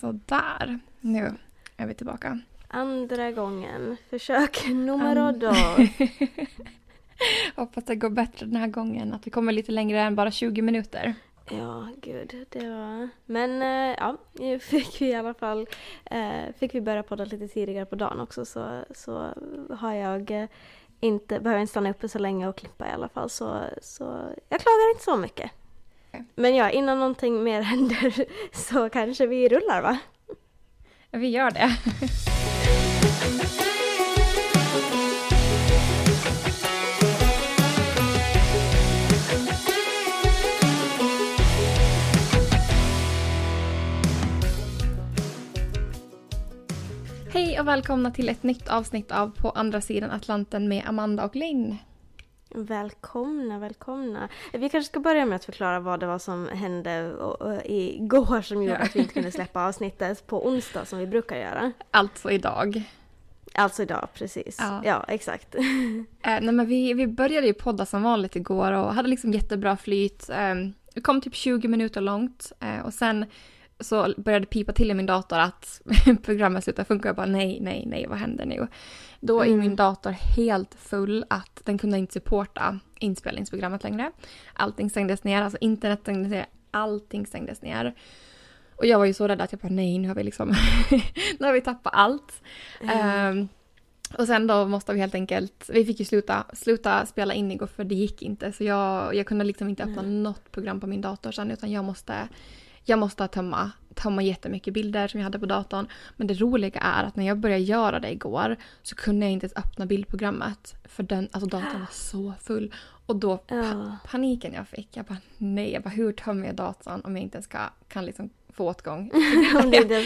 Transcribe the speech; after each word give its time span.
Sådär, 0.00 0.78
nu 1.00 1.34
är 1.76 1.86
vi 1.86 1.94
tillbaka. 1.94 2.38
Andra 2.68 3.30
gången. 3.32 3.96
Försök 4.10 4.68
numero 4.68 5.20
And- 5.20 5.40
dos. 5.40 5.56
Hoppas 7.56 7.84
det 7.84 7.96
går 7.96 8.10
bättre 8.10 8.46
den 8.46 8.56
här 8.56 8.66
gången, 8.66 9.12
att 9.12 9.26
vi 9.26 9.30
kommer 9.30 9.52
lite 9.52 9.72
längre 9.72 10.00
än 10.00 10.16
bara 10.16 10.30
20 10.30 10.62
minuter. 10.62 11.14
Ja, 11.50 11.88
gud. 12.02 12.46
Det 12.48 12.68
var... 12.68 13.08
Men 13.26 13.62
eh, 13.62 13.96
ja, 13.98 14.16
nu 14.32 14.58
fick 14.58 15.00
vi 15.00 15.06
i 15.06 15.14
alla 15.14 15.34
fall... 15.34 15.66
Eh, 16.04 16.54
fick 16.58 16.74
vi 16.74 16.80
börja 16.80 17.02
podda 17.02 17.24
lite 17.24 17.48
tidigare 17.48 17.86
på 17.86 17.94
dagen 17.96 18.20
också 18.20 18.44
så, 18.44 18.84
så 18.94 19.34
har 19.70 19.92
jag 19.92 20.48
inte... 21.00 21.40
Behöver 21.40 21.60
inte 21.60 21.70
stanna 21.70 21.90
uppe 21.90 22.08
så 22.08 22.18
länge 22.18 22.48
och 22.48 22.56
klippa 22.56 22.88
i 22.88 22.92
alla 22.92 23.08
fall 23.08 23.30
så, 23.30 23.60
så 23.82 24.02
jag 24.48 24.60
klagar 24.60 24.90
inte 24.92 25.04
så 25.04 25.16
mycket. 25.16 25.50
Men 26.34 26.56
ja, 26.56 26.70
innan 26.70 26.98
någonting 26.98 27.44
mer 27.44 27.62
händer 27.62 28.24
så 28.52 28.88
kanske 28.88 29.26
vi 29.26 29.48
rullar 29.48 29.82
va? 29.82 29.98
Vi 31.10 31.28
gör 31.28 31.50
det. 31.50 31.76
Hej 47.32 47.60
och 47.60 47.68
välkomna 47.68 48.10
till 48.10 48.28
ett 48.28 48.42
nytt 48.42 48.68
avsnitt 48.68 49.12
av 49.12 49.30
På 49.30 49.50
andra 49.50 49.80
sidan 49.80 50.10
Atlanten 50.10 50.68
med 50.68 50.82
Amanda 50.86 51.24
och 51.24 51.36
Linn. 51.36 51.78
Välkomna, 52.54 53.58
välkomna. 53.58 54.28
Vi 54.52 54.68
kanske 54.68 54.90
ska 54.90 55.00
börja 55.00 55.26
med 55.26 55.36
att 55.36 55.44
förklara 55.44 55.80
vad 55.80 56.00
det 56.00 56.06
var 56.06 56.18
som 56.18 56.48
hände 56.48 57.12
igår 57.64 58.42
som 58.42 58.62
gjorde 58.62 58.78
att 58.78 58.96
vi 58.96 59.00
inte 59.00 59.14
kunde 59.14 59.32
släppa 59.32 59.66
avsnittet 59.66 60.26
på 60.26 60.46
onsdag 60.46 60.84
som 60.84 60.98
vi 60.98 61.06
brukar 61.06 61.36
göra. 61.36 61.72
Alltså 61.90 62.30
idag. 62.30 62.82
Alltså 63.54 63.82
idag, 63.82 64.08
precis. 64.14 64.56
Ja. 64.60 64.82
Ja, 64.84 65.04
exakt. 65.08 65.54
Eh, 66.22 66.40
nej 66.40 66.52
men 66.52 66.66
vi, 66.66 66.94
vi 66.94 67.06
började 67.06 67.46
ju 67.46 67.54
podda 67.54 67.86
som 67.86 68.02
vanligt 68.02 68.36
igår 68.36 68.72
och 68.72 68.94
hade 68.94 69.08
liksom 69.08 69.32
jättebra 69.32 69.76
flyt. 69.76 70.30
Eh, 70.30 70.54
det 70.94 71.00
kom 71.00 71.20
typ 71.20 71.34
20 71.34 71.68
minuter 71.68 72.00
långt 72.00 72.52
eh, 72.60 72.80
och 72.84 72.94
sen 72.94 73.26
så 73.80 74.14
började 74.16 74.46
pipa 74.46 74.72
till 74.72 74.90
i 74.90 74.94
min 74.94 75.06
dator 75.06 75.38
att 75.38 75.80
programmet 76.22 76.64
slutade 76.64 76.86
funka. 76.86 77.08
Jag 77.08 77.16
bara 77.16 77.26
nej, 77.26 77.58
nej, 77.60 77.84
nej, 77.86 78.06
vad 78.08 78.18
händer 78.18 78.46
nu? 78.46 78.68
Då 79.20 79.40
är 79.40 79.46
Mm. 79.46 79.58
min 79.58 79.76
dator 79.76 80.10
helt 80.10 80.74
full 80.74 81.24
att 81.30 81.60
den 81.64 81.78
kunde 81.78 81.98
inte 81.98 82.12
supporta 82.12 82.78
inspelningsprogrammet 82.98 83.82
längre. 83.82 84.12
Allting 84.52 84.90
stängdes 84.90 85.24
ner, 85.24 85.42
alltså 85.42 85.58
internet 85.60 86.00
stängdes 86.00 86.30
ner, 86.30 86.46
allting 86.70 87.26
stängdes 87.26 87.62
ner. 87.62 87.94
Och 88.76 88.86
jag 88.86 88.98
var 88.98 89.04
ju 89.06 89.14
så 89.14 89.28
rädd 89.28 89.40
att 89.40 89.52
jag 89.52 89.60
bara 89.60 89.68
nej, 89.72 89.98
nu 89.98 90.08
har 90.08 90.14
vi 90.14 90.22
liksom, 90.24 90.48
nu 91.38 91.46
har 91.46 91.52
vi 91.52 91.60
tappat 91.60 91.92
allt. 91.96 92.42
Ehm, 92.92 93.48
och 94.18 94.26
sen 94.26 94.46
då 94.46 94.66
måste 94.66 94.92
vi 94.92 95.00
helt 95.00 95.14
enkelt, 95.14 95.70
vi 95.72 95.84
fick 95.84 95.98
ju 95.98 96.04
sluta, 96.04 96.44
sluta 96.52 97.06
spela 97.06 97.34
in 97.34 97.52
igår 97.52 97.66
för 97.66 97.84
det 97.84 97.94
gick 97.94 98.22
inte. 98.22 98.52
Så 98.52 98.64
jag, 98.64 99.14
jag 99.14 99.26
kunde 99.26 99.44
liksom 99.44 99.68
inte 99.68 99.82
öppna 99.84 100.02
något 100.02 100.52
program 100.52 100.80
på 100.80 100.86
min 100.86 101.00
dator 101.00 101.32
sen 101.32 101.50
utan 101.50 101.70
jag 101.72 101.84
måste, 101.84 102.28
jag 102.84 102.98
måste 102.98 103.28
tömma, 103.28 103.70
tömma 103.94 104.22
jättemycket 104.22 104.74
bilder 104.74 105.08
som 105.08 105.20
jag 105.20 105.24
hade 105.24 105.38
på 105.38 105.46
datorn. 105.46 105.86
Men 106.16 106.26
det 106.26 106.34
roliga 106.34 106.80
är 106.80 107.04
att 107.04 107.16
när 107.16 107.26
jag 107.26 107.38
började 107.38 107.62
göra 107.62 108.00
det 108.00 108.10
igår 108.12 108.56
så 108.82 108.96
kunde 108.96 109.26
jag 109.26 109.32
inte 109.32 109.44
ens 109.46 109.56
öppna 109.56 109.86
bildprogrammet. 109.86 110.74
För 110.84 111.02
den, 111.02 111.28
alltså 111.32 111.48
datorn 111.48 111.80
var 111.80 111.86
så 111.92 112.34
full. 112.42 112.74
Och 113.06 113.16
då 113.16 113.36
pa- 113.36 113.96
paniken 114.10 114.52
jag 114.54 114.68
fick, 114.68 114.88
jag 114.96 115.04
bara 115.04 115.18
nej, 115.38 115.72
jag 115.72 115.82
bara, 115.82 115.90
hur 115.90 116.12
tömmer 116.12 116.46
jag 116.46 116.54
datorn 116.54 117.00
om 117.04 117.16
jag 117.16 117.22
inte 117.22 117.36
ens 117.36 117.44
ska, 117.44 117.58
kan 117.88 118.04
liksom 118.04 118.30
få 118.52 118.68
åtgång 118.68 119.10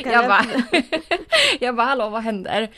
kan 0.02 0.12
jag, 0.12 0.28
bara, 0.28 0.44
jag 1.60 1.76
bara, 1.76 1.86
hallå 1.86 2.08
vad 2.08 2.22
händer? 2.22 2.62
Eh, 2.62 2.68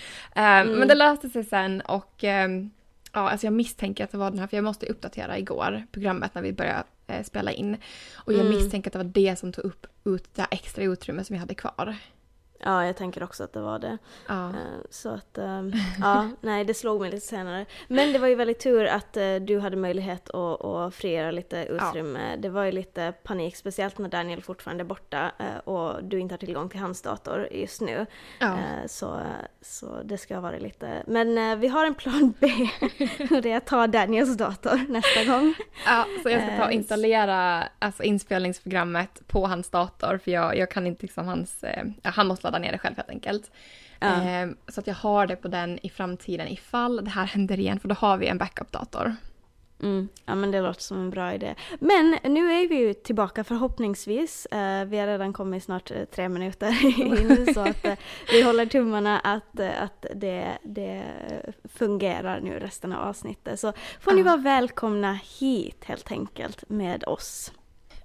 Men 0.65 0.89
det 0.89 0.95
löste 0.95 1.29
sig 1.31 1.45
sen 1.45 1.81
och 1.81 2.25
ehm, 2.25 2.71
ja, 3.13 3.31
alltså 3.31 3.47
jag 3.47 3.55
misstänker 3.55 4.05
att 4.05 4.11
det 4.11 4.19
var 4.19 4.31
den 4.31 4.39
här, 4.39 4.47
för 4.47 4.57
jag 4.57 4.65
måste 4.65 4.87
uppdatera 4.87 5.39
igår 5.39 5.87
programmet 5.93 6.35
när 6.35 6.43
vi 6.43 6.53
började 6.53 6.83
spela 7.25 7.53
in. 7.53 7.77
Och 8.15 8.33
jag 8.33 8.41
Mm. 8.47 8.57
misstänker 8.57 8.89
att 8.89 8.93
det 8.93 8.99
var 8.99 9.05
det 9.05 9.37
som 9.39 9.53
tog 9.53 9.65
upp 9.65 9.87
ut 10.05 10.35
det 10.35 10.47
extra 10.51 10.85
utrymme 10.85 11.25
som 11.25 11.35
vi 11.35 11.41
hade 11.41 11.55
kvar. 11.55 11.97
Ja, 12.59 12.87
jag 12.87 12.97
tänker 12.97 13.23
också 13.23 13.45
att 13.45 13.53
det 13.53 13.61
var 13.61 13.79
det. 13.79 13.99
Ja. 14.29 14.49
Eh, 14.49 14.55
Så 14.91 15.09
att, 15.09 15.39
ehm, 15.39 15.73
ja, 16.01 16.29
nej 16.41 16.65
det 16.65 16.75
slog 16.75 17.01
mig 17.01 17.11
lite 17.11 17.27
senare. 17.27 17.67
Men 17.89 18.13
det 18.13 18.19
var 18.19 18.29
ju 18.29 18.35
väldigt 18.35 18.59
tur 18.61 18.85
att 18.87 19.17
eh, 19.17 19.35
du 19.35 19.59
hade 19.61 19.77
möjlighet 19.77 20.31
att, 20.31 20.65
att 20.65 20.95
frigöra 20.95 21.31
lite 21.31 21.57
utrymme. 21.65 22.37
Det 22.37 22.49
var 22.49 22.65
ju 22.65 22.73
lite 22.73 23.13
panik, 23.23 23.57
speciellt 23.57 23.99
när 23.99 24.09
Daniel 24.09 24.43
fortfarande 24.43 24.83
är 24.83 24.87
borta 24.87 25.33
eh, 25.39 25.57
och 25.69 26.05
du 26.05 26.19
inte 26.21 26.33
har 26.33 26.39
tillgång 26.39 26.69
till 26.69 26.81
hans 26.81 27.03
dator 27.03 27.49
just 27.51 27.81
nu. 27.81 28.07
ja. 28.39 28.57
Så, 28.87 29.21
så 29.63 30.03
det 30.05 30.19
ska 30.19 30.41
vara 30.41 30.59
lite, 30.59 31.03
men 31.07 31.61
vi 31.61 31.69
har 31.69 31.87
en 31.87 31.95
plan 31.95 32.35
B. 32.41 32.47
och 33.31 33.43
det 33.43 33.53
är 33.53 33.57
att 33.57 33.67
ta 33.67 33.87
Daniels 33.87 34.37
dator 34.37 34.81
nästa 34.89 35.25
gång. 35.25 35.55
ja, 35.87 36.05
så 36.23 36.31
jag 36.31 36.43
ska 36.43 36.57
ta 36.57 36.65
och 36.67 36.73
installera 36.73 37.69
alltså, 37.79 38.03
inspelningsprogrammet 38.03 39.23
på 39.27 39.47
hans 39.47 39.71
dator 39.71 40.19
för 40.19 40.31
jag, 40.31 40.57
jag 40.57 40.71
kan 40.71 40.87
inte 40.87 41.03
liksom 41.03 41.27
hans, 41.27 41.65
ja, 42.03 42.11
han 42.11 42.27
måste 42.27 42.46
ladda 42.47 42.59
ner 42.59 42.73
det 42.73 42.79
själv 42.79 42.97
helt 42.97 43.11
enkelt. 43.11 43.51
Ja. 44.01 44.23
Eh, 44.23 44.49
så 44.69 44.81
att 44.81 44.87
jag 44.87 44.95
har 44.95 45.27
det 45.27 45.37
på 45.37 45.49
den 45.49 45.79
i 45.83 45.91
framtiden 45.91 46.49
ifall 46.49 47.05
det 47.05 47.11
här 47.11 47.25
händer 47.25 47.61
igen 47.61 47.81
för 47.81 47.89
då 47.89 47.95
har 47.95 48.17
vi 48.17 48.27
en 48.27 48.39
backup-dator. 48.39 49.17
Mm, 49.83 50.09
ja 50.25 50.35
men 50.35 50.51
det 50.51 50.61
låter 50.61 50.83
som 50.83 50.99
en 50.99 51.11
bra 51.11 51.35
idé. 51.35 51.55
Men 51.79 52.19
nu 52.23 52.53
är 52.53 52.69
vi 52.69 52.77
ju 52.77 52.95
tillbaka 52.95 53.45
förhoppningsvis. 53.45 54.47
Eh, 54.47 54.85
vi 54.85 54.99
har 54.99 55.07
redan 55.07 55.33
kommit 55.33 55.65
snart 55.65 55.91
eh, 55.91 56.05
tre 56.05 56.29
minuter 56.29 56.85
in 57.01 57.55
så 57.55 57.61
att 57.61 57.87
eh, 57.87 57.95
vi 58.33 58.43
håller 58.43 58.67
tummarna 58.67 59.21
att, 59.21 59.61
att 59.61 60.07
det, 60.15 60.59
det 60.63 61.03
fungerar 61.65 62.41
nu 62.41 62.59
resten 62.59 62.93
av 62.93 63.09
avsnittet. 63.09 63.61
Så 63.61 63.73
får 64.01 64.13
ni 64.13 64.23
vara 64.23 64.37
välkomna 64.37 65.19
hit 65.39 65.85
helt 65.85 66.13
enkelt 66.13 66.69
med 66.69 67.05
oss. 67.05 67.53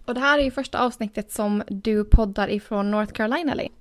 Och 0.06 0.14
det 0.14 0.20
här 0.20 0.40
är 0.40 0.44
ju 0.44 0.52
första 0.52 0.80
avsnittet 0.80 1.32
som 1.32 1.64
du 1.68 2.04
poddar 2.04 2.50
ifrån 2.50 2.92
North 2.92 3.14
Carolina, 3.14 3.54
Linn. 3.54 3.74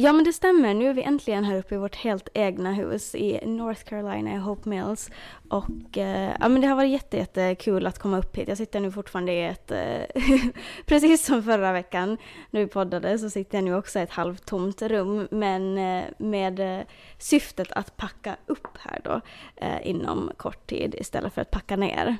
Ja 0.00 0.12
men 0.12 0.24
det 0.24 0.32
stämmer, 0.32 0.74
nu 0.74 0.88
är 0.88 0.94
vi 0.94 1.02
äntligen 1.02 1.44
här 1.44 1.58
uppe 1.58 1.74
i 1.74 1.78
vårt 1.78 1.96
helt 1.96 2.28
egna 2.34 2.72
hus 2.72 3.14
i 3.14 3.40
North 3.46 3.84
Carolina 3.84 4.34
i 4.34 4.36
Hope 4.36 4.68
Mills. 4.68 5.10
Och 5.48 5.98
eh, 5.98 6.36
ja 6.40 6.48
men 6.48 6.60
det 6.60 6.66
har 6.66 6.76
varit 6.76 6.90
jätte, 6.90 7.16
jättekul 7.16 7.86
att 7.86 7.98
komma 7.98 8.18
upp 8.18 8.36
hit. 8.36 8.48
Jag 8.48 8.56
sitter 8.56 8.80
nu 8.80 8.92
fortfarande 8.92 9.32
i 9.32 9.44
ett, 9.44 9.70
eh, 9.70 10.22
precis 10.86 11.24
som 11.24 11.42
förra 11.42 11.72
veckan 11.72 12.16
när 12.50 12.60
vi 12.60 12.66
poddade 12.66 13.18
så 13.18 13.30
sitter 13.30 13.58
jag 13.58 13.64
nu 13.64 13.74
också 13.74 13.98
i 13.98 14.02
ett 14.02 14.10
halvtomt 14.10 14.82
rum 14.82 15.28
men 15.30 15.78
eh, 15.78 16.04
med 16.18 16.60
eh, 16.60 16.86
syftet 17.18 17.72
att 17.72 17.96
packa 17.96 18.36
upp 18.46 18.78
här 18.78 19.00
då 19.04 19.20
eh, 19.56 19.86
inom 19.88 20.30
kort 20.36 20.66
tid 20.66 20.94
istället 20.98 21.34
för 21.34 21.42
att 21.42 21.50
packa 21.50 21.76
ner. 21.76 22.16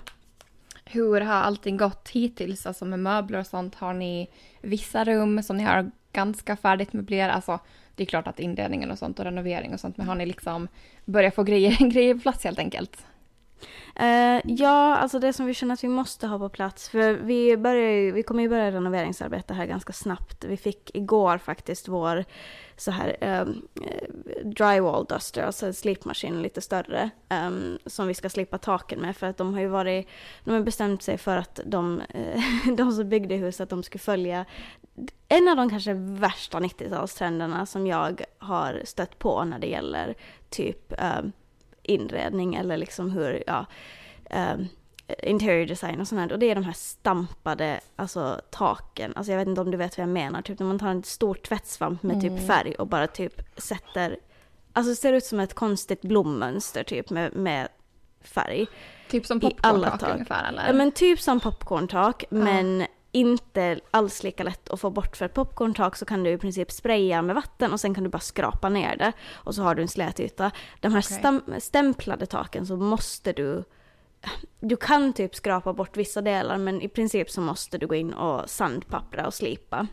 Hur 0.84 1.20
har 1.20 1.34
allting 1.34 1.76
gått 1.76 2.08
hittills? 2.08 2.66
Alltså 2.66 2.84
med 2.84 2.98
möbler 2.98 3.38
och 3.38 3.46
sånt. 3.46 3.74
Har 3.74 3.94
ni 3.94 4.30
vissa 4.60 5.04
rum 5.04 5.42
som 5.42 5.56
ni 5.56 5.64
har 5.64 5.90
ganska 6.18 6.56
färdigt 6.56 6.92
möblerat? 6.92 7.36
Alltså 7.36 7.58
det 7.94 8.02
är 8.02 8.06
klart 8.06 8.26
att 8.26 8.40
inredningen 8.40 8.90
och 8.90 8.98
sånt 8.98 9.18
och 9.18 9.24
renovering 9.24 9.74
och 9.74 9.80
sånt. 9.80 9.96
Men 9.96 10.08
har 10.08 10.14
ni 10.14 10.26
liksom 10.26 10.68
börjat 11.04 11.34
få 11.34 11.42
grejer, 11.42 11.90
grejer 11.90 12.14
på 12.14 12.20
plats 12.20 12.44
helt 12.44 12.58
enkelt? 12.58 13.04
Uh, 14.00 14.40
ja, 14.44 14.96
alltså 14.96 15.18
det 15.18 15.32
som 15.32 15.46
vi 15.46 15.54
känner 15.54 15.74
att 15.74 15.84
vi 15.84 15.88
måste 15.88 16.26
ha 16.26 16.38
på 16.38 16.48
plats. 16.48 16.88
För 16.88 17.12
vi, 17.12 17.56
börjar 17.56 17.90
ju, 17.90 18.12
vi 18.12 18.22
kommer 18.22 18.42
ju 18.42 18.48
börja 18.48 18.70
renoveringsarbete 18.70 19.54
här 19.54 19.66
ganska 19.66 19.92
snabbt. 19.92 20.44
Vi 20.44 20.56
fick 20.56 20.90
igår 20.94 21.38
faktiskt 21.38 21.88
vår 21.88 22.24
så 22.76 22.90
här 22.90 23.16
um, 23.20 23.68
drywall 24.44 25.04
duster, 25.04 25.42
alltså 25.42 25.66
en 25.66 25.74
slipmaskin 25.74 26.42
lite 26.42 26.60
större. 26.60 27.10
um, 27.30 27.78
som 27.86 28.06
vi 28.06 28.14
ska 28.14 28.28
slipa 28.28 28.58
taken 28.58 29.00
med 29.00 29.16
för 29.16 29.26
att 29.26 29.36
de 29.36 29.54
har 29.54 29.60
ju 29.60 29.68
varit, 29.68 30.08
de 30.44 30.50
har 30.50 30.60
bestämt 30.60 31.02
sig 31.02 31.18
för 31.18 31.36
att 31.36 31.60
de, 31.64 32.00
eh, 32.00 32.42
de 32.76 32.92
som 32.92 33.08
byggde 33.08 33.34
huset, 33.34 33.60
att 33.60 33.70
de 33.70 33.82
skulle 33.82 34.00
följa 34.00 34.44
en 35.28 35.48
av 35.48 35.56
de 35.56 35.70
kanske 35.70 35.92
värsta 35.94 36.60
90-talstrenderna 36.60 37.64
som 37.64 37.86
jag 37.86 38.22
har 38.38 38.82
stött 38.84 39.18
på 39.18 39.44
när 39.44 39.58
det 39.58 39.66
gäller 39.66 40.14
typ 40.50 40.92
ehm, 40.98 41.32
inredning 41.82 42.54
eller 42.54 42.76
liksom 42.76 43.10
hur, 43.10 43.42
ja, 43.46 43.66
ehm, 44.30 44.66
interior 45.22 45.66
design 45.66 46.00
och 46.00 46.08
sånt 46.08 46.20
här. 46.20 46.32
Och 46.32 46.38
det 46.38 46.50
är 46.50 46.54
de 46.54 46.64
här 46.64 46.72
stampade, 46.72 47.80
alltså 47.96 48.40
taken. 48.50 49.12
Alltså 49.16 49.32
jag 49.32 49.38
vet 49.38 49.48
inte 49.48 49.60
om 49.60 49.70
du 49.70 49.76
vet 49.76 49.98
vad 49.98 50.02
jag 50.02 50.12
menar. 50.12 50.42
Typ 50.42 50.58
när 50.58 50.66
man 50.66 50.78
tar 50.78 50.88
en 50.88 51.02
stor 51.04 51.34
tvättsvamp 51.34 52.02
med 52.02 52.20
typ 52.20 52.30
Mm. 52.30 52.46
färg 52.46 52.74
och 52.74 52.86
bara 52.86 53.06
typ 53.06 53.42
sätter, 53.56 54.16
alltså 54.72 54.94
ser 54.94 55.12
ut 55.12 55.24
som 55.24 55.40
ett 55.40 55.54
konstigt 55.54 56.02
blommönster 56.02 56.84
typ 56.84 57.10
med, 57.10 57.36
med 57.36 57.68
färg. 58.20 58.66
Typ 59.08 59.26
som 59.26 59.40
popcorntak 59.40 60.00
tak. 60.00 60.12
ungefär 60.12 60.48
eller? 60.48 60.66
Ja 60.66 60.72
men 60.72 60.92
typ 60.92 61.20
som 61.20 61.40
popcorntak 61.40 62.24
men 62.30 62.86
inte 63.12 63.80
alls 63.90 64.22
lika 64.22 64.42
lätt 64.42 64.70
att 64.70 64.80
få 64.80 64.90
bort 64.90 65.16
för 65.16 65.24
ett 65.24 65.34
popcorntak 65.34 65.96
så 65.96 66.04
kan 66.04 66.22
du 66.24 66.30
i 66.30 66.38
princip 66.38 66.72
spraya 66.72 67.22
med 67.22 67.34
vatten 67.34 67.72
och 67.72 67.80
sen 67.80 67.94
kan 67.94 68.04
du 68.04 68.10
bara 68.10 68.20
skrapa 68.20 68.68
ner 68.68 68.96
det 68.96 69.12
och 69.32 69.54
så 69.54 69.62
har 69.62 69.74
du 69.74 69.82
en 69.82 69.88
slät 69.88 70.20
yta. 70.20 70.50
De 70.80 70.92
här 70.92 71.00
stam- 71.00 71.60
stämplade 71.60 72.26
taken 72.26 72.66
så 72.66 72.76
måste 72.76 73.32
du 73.32 73.64
du 74.60 74.76
kan 74.76 75.12
typ 75.12 75.34
skrapa 75.34 75.72
bort 75.72 75.96
vissa 75.96 76.22
delar 76.22 76.58
men 76.58 76.82
i 76.82 76.88
princip 76.88 77.30
så 77.30 77.40
måste 77.40 77.78
du 77.78 77.86
gå 77.86 77.94
in 77.94 78.12
och 78.12 78.50
sandpappra 78.50 79.26
och 79.26 79.34
slipa. 79.34 79.86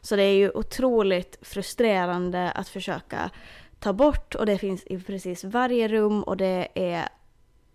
Så 0.00 0.16
det 0.16 0.22
är 0.22 0.34
ju 0.34 0.50
otroligt 0.50 1.38
frustrerande 1.42 2.50
att 2.50 2.68
försöka 2.68 3.30
ta 3.78 3.92
bort 3.92 4.34
och 4.34 4.46
det 4.46 4.58
finns 4.58 4.82
i 4.86 4.98
precis 4.98 5.44
varje 5.44 5.88
rum 5.88 6.22
och 6.22 6.36
det 6.36 6.68
är 6.74 7.08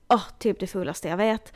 oh, 0.10 0.24
typ 0.40 0.60
det 0.60 0.68
fulaste 0.68 1.08
jag 1.08 1.18
vet. 1.18 1.54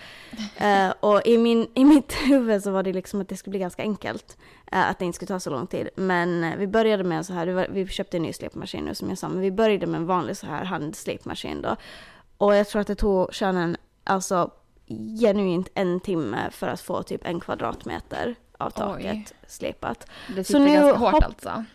Uh, 0.61 0.93
och 0.99 1.21
i, 1.25 1.37
min, 1.37 1.67
i 1.73 1.85
mitt 1.85 2.13
huvud 2.27 2.63
så 2.63 2.71
var 2.71 2.83
det 2.83 2.93
liksom 2.93 3.21
att 3.21 3.29
det 3.29 3.37
skulle 3.37 3.51
bli 3.51 3.59
ganska 3.59 3.81
enkelt. 3.81 4.37
Uh, 4.73 4.89
att 4.89 4.99
det 4.99 5.05
inte 5.05 5.15
skulle 5.15 5.27
ta 5.27 5.39
så 5.39 5.49
lång 5.49 5.67
tid. 5.67 5.89
Men 5.95 6.43
uh, 6.43 6.55
vi 6.57 6.67
började 6.67 7.03
med 7.03 7.25
så 7.25 7.33
här, 7.33 7.67
vi 7.69 7.87
köpte 7.87 8.17
en 8.17 8.23
ny 8.23 8.33
slipmaskin 8.33 8.85
nu 8.85 8.95
som 8.95 9.09
jag 9.09 9.17
sa, 9.17 9.29
men 9.29 9.41
vi 9.41 9.51
började 9.51 9.87
med 9.87 9.97
en 9.97 10.05
vanlig 10.05 10.37
så 10.37 10.45
här 10.45 10.63
handslipmaskin 10.63 11.61
då. 11.61 11.75
Och 12.37 12.55
jag 12.55 12.67
tror 12.67 12.81
att 12.81 12.87
det 12.87 12.95
tog 12.95 13.33
kärnan 13.33 13.77
alltså 14.03 14.51
genuint 15.19 15.69
en 15.73 15.99
timme 15.99 16.49
för 16.51 16.67
att 16.67 16.81
få 16.81 17.03
typ 17.03 17.25
en 17.25 17.39
kvadratmeter 17.39 18.35
av 18.57 18.69
taket 18.69 19.15
Oj. 19.15 19.25
slipat. 19.47 20.07
Det 20.27 20.43
sitter 20.43 20.59
så 20.59 20.65
nu 20.65 20.73
ganska 20.73 20.97
hårt 20.97 21.23
alltså? 21.23 21.65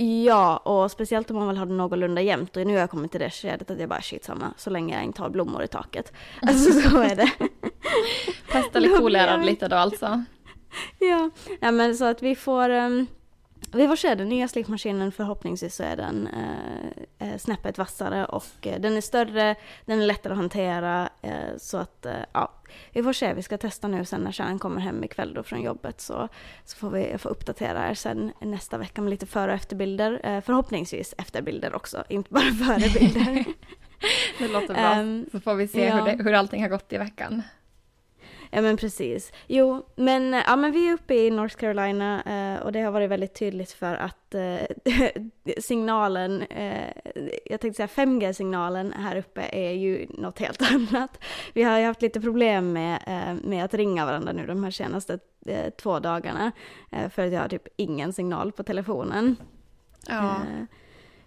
Ja, 0.00 0.56
och 0.56 0.90
speciellt 0.90 1.30
om 1.30 1.36
man 1.36 1.48
vill 1.48 1.56
ha 1.56 1.66
det 1.66 1.72
någorlunda 1.72 2.20
jämnt. 2.20 2.56
Och 2.56 2.66
nu 2.66 2.72
har 2.72 2.80
jag 2.80 2.90
kommit 2.90 3.10
till 3.10 3.20
det 3.20 3.30
skedet 3.30 3.70
att 3.70 3.80
jag 3.80 3.88
bara 3.88 4.02
shit 4.02 4.24
samma, 4.24 4.54
så 4.56 4.70
länge 4.70 4.94
jag 4.94 5.04
inte 5.04 5.22
har 5.22 5.30
blommor 5.30 5.62
i 5.62 5.68
taket. 5.68 6.12
Alltså 6.42 6.72
så 6.72 7.00
är 7.00 7.16
det. 7.16 7.32
Pest 8.52 8.76
eller 8.76 8.98
kolera 8.98 9.36
lite 9.36 9.68
då 9.68 9.76
alltså? 9.76 10.24
Ja, 10.98 11.30
ja 11.60 11.70
men 11.70 11.96
så 11.96 12.04
att 12.04 12.22
vi 12.22 12.34
får 12.34 12.70
um, 12.70 13.06
vi 13.72 13.88
får 13.88 13.96
se, 13.96 14.14
den 14.14 14.28
nya 14.28 14.48
slipmaskinen 14.48 15.12
förhoppningsvis 15.12 15.74
så 15.74 15.82
är 15.82 15.96
den 15.96 16.26
eh, 16.26 17.28
eh, 17.28 17.38
snäppet 17.38 17.78
vassare 17.78 18.24
och 18.24 18.66
eh, 18.66 18.80
den 18.80 18.96
är 18.96 19.00
större, 19.00 19.54
den 19.84 20.00
är 20.00 20.06
lättare 20.06 20.32
att 20.32 20.38
hantera 20.38 21.08
eh, 21.22 21.56
så 21.58 21.76
att 21.76 22.06
eh, 22.06 22.12
ja, 22.32 22.52
vi 22.92 23.02
får 23.02 23.12
se. 23.12 23.34
Vi 23.34 23.42
ska 23.42 23.58
testa 23.58 23.88
nu 23.88 24.04
sen 24.04 24.20
när 24.20 24.32
kärnan 24.32 24.58
kommer 24.58 24.80
hem 24.80 25.04
ikväll 25.04 25.34
då 25.34 25.42
från 25.42 25.62
jobbet 25.62 26.00
så, 26.00 26.28
så 26.64 26.76
får 26.76 26.90
vi 26.90 27.18
få 27.18 27.28
uppdatera 27.28 27.90
er 27.90 27.94
sen 27.94 28.32
nästa 28.40 28.78
vecka 28.78 29.02
med 29.02 29.10
lite 29.10 29.26
före 29.26 29.50
och 29.50 29.56
efterbilder. 29.56 30.20
Eh, 30.22 30.40
förhoppningsvis 30.40 31.14
efterbilder 31.18 31.74
också, 31.74 32.04
inte 32.08 32.32
bara 32.32 32.52
förebilder. 32.52 33.44
det 34.38 34.48
låter 34.48 34.74
bra. 34.74 35.00
Um, 35.00 35.26
så 35.32 35.40
får 35.40 35.54
vi 35.54 35.68
se 35.68 35.84
ja. 35.84 35.96
hur, 35.96 36.04
det, 36.04 36.24
hur 36.24 36.32
allting 36.32 36.62
har 36.62 36.68
gått 36.68 36.92
i 36.92 36.98
veckan. 36.98 37.42
Ja 38.50 38.62
men 38.62 38.76
precis. 38.76 39.32
Jo, 39.46 39.86
men, 39.96 40.32
ja, 40.32 40.56
men 40.56 40.72
vi 40.72 40.88
är 40.88 40.92
uppe 40.92 41.14
i 41.14 41.30
North 41.30 41.56
Carolina 41.56 42.22
eh, 42.22 42.62
och 42.62 42.72
det 42.72 42.80
har 42.80 42.90
varit 42.90 43.10
väldigt 43.10 43.34
tydligt 43.34 43.72
för 43.72 43.94
att 43.94 44.34
eh, 44.34 44.60
signalen, 45.58 46.42
eh, 46.42 46.92
jag 47.44 47.60
tänkte 47.60 47.88
säga 47.88 48.06
5G-signalen 48.06 48.92
här 48.92 49.16
uppe 49.16 49.42
är 49.52 49.72
ju 49.72 50.06
något 50.08 50.38
helt 50.38 50.62
annat. 50.72 51.20
Vi 51.52 51.62
har 51.62 51.78
ju 51.78 51.84
haft 51.84 52.02
lite 52.02 52.20
problem 52.20 52.72
med, 52.72 53.02
eh, 53.06 53.48
med 53.48 53.64
att 53.64 53.74
ringa 53.74 54.06
varandra 54.06 54.32
nu 54.32 54.46
de 54.46 54.64
här 54.64 54.70
senaste 54.70 55.18
eh, 55.46 55.70
två 55.70 55.98
dagarna 55.98 56.52
eh, 56.90 57.08
för 57.08 57.26
att 57.26 57.32
jag 57.32 57.40
har 57.40 57.48
typ 57.48 57.68
ingen 57.76 58.12
signal 58.12 58.52
på 58.52 58.62
telefonen. 58.62 59.36
Ja. 60.08 60.36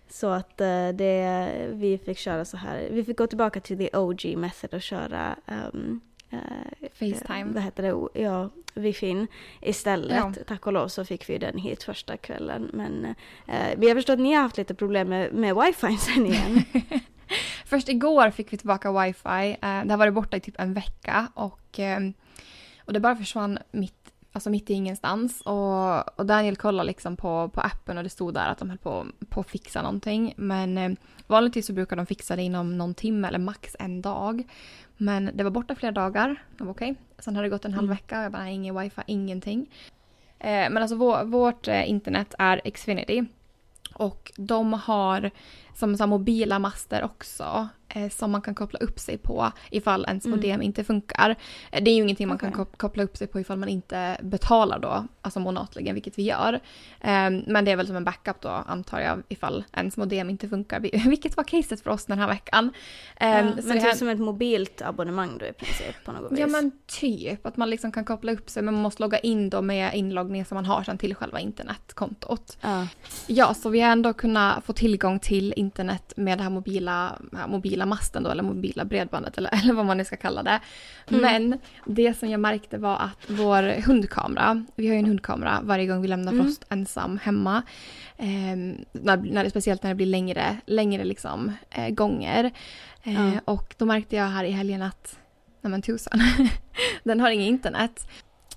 Så 0.09 0.27
att 0.27 0.57
det, 0.93 1.51
vi 1.71 1.97
fick 1.97 2.17
köra 2.17 2.45
så 2.45 2.57
här, 2.57 2.87
vi 2.91 3.03
fick 3.03 3.17
gå 3.17 3.27
tillbaka 3.27 3.59
till 3.59 3.77
the 3.77 3.97
OG 3.97 4.37
method 4.37 4.73
och 4.73 4.81
köra 4.81 5.35
um, 5.73 6.01
eh, 6.31 6.89
Facetime. 6.93 7.53
Vad 7.53 7.63
heter 7.63 7.83
det? 7.83 8.21
Ja, 8.21 8.49
Wifin 8.73 9.27
istället. 9.61 10.37
Ja. 10.37 10.43
Tack 10.47 10.67
och 10.67 10.73
lov 10.73 10.87
så 10.87 11.05
fick 11.05 11.29
vi 11.29 11.37
den 11.37 11.57
hit 11.57 11.83
första 11.83 12.17
kvällen. 12.17 12.69
Men 12.73 13.05
eh, 13.47 13.77
vi 13.77 13.87
har 13.87 13.95
förstått 13.95 14.13
att 14.13 14.19
ni 14.19 14.33
har 14.33 14.41
haft 14.41 14.57
lite 14.57 14.73
problem 14.73 15.09
med, 15.09 15.33
med 15.33 15.55
wifi 15.55 15.97
sen 15.97 16.25
igen. 16.25 16.63
Först 17.65 17.89
igår 17.89 18.31
fick 18.31 18.53
vi 18.53 18.57
tillbaka 18.57 19.01
wifi. 19.01 19.57
Eh, 19.61 19.85
det 19.85 19.89
har 19.89 19.97
varit 19.97 20.13
borta 20.13 20.37
i 20.37 20.39
typ 20.39 20.59
en 20.59 20.73
vecka 20.73 21.27
och, 21.33 21.79
eh, 21.79 21.99
och 22.85 22.93
det 22.93 22.99
bara 22.99 23.15
försvann 23.15 23.59
mitt 23.71 24.01
alltså 24.31 24.49
mitt 24.49 24.69
i 24.69 24.73
ingenstans. 24.73 25.41
Och, 25.41 26.19
och 26.19 26.25
Daniel 26.25 26.55
kollade 26.55 26.87
liksom 26.87 27.17
på, 27.17 27.49
på 27.49 27.61
appen 27.61 27.97
och 27.97 28.03
det 28.03 28.09
stod 28.09 28.33
där 28.33 28.49
att 28.49 28.57
de 28.57 28.69
höll 28.69 28.77
på, 28.77 29.07
på 29.29 29.39
att 29.39 29.49
fixa 29.49 29.81
någonting. 29.81 30.33
Men 30.37 30.77
eh, 30.77 30.91
vanligtvis 31.27 31.65
så 31.65 31.73
brukar 31.73 31.95
de 31.95 32.05
fixa 32.05 32.35
det 32.35 32.41
inom 32.41 32.77
någon 32.77 32.93
timme 32.93 33.27
eller 33.27 33.39
max 33.39 33.75
en 33.79 34.01
dag. 34.01 34.43
Men 35.01 35.29
det 35.33 35.43
var 35.43 35.51
borta 35.51 35.75
flera 35.75 35.91
dagar. 35.91 36.35
Det 36.57 36.63
var 36.63 36.71
okej. 36.71 36.91
Okay. 36.91 37.03
Sen 37.19 37.35
hade 37.35 37.45
det 37.45 37.49
gått 37.49 37.65
en 37.65 37.73
halv 37.73 37.85
mm. 37.85 37.95
vecka 37.95 38.19
och 38.19 38.25
jag 38.25 38.31
bara, 38.31 38.49
ingen 38.49 38.79
wifi, 38.79 39.01
ingenting. 39.05 39.69
Eh, 40.39 40.69
men 40.69 40.77
alltså 40.77 40.95
vår, 40.95 41.23
vårt 41.23 41.67
eh, 41.67 41.89
internet 41.89 42.35
är 42.39 42.71
Xfinity. 42.71 43.25
Och 43.93 44.31
de 44.37 44.73
har 44.73 45.31
som 45.75 45.97
så 45.97 46.07
mobila 46.07 46.59
master 46.59 47.03
också 47.03 47.67
som 48.11 48.31
man 48.31 48.41
kan 48.41 48.55
koppla 48.55 48.79
upp 48.79 48.99
sig 48.99 49.17
på 49.17 49.51
ifall 49.69 50.05
ens 50.07 50.25
mm. 50.25 50.37
modem 50.37 50.61
inte 50.61 50.83
funkar. 50.83 51.35
Eh, 51.71 51.83
det 51.83 51.91
är 51.91 51.95
ju 51.95 52.01
ingenting 52.01 52.27
man 52.27 52.35
okay. 52.35 52.51
kan 52.51 52.65
koppla 52.65 53.03
upp 53.03 53.17
sig 53.17 53.27
på 53.27 53.39
ifall 53.39 53.57
man 53.57 53.69
inte 53.69 54.17
betalar 54.21 54.79
då, 54.79 55.05
alltså 55.21 55.39
månatligen, 55.39 55.93
vilket 55.93 56.17
vi 56.17 56.23
gör. 56.23 56.53
Eh, 57.01 57.29
men 57.47 57.65
det 57.65 57.71
är 57.71 57.75
väl 57.75 57.87
som 57.87 57.95
en 57.95 58.03
backup 58.03 58.41
då 58.41 58.49
antar 58.49 58.99
jag 58.99 59.23
ifall 59.29 59.63
ens 59.73 59.97
modem 59.97 60.29
inte 60.29 60.49
funkar, 60.49 60.79
vilket 61.09 61.37
var 61.37 61.43
caset 61.43 61.81
för 61.81 61.91
oss 61.91 62.05
den 62.05 62.19
här 62.19 62.27
veckan. 62.27 62.73
Ja, 63.19 63.25
ehm, 63.25 63.45
men 63.45 63.55
det 63.55 63.71
är 63.71 63.79
här... 63.79 63.93
som 63.93 64.09
ett 64.09 64.19
mobilt 64.19 64.81
abonnemang 64.81 65.37
då 65.37 65.45
i 65.45 65.53
princip 65.53 65.95
på 66.05 66.11
något 66.11 66.31
vis? 66.31 66.39
Ja 66.39 66.47
men 66.47 66.71
typ, 66.87 67.45
att 67.45 67.57
man 67.57 67.69
liksom 67.69 67.91
kan 67.91 68.05
koppla 68.05 68.31
upp 68.31 68.49
sig 68.49 68.63
men 68.63 68.73
man 68.73 68.83
måste 68.83 69.01
logga 69.01 69.19
in 69.19 69.49
då 69.49 69.61
med 69.61 69.95
inloggning 69.95 70.45
som 70.45 70.55
man 70.55 70.65
har 70.65 70.83
sedan 70.83 70.97
till 70.97 71.15
själva 71.15 71.39
internetkontot. 71.39 72.57
Ja. 72.61 72.87
ja, 73.27 73.53
så 73.53 73.69
vi 73.69 73.79
har 73.79 73.91
ändå 73.91 74.13
kunnat 74.13 74.65
få 74.65 74.73
tillgång 74.73 75.19
till 75.19 75.53
internet 75.55 76.13
med 76.15 76.37
det 76.37 76.43
här 76.43 76.49
mobila, 76.49 77.15
mobila 77.47 77.80
masten 77.85 78.23
då, 78.23 78.29
eller 78.29 78.43
mobila 78.43 78.85
bredbandet 78.85 79.37
eller, 79.37 79.49
eller 79.63 79.73
vad 79.73 79.85
man 79.85 79.97
nu 79.97 80.05
ska 80.05 80.17
kalla 80.17 80.43
det. 80.43 80.59
Mm. 81.09 81.21
Men 81.21 81.59
det 81.85 82.13
som 82.13 82.29
jag 82.29 82.39
märkte 82.39 82.77
var 82.77 82.95
att 82.95 83.29
vår 83.29 83.81
hundkamera, 83.81 84.65
vi 84.75 84.87
har 84.87 84.93
ju 84.93 84.99
en 84.99 85.05
hundkamera 85.05 85.59
varje 85.63 85.85
gång 85.87 86.01
vi 86.01 86.07
lämnar 86.07 86.31
mm. 86.31 86.45
Frost 86.45 86.65
ensam 86.69 87.19
hemma. 87.23 87.63
Eh, 88.17 88.55
när, 88.91 89.17
när 89.17 89.43
det, 89.43 89.49
speciellt 89.49 89.83
när 89.83 89.89
det 89.89 89.95
blir 89.95 90.05
längre, 90.05 90.57
längre 90.65 91.03
liksom, 91.03 91.51
eh, 91.69 91.89
gånger. 91.89 92.51
Eh, 93.03 93.19
mm. 93.19 93.39
Och 93.45 93.75
då 93.77 93.85
märkte 93.85 94.15
jag 94.15 94.25
här 94.25 94.43
i 94.43 94.51
helgen 94.51 94.81
att, 94.81 95.19
nej 95.61 95.71
men 95.71 95.81
tusan, 95.81 96.19
den 97.03 97.19
har 97.19 97.29
inget 97.29 97.47
internet. 97.47 98.07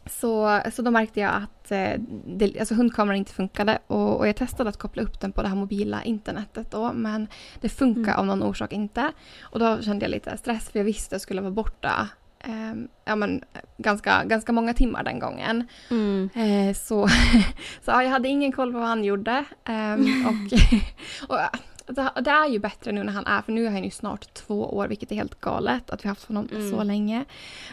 Så, 0.07 0.61
så 0.73 0.83
då 0.83 0.91
märkte 0.91 1.21
jag 1.21 1.33
att 1.35 1.71
eh, 1.71 2.01
det, 2.27 2.59
alltså 2.59 2.75
hundkameran 2.75 3.19
inte 3.19 3.33
funkade 3.33 3.79
och, 3.87 4.17
och, 4.17 4.29
jag 4.29 4.37
testade 4.37 4.71
att 4.71 4.79
koppla 4.79 5.03
upp 5.03 5.21
den 5.21 5.33
på 5.33 5.43
det 5.43 5.49
här 5.49 5.57
mobila 5.57 6.03
internetet 6.03 6.71
då 6.71 6.93
men 6.93 7.29
det 7.61 7.69
funkar 7.69 8.13
mm. 8.13 8.19
av 8.19 8.27
någon 8.27 8.43
orsak 8.43 8.73
inte. 8.73 9.13
Och 9.43 9.59
då 9.59 9.83
kände 9.83 10.05
jag 10.05 10.11
lite 10.11 10.37
stress 10.37 10.71
för 10.71 10.79
jag 10.79 10.85
visste 10.85 11.07
att 11.07 11.13
jag 11.13 11.21
skulle 11.21 11.41
vara 11.41 11.53
borta 11.53 12.09
eh, 12.41 12.75
ja, 13.05 13.17
men, 13.17 13.45
ganska, 13.79 14.25
ganska 14.25 14.53
många 14.53 14.75
timmar 14.75 15.05
den 15.05 15.19
gången. 15.19 15.69
Mm. 15.91 16.31
Eh, 16.35 16.75
så 16.75 17.09
så 17.83 17.91
ja, 17.91 18.03
jag 18.03 18.11
hade 18.11 18.29
ingen 18.29 18.53
koll 18.53 18.73
på 18.73 18.79
vad 18.79 18.89
han 18.89 19.05
gjorde. 19.05 19.45
Ehm, 19.65 20.27
och, 20.27 21.39
och 22.17 22.23
det 22.23 22.31
är 22.31 22.49
ju 22.49 22.59
bättre 22.59 22.93
nu 22.93 23.03
när 23.03 23.13
han 23.13 23.27
är, 23.27 23.43
för 23.43 23.53
nu 23.53 23.67
är 23.67 23.71
han 23.71 23.85
ju 23.85 23.91
snart 23.91 24.35
två 24.35 24.77
år, 24.77 24.89
vilket 24.89 25.13
är 25.13 25.17
helt 25.17 25.41
galet 25.41 25.91
att 25.91 26.05
vi 26.05 26.09
har 26.09 26.15
haft 26.15 26.29
honom 26.29 26.49
mm. 26.53 26.71
så 26.71 26.83
länge. 26.83 27.25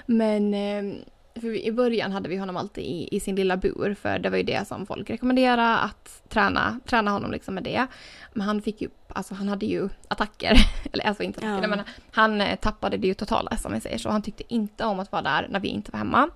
Men 0.06 0.54
ehm, 0.54 0.96
för 1.36 1.66
i 1.66 1.72
början 1.72 2.12
hade 2.12 2.30
vi 2.30 2.38
honom 2.38 2.58
alltid 2.58 2.84
i, 2.84 3.08
i, 3.12 3.20
sin 3.20 3.36
lilla 3.36 3.58
bur 3.58 3.96
för 4.02 4.20
det 4.20 4.30
var 4.30 4.38
ju 4.38 4.44
det 4.44 4.68
som 4.68 4.86
folk 4.86 5.10
rekommenderade 5.10 5.78
att 5.78 6.24
träna, 6.30 6.80
träna 6.86 7.12
honom 7.12 7.32
liksom 7.32 7.56
med 7.56 7.64
det. 7.64 7.88
Men 8.34 8.48
han 8.48 8.62
fick 8.62 8.82
ju, 8.82 8.90
alltså 9.08 9.34
han 9.34 9.48
hade 9.48 9.66
ju 9.66 9.90
attacker, 10.08 10.58
eller 10.94 11.08
alltså 11.08 11.24
inte 11.24 11.40
attacker, 11.40 11.62
ja. 11.62 11.68
men 11.68 11.82
han 12.12 12.42
eh, 12.42 12.56
tappade 12.56 12.98
det 12.98 13.08
ju 13.08 13.14
totala 13.14 13.58
som 13.58 13.74
vi 13.74 13.82
säger 13.82 13.98
så. 13.98 14.10
Han 14.10 14.22
tyckte 14.22 14.54
inte 14.54 14.86
om 14.86 15.00
att 15.00 15.12
vara 15.12 15.22
där 15.22 15.48
när 15.50 15.60
vi 15.60 15.68
inte 15.68 15.92
var 15.92 15.98
hemma. 15.98 16.30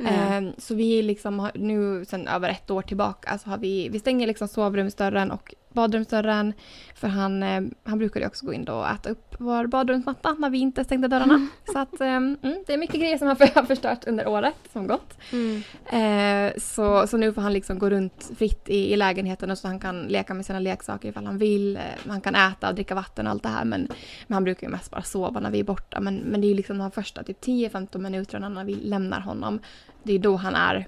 Mm. 0.00 0.52
så 0.58 0.74
vi 0.74 1.02
liksom 1.02 1.50
nu 1.54 2.04
sen 2.04 2.28
över 2.28 2.48
ett 2.48 2.70
år 2.70 2.82
tillbaka 2.82 3.38
så 3.38 3.50
har 3.50 3.58
vi, 3.58 3.88
vi 3.88 3.98
stänger 3.98 4.26
liksom 4.26 4.48
sovrumsdörren 4.48 5.30
och 5.30 5.54
badrumsdörren. 5.78 6.52
För 6.94 7.08
han, 7.08 7.42
eh, 7.42 7.62
han 7.84 7.98
brukade 7.98 8.26
också 8.26 8.46
gå 8.46 8.52
in 8.52 8.64
då 8.64 8.74
och 8.74 8.88
äta 8.88 9.10
upp 9.10 9.34
vår 9.38 9.66
badrumsmatta 9.66 10.36
när 10.38 10.50
vi 10.50 10.58
inte 10.58 10.84
stängde 10.84 11.08
dörrarna. 11.08 11.48
Så 11.72 11.78
att, 11.78 12.00
eh, 12.00 12.06
mm, 12.08 12.36
det 12.66 12.72
är 12.72 12.78
mycket 12.78 13.00
grejer 13.00 13.18
som 13.18 13.28
har 13.28 13.64
förstört 13.64 14.06
under 14.06 14.28
året 14.28 14.54
som 14.72 14.86
gått. 14.86 15.18
Mm. 15.32 15.62
Eh, 15.86 16.52
så, 16.58 17.06
så 17.06 17.16
nu 17.16 17.32
får 17.32 17.42
han 17.42 17.52
liksom 17.52 17.78
gå 17.78 17.90
runt 17.90 18.30
fritt 18.38 18.68
i, 18.68 18.92
i 18.92 18.96
lägenheten 18.96 19.50
och 19.50 19.58
så 19.58 19.68
han 19.68 19.80
kan 19.80 20.02
leka 20.02 20.34
med 20.34 20.46
sina 20.46 20.58
leksaker 20.60 21.08
ifall 21.08 21.26
han 21.26 21.38
vill. 21.38 21.76
Eh, 21.76 21.82
han 22.08 22.20
kan 22.20 22.34
äta 22.34 22.68
och 22.68 22.74
dricka 22.74 22.94
vatten 22.94 23.26
och 23.26 23.30
allt 23.30 23.42
det 23.42 23.48
här 23.48 23.64
men, 23.64 23.88
men 24.26 24.34
han 24.34 24.44
brukar 24.44 24.66
ju 24.66 24.70
mest 24.70 24.90
bara 24.90 25.02
sova 25.02 25.40
när 25.40 25.50
vi 25.50 25.60
är 25.60 25.64
borta. 25.64 26.00
Men, 26.00 26.16
men 26.16 26.40
det 26.40 26.46
är 26.46 26.48
ju 26.48 26.54
liksom 26.54 26.78
de 26.78 26.90
första 26.90 27.22
typ 27.22 27.44
10-15 27.44 27.98
minuterna 27.98 28.48
när 28.48 28.64
vi 28.64 28.74
lämnar 28.74 29.20
honom. 29.20 29.58
Det 30.02 30.12
är 30.12 30.18
då 30.18 30.36
han 30.36 30.54
är 30.54 30.86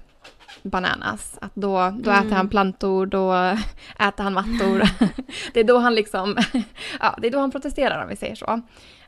bananas. 0.62 1.38
Att 1.40 1.54
då, 1.54 1.94
då 2.00 2.10
mm. 2.10 2.26
äter 2.26 2.36
han 2.36 2.48
plantor, 2.48 3.06
då 3.06 3.32
äter 3.98 4.24
han 4.24 4.34
mattor. 4.34 4.82
det 5.52 5.60
är 5.60 5.64
då 5.64 5.78
han 5.78 5.94
liksom, 5.94 6.36
ja 7.00 7.18
det 7.18 7.26
är 7.26 7.30
då 7.30 7.38
han 7.38 7.50
protesterar 7.50 8.02
om 8.02 8.08
vi 8.08 8.16
säger 8.16 8.34
så. 8.34 8.46
Um, 8.52 8.62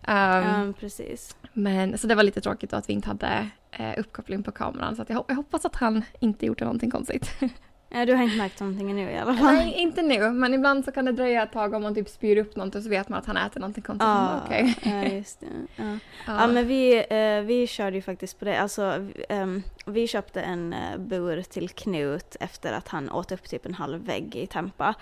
ja, 0.06 0.72
precis. 0.80 1.36
Men, 1.52 1.98
så 1.98 2.06
det 2.06 2.14
var 2.14 2.22
lite 2.22 2.40
tråkigt 2.40 2.72
att 2.72 2.88
vi 2.88 2.92
inte 2.92 3.08
hade 3.08 3.48
eh, 3.70 3.92
uppkoppling 3.98 4.42
på 4.42 4.52
kameran. 4.52 4.96
Så 4.96 5.04
jag, 5.08 5.24
jag, 5.28 5.34
hoppas 5.34 5.64
att 5.64 5.76
han 5.76 6.04
inte 6.20 6.46
gjorde 6.46 6.64
någonting 6.64 6.90
konstigt. 6.90 7.30
Ja, 7.94 8.06
du 8.06 8.14
har 8.14 8.22
inte 8.22 8.36
märkt 8.36 8.60
någonting 8.60 8.94
nu 8.94 9.10
i 9.10 9.18
alla 9.18 9.34
fall? 9.34 9.54
Nej, 9.54 9.72
inte 9.72 10.02
nu. 10.02 10.30
Men 10.30 10.54
ibland 10.54 10.84
så 10.84 10.92
kan 10.92 11.04
det 11.04 11.12
dröja 11.12 11.42
ett 11.42 11.52
tag 11.52 11.74
om 11.74 11.82
man 11.82 11.94
typ 11.94 12.08
spyr 12.08 12.36
upp 12.36 12.56
någonting 12.56 12.82
så 12.82 12.88
vet 12.88 13.08
man 13.08 13.18
att 13.18 13.26
han 13.26 13.36
äter 13.36 13.60
någonting 13.60 13.82
konstigt. 13.82 14.08
Ah, 14.08 14.44
okay. 14.44 14.74
ja, 14.82 15.02
just 15.02 15.40
det. 15.40 15.46
Ja. 15.76 15.98
Ah. 16.26 16.40
ja, 16.40 16.46
men 16.46 16.66
vi, 16.66 17.06
eh, 17.10 17.46
vi 17.46 17.66
körde 17.66 17.96
ju 17.96 18.02
faktiskt 18.02 18.38
på 18.38 18.44
det. 18.44 18.60
Alltså, 18.60 19.06
um, 19.28 19.62
vi 19.86 20.06
köpte 20.06 20.40
en 20.40 20.72
uh, 20.72 20.98
bur 20.98 21.42
till 21.42 21.68
Knut 21.68 22.36
efter 22.40 22.72
att 22.72 22.88
han 22.88 23.10
åt 23.10 23.32
upp 23.32 23.48
typ 23.48 23.66
en 23.66 23.74
halv 23.74 24.04
vägg 24.04 24.36
i 24.36 24.46
Tempa 24.46 24.88
uh, 24.88 24.94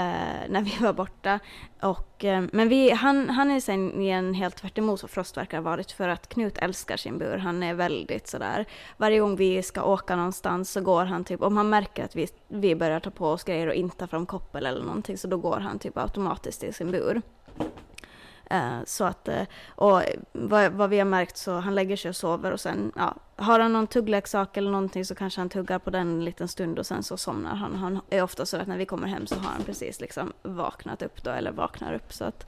eh, 0.00 0.48
när 0.48 0.62
vi 0.62 0.84
var 0.84 0.92
borta. 0.92 1.38
Och, 1.82 2.24
uh, 2.24 2.44
men 2.52 2.68
vi, 2.68 2.90
han, 2.90 3.30
han 3.30 3.50
är 3.50 3.60
sen 3.60 4.00
igen 4.00 4.34
helt 4.34 4.56
tvärt 4.56 4.78
emot 4.78 5.02
vad 5.02 5.10
Frost 5.10 5.36
verkar 5.36 5.58
ha 5.58 5.64
varit 5.64 5.92
för 5.92 6.08
att 6.08 6.28
Knut 6.28 6.58
älskar 6.58 6.96
sin 6.96 7.18
bur. 7.18 7.36
Han 7.36 7.62
är 7.62 7.74
väldigt 7.74 8.28
sådär, 8.28 8.66
varje 8.96 9.20
gång 9.20 9.36
vi 9.36 9.62
ska 9.62 9.82
åka 9.82 10.16
någonstans 10.16 10.70
så 10.70 10.80
går 10.80 11.04
han 11.04 11.24
typ, 11.24 11.42
om 11.42 11.56
han 11.56 11.70
märker 11.70 12.04
att 12.04 12.16
vi, 12.16 12.28
vi 12.48 12.76
börjar 12.76 13.00
ta 13.00 13.10
på 13.10 13.28
oss 13.28 13.44
grejer 13.44 13.66
och 13.66 13.74
inte 13.74 13.96
tar 13.96 14.06
fram 14.06 14.26
koppel 14.26 14.66
eller 14.66 14.82
någonting 14.82 15.18
så 15.18 15.28
då 15.28 15.36
går 15.36 15.60
han 15.60 15.78
typ 15.78 15.98
automatiskt 15.98 16.60
till 16.60 16.74
sin 16.74 16.90
bur. 16.90 17.22
Eh, 18.52 18.78
så 18.86 19.04
att, 19.04 19.28
eh, 19.28 19.42
och 19.68 20.02
vad, 20.32 20.72
vad, 20.72 20.90
vi 20.90 20.98
har 20.98 21.04
märkt 21.04 21.36
så 21.36 21.52
han 21.58 21.74
lägger 21.74 21.96
sig 21.96 22.08
och 22.08 22.16
sover 22.16 22.52
och 22.52 22.60
sen, 22.60 22.92
ja, 22.96 23.14
har 23.36 23.60
han 23.60 23.72
någon 23.72 23.86
tuggleksak 23.86 24.56
eller 24.56 24.70
någonting 24.70 25.04
så 25.04 25.14
kanske 25.14 25.40
han 25.40 25.48
tuggar 25.48 25.78
på 25.78 25.90
den 25.90 26.00
en 26.00 26.24
liten 26.24 26.48
stund 26.48 26.78
och 26.78 26.86
sen 26.86 27.02
så 27.02 27.16
somnar 27.16 27.54
han. 27.54 27.76
Han 27.76 28.00
är 28.10 28.22
ofta 28.22 28.46
så 28.46 28.56
att 28.56 28.66
när 28.66 28.76
vi 28.76 28.86
kommer 28.86 29.08
hem 29.08 29.26
så 29.26 29.34
har 29.34 29.50
han 29.50 29.62
precis 29.62 30.00
liksom 30.00 30.32
vaknat 30.42 31.02
upp 31.02 31.22
då, 31.22 31.30
eller 31.30 31.52
vaknar 31.52 31.94
upp. 31.94 32.12
Så 32.12 32.24
att 32.24 32.46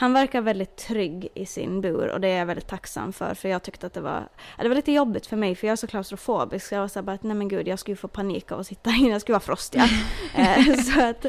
han 0.00 0.12
verkar 0.12 0.40
väldigt 0.40 0.76
trygg 0.76 1.28
i 1.34 1.46
sin 1.46 1.80
bur 1.80 2.08
och 2.08 2.20
det 2.20 2.28
är 2.28 2.38
jag 2.38 2.46
väldigt 2.46 2.66
tacksam 2.66 3.12
för. 3.12 3.34
För 3.34 3.48
jag 3.48 3.62
tyckte 3.62 3.86
att 3.86 3.92
det 3.92 4.00
var, 4.00 4.28
det 4.58 4.68
var 4.68 4.76
lite 4.76 4.92
jobbigt 4.92 5.26
för 5.26 5.36
mig 5.36 5.54
för 5.54 5.66
jag 5.66 5.72
är 5.72 5.76
så 5.76 5.86
klaustrofobisk. 5.86 6.66
Så 6.66 6.74
jag 6.74 6.80
var 6.80 6.88
så 6.88 7.02
bara 7.02 7.12
att 7.12 7.22
nej 7.22 7.36
men 7.36 7.48
gud 7.48 7.68
jag 7.68 7.78
skulle 7.78 7.96
få 7.96 8.08
panik 8.08 8.52
av 8.52 8.60
att 8.60 8.66
sitta 8.66 8.90
inne, 8.90 9.08
jag 9.08 9.20
skulle 9.20 9.34
vara 9.34 9.40
frostig. 9.40 9.82
Eh, 10.34 10.74
så, 10.74 11.04
att, 11.04 11.26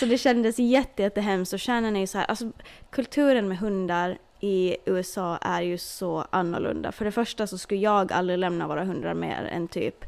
så 0.00 0.06
det 0.06 0.18
kändes 0.18 0.58
jätte, 0.58 1.02
jättehemskt 1.02 1.52
och 1.52 1.60
kärnan 1.60 1.96
är 1.96 2.00
ju 2.00 2.06
så 2.06 2.18
här, 2.18 2.24
alltså 2.24 2.52
kulturen 2.90 3.48
med 3.48 3.58
hundar 3.58 4.18
i 4.40 4.76
USA 4.84 5.36
är 5.36 5.62
ju 5.62 5.78
så 5.78 6.26
annorlunda. 6.30 6.92
För 6.92 7.04
det 7.04 7.12
första 7.12 7.46
så 7.46 7.58
skulle 7.58 7.80
jag 7.80 8.12
aldrig 8.12 8.38
lämna 8.38 8.68
våra 8.68 8.84
hundar 8.84 9.14
mer 9.14 9.44
än 9.44 9.68
typ 9.68 10.04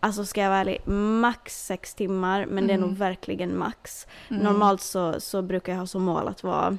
Alltså 0.00 0.24
ska 0.24 0.40
jag 0.40 0.48
vara 0.48 0.60
ärlig, 0.60 0.86
max 0.86 1.66
sex 1.66 1.94
timmar, 1.94 2.46
men 2.46 2.58
mm. 2.58 2.66
det 2.66 2.72
är 2.72 2.78
nog 2.78 2.88
mm. 2.88 2.98
verkligen 2.98 3.58
max. 3.58 4.06
Mm. 4.28 4.42
Normalt 4.42 4.80
så, 4.80 5.20
så 5.20 5.42
brukar 5.42 5.72
jag 5.72 5.78
ha 5.78 5.86
som 5.86 6.02
mål 6.02 6.28
att 6.28 6.42
vara 6.42 6.78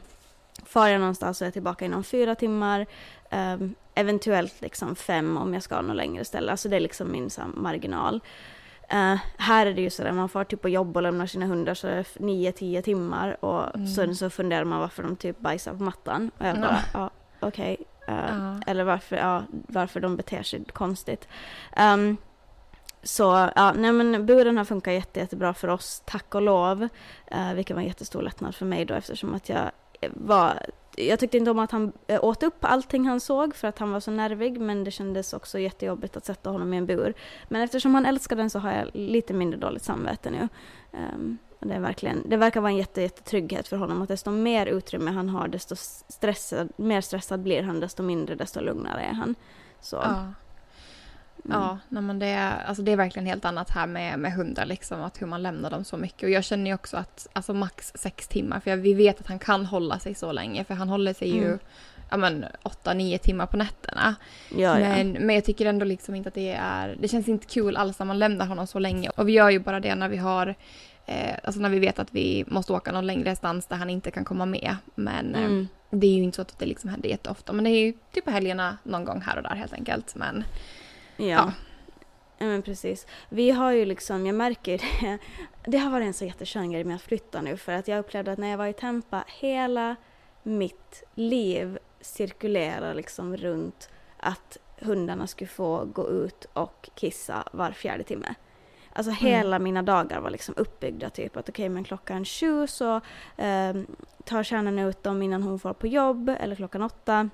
Far 0.73 0.87
jag 0.87 0.99
någonstans 0.99 1.37
så 1.37 1.43
är 1.43 1.45
jag 1.45 1.53
tillbaka 1.53 1.85
inom 1.85 2.03
fyra 2.03 2.35
timmar. 2.35 2.85
Um, 3.31 3.75
eventuellt 3.95 4.61
liksom 4.61 4.95
fem 4.95 5.37
om 5.37 5.53
jag 5.53 5.63
ska 5.63 5.81
något 5.81 5.95
längre 5.95 6.25
ställe. 6.25 6.51
Alltså 6.51 6.69
det 6.69 6.75
är 6.75 6.79
liksom 6.79 7.11
min 7.11 7.29
sam, 7.29 7.53
marginal. 7.57 8.15
Uh, 8.93 9.15
här 9.37 9.65
är 9.65 9.73
det 9.73 9.81
ju 9.81 9.89
sådär, 9.89 10.11
man 10.11 10.29
får 10.29 10.43
typ 10.43 10.61
på 10.61 10.69
jobb 10.69 10.97
och 10.97 11.03
lämnar 11.03 11.25
sina 11.25 11.45
hundar 11.45 11.73
så 11.73 11.87
är 11.87 11.95
det 11.95 12.19
nio, 12.19 12.51
tio 12.51 12.81
timmar 12.81 13.45
och 13.45 13.75
mm. 13.75 13.87
sen 13.87 14.15
så 14.15 14.29
funderar 14.29 14.63
man 14.63 14.79
varför 14.79 15.03
de 15.03 15.15
typ 15.15 15.39
bajsar 15.39 15.73
på 15.73 15.83
mattan. 15.83 16.31
Och 16.37 16.45
jag 16.45 16.61
bara, 16.61 16.79
ja, 16.93 17.09
okej. 17.39 17.77
Okay. 18.01 18.15
Uh, 18.15 18.35
uh. 18.35 18.59
Eller 18.67 18.83
varför, 18.83 19.15
ja, 19.15 19.43
varför 19.67 19.99
de 19.99 20.15
beter 20.15 20.43
sig 20.43 20.63
konstigt. 20.65 21.27
Um, 21.77 22.17
så 23.03 23.49
ja, 23.55 23.73
nej 23.73 23.91
men 23.91 24.25
buren 24.25 24.57
har 24.57 24.65
funkat 24.65 24.93
jätte, 24.93 25.19
jättebra 25.19 25.53
för 25.53 25.67
oss, 25.67 26.03
tack 26.05 26.35
och 26.35 26.41
lov. 26.41 26.87
Uh, 27.35 27.53
vilket 27.53 27.75
var 27.75 27.81
en 27.81 27.87
jättestor 27.87 28.21
lättnad 28.21 28.55
för 28.55 28.65
mig 28.65 28.85
då 28.85 28.93
eftersom 28.93 29.33
att 29.33 29.49
jag 29.49 29.71
var, 30.13 30.65
jag 30.95 31.19
tyckte 31.19 31.37
inte 31.37 31.51
om 31.51 31.59
att 31.59 31.71
han 31.71 31.91
eh, 32.07 32.23
åt 32.23 32.43
upp 32.43 32.65
allting 32.65 33.07
han 33.07 33.19
såg 33.19 33.55
för 33.55 33.67
att 33.67 33.79
han 33.79 33.91
var 33.91 33.99
så 33.99 34.11
nervig 34.11 34.61
men 34.61 34.83
det 34.83 34.91
kändes 34.91 35.33
också 35.33 35.59
jättejobbigt 35.59 36.17
att 36.17 36.25
sätta 36.25 36.49
honom 36.49 36.73
i 36.73 36.77
en 36.77 36.85
bur. 36.85 37.13
Men 37.47 37.61
eftersom 37.61 37.95
han 37.95 38.05
älskar 38.05 38.35
den 38.35 38.49
så 38.49 38.59
har 38.59 38.71
jag 38.71 38.89
lite 38.93 39.33
mindre 39.33 39.59
dåligt 39.59 39.83
samvete 39.83 40.29
nu. 40.29 40.49
Um, 40.91 41.37
det, 41.59 41.73
är 41.73 41.79
verkligen, 41.79 42.29
det 42.29 42.37
verkar 42.37 42.61
vara 42.61 42.71
en 42.71 42.77
jätte, 42.77 43.01
jättetrygghet 43.01 43.67
för 43.67 43.77
honom 43.77 44.01
att 44.01 44.07
desto 44.07 44.31
mer 44.31 44.65
utrymme 44.65 45.11
han 45.11 45.29
har 45.29 45.47
desto 45.47 45.75
stressad, 46.07 46.69
mer 46.75 47.01
stressad 47.01 47.39
blir 47.39 47.63
han 47.63 47.79
desto 47.79 48.03
mindre 48.03 48.35
desto 48.35 48.61
lugnare 48.61 49.01
är 49.01 49.13
han. 49.13 49.35
Så. 49.81 49.95
Ja. 49.95 50.33
Mm. 51.45 51.57
Ja, 51.57 51.77
nej 51.89 52.15
det, 52.15 52.25
är, 52.25 52.63
alltså 52.63 52.83
det 52.83 52.91
är 52.91 52.95
verkligen 52.95 53.25
helt 53.25 53.45
annat 53.45 53.69
här 53.69 53.87
med, 53.87 54.19
med 54.19 54.33
hundar, 54.33 54.65
liksom, 54.65 55.03
att 55.03 55.21
hur 55.21 55.27
man 55.27 55.43
lämnar 55.43 55.69
dem 55.69 55.83
så 55.83 55.97
mycket. 55.97 56.23
Och 56.23 56.29
jag 56.29 56.43
känner 56.43 56.65
ju 56.65 56.73
också 56.73 56.97
att 56.97 57.27
alltså 57.33 57.53
max 57.53 57.91
sex 57.95 58.27
timmar, 58.27 58.59
för 58.59 58.69
jag, 58.69 58.77
vi 58.77 58.93
vet 58.93 59.19
att 59.19 59.27
han 59.27 59.39
kan 59.39 59.65
hålla 59.65 59.99
sig 59.99 60.15
så 60.15 60.31
länge, 60.31 60.63
för 60.63 60.73
han 60.73 60.89
håller 60.89 61.13
sig 61.13 61.31
mm. 61.31 61.43
ju 61.43 61.57
ja, 62.09 62.17
men, 62.17 62.45
åtta, 62.63 62.93
nio 62.93 63.17
timmar 63.17 63.45
på 63.45 63.57
nätterna. 63.57 64.15
Ja, 64.49 64.73
men, 64.73 65.13
ja. 65.13 65.19
men 65.19 65.35
jag 65.35 65.45
tycker 65.45 65.65
ändå 65.65 65.85
liksom 65.85 66.15
inte 66.15 66.29
att 66.29 66.35
det 66.35 66.53
är, 66.59 66.97
det 66.99 67.07
känns 67.07 67.27
inte 67.27 67.47
kul 67.47 67.77
alls 67.77 67.99
när 67.99 68.05
man 68.05 68.19
lämnar 68.19 68.45
honom 68.45 68.67
så 68.67 68.79
länge. 68.79 69.09
Och 69.09 69.27
vi 69.27 69.33
gör 69.33 69.49
ju 69.49 69.59
bara 69.59 69.79
det 69.79 69.95
när 69.95 70.09
vi 70.09 70.17
har 70.17 70.55
Eh, 71.05 71.35
alltså 71.43 71.61
när 71.61 71.69
vi 71.69 71.79
vet 71.79 71.99
att 71.99 72.13
vi 72.13 72.45
måste 72.47 72.73
åka 72.73 72.91
någon 72.91 73.07
längre 73.07 73.35
stans 73.35 73.65
där 73.65 73.75
han 73.75 73.89
inte 73.89 74.11
kan 74.11 74.25
komma 74.25 74.45
med. 74.45 74.75
Men 74.95 75.35
eh, 75.35 75.43
mm. 75.43 75.67
eh, 75.91 75.99
det 75.99 76.07
är 76.07 76.15
ju 76.15 76.23
inte 76.23 76.35
så 76.35 76.41
att 76.41 76.59
det 76.59 76.65
liksom 76.65 76.89
händer 76.89 77.09
jätteofta. 77.09 77.53
Men 77.53 77.63
det 77.63 77.69
är 77.69 77.85
ju 77.85 77.93
typ 78.13 78.25
på 78.25 78.31
helgerna 78.31 78.77
någon 78.83 79.05
gång 79.05 79.21
här 79.21 79.37
och 79.37 79.43
där 79.43 79.55
helt 79.55 79.73
enkelt. 79.73 80.15
Men 80.15 80.43
Ja. 81.17 81.25
ja. 81.25 81.51
Ja 82.37 82.45
men 82.45 82.61
precis. 82.61 83.07
Vi 83.29 83.51
har 83.51 83.71
ju 83.71 83.85
liksom, 83.85 84.25
jag 84.25 84.35
märker 84.35 84.77
det. 84.77 85.17
Det 85.71 85.77
har 85.77 85.91
varit 85.91 86.05
en 86.07 86.13
så 86.13 86.25
jätteskön 86.25 86.71
grej 86.71 86.83
med 86.83 86.95
att 86.95 87.01
flytta 87.01 87.41
nu 87.41 87.57
för 87.57 87.71
att 87.71 87.87
jag 87.87 87.99
upplevde 87.99 88.31
att 88.31 88.39
när 88.39 88.47
jag 88.47 88.57
var 88.57 88.67
i 88.67 88.73
Tampa, 88.73 89.23
hela 89.27 89.95
mitt 90.43 91.03
liv 91.15 91.77
cirkulerar 92.01 92.93
liksom 92.93 93.37
runt 93.37 93.89
att 94.17 94.57
hundarna 94.79 95.27
skulle 95.27 95.47
få 95.47 95.85
gå 95.85 96.09
ut 96.09 96.45
och 96.53 96.89
kissa 96.95 97.43
var 97.51 97.71
fjärde 97.71 98.03
timme. 98.03 98.35
Alltså 98.93 99.11
mm. 99.11 99.25
hela 99.25 99.59
mina 99.59 99.81
dagar 99.81 100.19
var 100.19 100.29
liksom 100.29 100.55
uppbyggda 100.57 101.09
typ 101.09 101.37
att 101.37 101.49
okej 101.49 101.63
okay, 101.63 101.69
men 101.69 101.83
klockan 101.83 102.25
sju 102.25 102.67
så 102.67 102.95
eh, 103.37 103.75
tar 104.23 104.43
kärnan 104.43 104.79
ut 104.79 105.03
dem 105.03 105.21
innan 105.21 105.43
hon 105.43 105.59
får 105.59 105.73
på 105.73 105.87
jobb 105.87 106.29
eller 106.39 106.55
klockan 106.55 106.81
åtta 106.81 107.29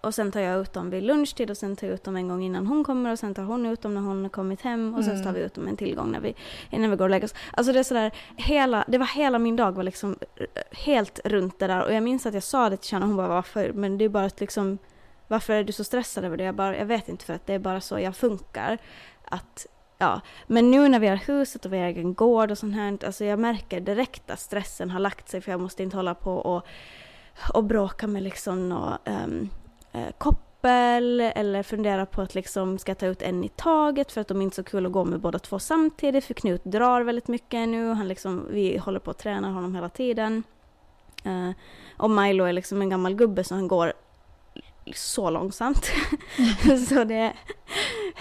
och 0.00 0.14
sen 0.14 0.32
tar 0.32 0.40
jag 0.40 0.60
ut 0.60 0.72
dem 0.72 0.90
vid 0.90 1.02
lunchtid 1.02 1.50
och 1.50 1.56
sen 1.56 1.76
tar 1.76 1.86
jag 1.86 1.94
ut 1.94 2.04
dem 2.04 2.16
en 2.16 2.28
gång 2.28 2.42
innan 2.42 2.66
hon 2.66 2.84
kommer 2.84 3.12
och 3.12 3.18
sen 3.18 3.34
tar 3.34 3.42
hon 3.42 3.66
ut 3.66 3.82
dem 3.82 3.94
när 3.94 4.00
hon 4.00 4.22
har 4.22 4.28
kommit 4.28 4.60
hem 4.60 4.94
och 4.94 5.04
sen 5.04 5.24
tar 5.24 5.32
vi 5.32 5.40
ut 5.40 5.54
dem 5.54 5.68
en 5.68 5.76
tillgång 5.76 6.12
när 6.12 6.20
vi, 6.20 6.34
innan 6.70 6.90
vi 6.90 6.96
går 6.96 7.04
och 7.04 7.10
lägger 7.10 7.24
oss. 7.24 7.34
Alltså 7.52 7.72
det 7.72 7.78
är 7.78 7.82
sådär, 7.82 8.12
hela, 8.36 8.84
det 8.88 8.98
var 8.98 9.06
hela 9.06 9.38
min 9.38 9.56
dag 9.56 9.72
var 9.72 9.82
liksom 9.82 10.16
helt 10.72 11.20
runt 11.24 11.58
det 11.58 11.66
där 11.66 11.84
och 11.84 11.92
jag 11.92 12.02
minns 12.02 12.26
att 12.26 12.34
jag 12.34 12.42
sa 12.42 12.70
det 12.70 12.76
till 12.76 12.90
Shanna 12.90 13.04
och 13.04 13.08
hon 13.08 13.16
bara 13.16 13.28
varför? 13.28 13.72
Men 13.72 13.98
det 13.98 14.04
är 14.04 14.08
bara 14.08 14.24
att 14.24 14.40
liksom 14.40 14.78
varför 15.28 15.52
är 15.52 15.64
du 15.64 15.72
så 15.72 15.84
stressad 15.84 16.24
över 16.24 16.36
det? 16.36 16.44
Jag, 16.44 16.54
bara, 16.54 16.76
jag 16.76 16.86
vet 16.86 17.08
inte 17.08 17.24
för 17.24 17.34
att 17.34 17.46
det 17.46 17.54
är 17.54 17.58
bara 17.58 17.80
så 17.80 17.98
jag 17.98 18.16
funkar. 18.16 18.78
Att, 19.24 19.66
ja. 19.98 20.20
Men 20.46 20.70
nu 20.70 20.88
när 20.88 20.98
vi 20.98 21.08
har 21.08 21.16
huset 21.16 21.64
och 21.64 21.72
vi 21.72 21.78
har 21.78 21.86
egen 21.86 22.14
gård 22.14 22.50
och 22.50 22.58
sånt 22.58 22.74
här, 22.74 22.98
alltså 23.06 23.24
jag 23.24 23.38
märker 23.38 23.80
direkt 23.80 24.30
att 24.30 24.40
stressen 24.40 24.90
har 24.90 25.00
lagt 25.00 25.28
sig 25.28 25.40
för 25.40 25.50
jag 25.50 25.60
måste 25.60 25.82
inte 25.82 25.96
hålla 25.96 26.14
på 26.14 26.32
och, 26.32 26.66
och 27.54 27.64
bråka 27.64 28.06
med 28.06 28.22
liksom 28.22 28.72
och, 28.72 28.98
um, 29.04 29.50
eh, 29.96 30.12
koppel 30.18 31.20
eller 31.20 31.62
funderar 31.62 32.04
på 32.04 32.22
att 32.22 32.34
liksom 32.34 32.78
ska 32.78 32.94
ta 32.94 33.06
ut 33.06 33.22
en 33.22 33.44
i 33.44 33.48
taget 33.48 34.12
för 34.12 34.20
att 34.20 34.28
de 34.28 34.38
är 34.38 34.42
inte 34.42 34.56
så 34.56 34.62
kul 34.62 34.86
att 34.86 34.92
gå 34.92 35.04
med 35.04 35.20
båda 35.20 35.38
två 35.38 35.58
samtidigt 35.58 36.24
för 36.24 36.34
Knut 36.34 36.64
drar 36.64 37.00
väldigt 37.00 37.28
mycket 37.28 37.68
nu. 37.68 37.92
Han 37.92 38.08
liksom, 38.08 38.46
vi 38.50 38.78
håller 38.78 39.00
på 39.00 39.10
att 39.10 39.18
träna 39.18 39.52
honom 39.52 39.74
hela 39.74 39.88
tiden. 39.88 40.42
Eh, 41.24 41.50
och 41.96 42.10
Milo 42.10 42.44
är 42.44 42.52
liksom 42.52 42.82
en 42.82 42.90
gammal 42.90 43.14
gubbe 43.14 43.44
så 43.44 43.54
han 43.54 43.68
går 43.68 43.92
så 44.94 45.30
långsamt. 45.30 45.90
så 46.88 47.04
det, 47.04 47.32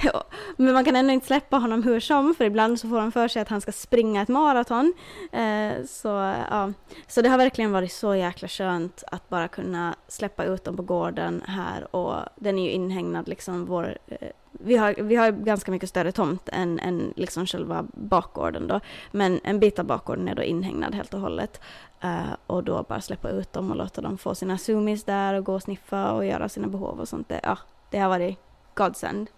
ja. 0.04 0.24
Men 0.58 0.74
man 0.74 0.86
kan 0.86 0.96
ändå 0.96 1.14
inte 1.14 1.28
släppa 1.28 1.58
honom 1.58 1.84
hur 1.84 2.00
som, 2.00 2.36
för 2.36 2.46
ibland 2.46 2.80
så 2.80 2.90
får 2.90 3.00
han 3.00 3.12
för 3.12 3.28
sig 3.28 3.42
att 3.42 3.50
han 3.50 3.62
ska 3.62 3.72
springa 3.72 4.22
ett 4.22 4.28
maraton. 4.28 4.94
Eh, 5.32 5.86
så, 5.88 6.08
ja. 6.50 6.74
så 7.08 7.22
det 7.22 7.30
har 7.30 7.38
verkligen 7.38 7.72
varit 7.72 7.92
så 7.92 8.16
jäkla 8.16 8.48
skönt 8.48 9.04
att 9.12 9.30
bara 9.30 9.48
kunna 9.48 9.96
släppa 10.08 10.44
ut 10.44 10.64
dem 10.64 10.78
på 10.78 10.84
gården 10.84 11.44
här 11.48 11.96
och 11.96 12.16
den 12.36 12.60
är 12.60 12.64
ju 12.64 12.72
inhägnad 12.72 13.28
liksom 13.28 13.66
vår 13.66 13.98
eh, 14.08 14.30
vi 14.60 14.78
har, 14.78 14.94
vi 14.98 15.16
har 15.16 15.32
ganska 15.32 15.72
mycket 15.72 15.90
större 15.90 16.12
tomt 16.12 16.50
än, 16.52 16.80
än 16.80 17.14
liksom 17.16 17.46
själva 17.46 17.86
bakgården 17.94 18.68
då. 18.68 18.80
Men 19.12 19.40
en 19.44 19.60
bit 19.60 19.80
av 19.80 19.86
bakgården 19.86 20.28
är 20.28 20.36
då 20.36 20.44
inhägnad 20.44 20.96
helt 20.96 21.14
och 21.14 21.20
hållet. 21.20 21.62
Uh, 22.04 22.34
och 22.48 22.64
då 22.64 22.86
bara 22.90 23.02
släppa 23.02 23.30
ut 23.30 23.54
dem 23.54 23.72
och 23.72 23.78
låta 23.78 24.02
dem 24.02 24.18
få 24.18 24.36
sina 24.36 24.58
zoomies 24.58 25.04
där 25.04 25.34
och 25.34 25.46
gå 25.46 25.54
och 25.54 25.62
sniffa 25.62 26.12
och 26.12 26.26
göra 26.26 26.50
sina 26.50 26.68
behov 26.68 27.00
och 27.00 27.08
sånt. 27.08 27.30
Det, 27.30 27.40
ja, 27.44 27.58
det 27.90 28.00
har 28.00 28.10
varit 28.10 28.38
godsend. 28.74 29.30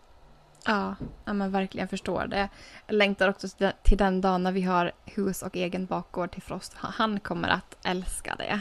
Ja, 0.68 0.96
ja 1.26 1.34
men 1.34 1.52
verkligen 1.52 1.88
förstår 1.88 2.28
det. 2.28 2.50
Jag 2.88 2.96
längtar 2.96 3.30
också 3.30 3.48
till 3.84 3.98
den 3.98 4.22
dagen 4.22 4.44
när 4.44 4.52
vi 4.52 4.62
har 4.62 4.92
hus 5.06 5.42
och 5.42 5.56
egen 5.56 5.86
bakgård 5.86 6.32
till 6.32 6.42
Frost. 6.42 6.74
Han 6.78 7.20
kommer 7.20 7.50
att 7.50 7.78
älska 7.86 8.36
det. 8.36 8.60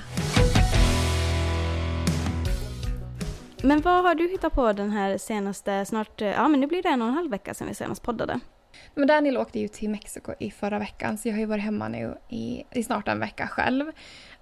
Men 3.63 3.81
vad 3.81 4.05
har 4.05 4.15
du 4.15 4.29
hittat 4.29 4.53
på 4.53 4.73
den 4.73 4.91
här 4.91 5.19
senaste, 5.19 5.85
snart, 5.85 6.21
ja 6.21 6.49
men 6.49 6.61
nu 6.61 6.67
blir 6.67 6.83
det 6.83 6.89
en 6.89 7.03
och 7.03 7.09
en 7.09 7.15
halv 7.15 7.31
vecka 7.31 7.55
sedan 7.55 7.69
vi 7.69 7.75
senast 7.75 8.03
poddade. 8.03 8.41
Men 8.95 9.09
Daniel 9.09 9.37
åkte 9.37 9.61
ju 9.61 9.69
till 9.69 9.91
Mexiko 9.91 10.33
i 10.41 10.51
förra 10.51 10.79
veckan 10.79 11.19
så 11.19 11.29
jag 11.29 11.35
har 11.35 11.41
ju 11.41 11.47
varit 11.47 11.65
hemma 11.65 11.89
nu 11.89 12.19
i, 12.29 12.65
i 12.73 12.83
snart 12.83 13.09
en 13.09 13.21
vecka 13.21 13.49
själv. 13.49 13.89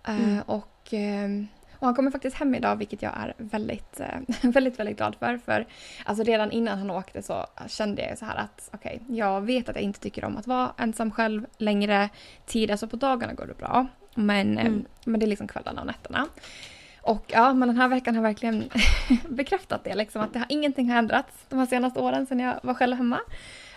Eh, 0.07 0.25
mm. 0.25 0.37
Uh, 0.37 0.43
och, 0.47 0.93
uh, 0.93 1.45
och 1.79 1.87
han 1.87 1.95
kommer 1.95 2.11
faktiskt 2.11 2.37
hem 2.37 2.55
idag 2.55 2.77
vilket 2.77 3.03
jag 3.03 3.13
är 3.17 3.35
väldigt, 3.37 4.01
uh, 4.01 4.07
väldigt, 4.51 4.79
väldigt 4.79 4.97
glad 4.97 5.17
för. 5.17 5.39
För 5.39 5.67
alltså 6.05 6.25
redan 6.25 6.51
innan 6.51 6.79
han 6.79 6.91
åkte 6.91 7.23
så 7.23 7.47
kände 7.67 8.03
jag 8.03 8.19
så 8.19 8.25
här 8.25 8.37
att 8.37 8.71
okej, 8.73 9.01
okay, 9.05 9.17
jag 9.17 9.41
vet 9.41 9.69
att 9.69 9.77
jag 9.77 9.85
inte 9.85 10.01
tycker 10.01 10.25
om 10.25 10.37
att 10.37 10.47
vara 10.47 10.73
ensam 10.79 11.11
själv 11.11 11.47
längre 11.59 12.09
tid. 12.47 12.71
Alltså 12.71 12.89
på 12.89 12.97
dagarna 12.97 13.33
går 13.33 13.47
det 13.47 13.59
bra. 13.59 13.87
Men, 14.15 14.59
mm. 14.59 14.85
men 15.05 15.21
det 15.21 15.27
är 15.27 15.29
liksom 15.29 15.49
kvällarna 15.49 15.81
och 15.81 15.87
nätterna. 15.87 16.27
Och 17.03 17.25
ja, 17.27 17.55
men 17.55 17.69
den 17.69 17.77
här 17.77 17.89
veckan 17.89 18.15
har 18.15 18.23
verkligen 18.23 18.71
bekräftat 19.29 19.85
det, 19.85 19.95
liksom, 19.95 20.23
att 20.23 20.33
det 20.33 20.39
har, 20.39 20.47
ingenting 20.49 20.91
har 20.91 20.99
ändrats 20.99 21.47
de 21.49 21.59
här 21.59 21.67
senaste 21.67 22.01
åren 22.01 22.27
sedan 22.27 22.41
jag 22.41 22.61
var 22.63 22.75
själv 22.75 22.97
hemma. 22.97 23.21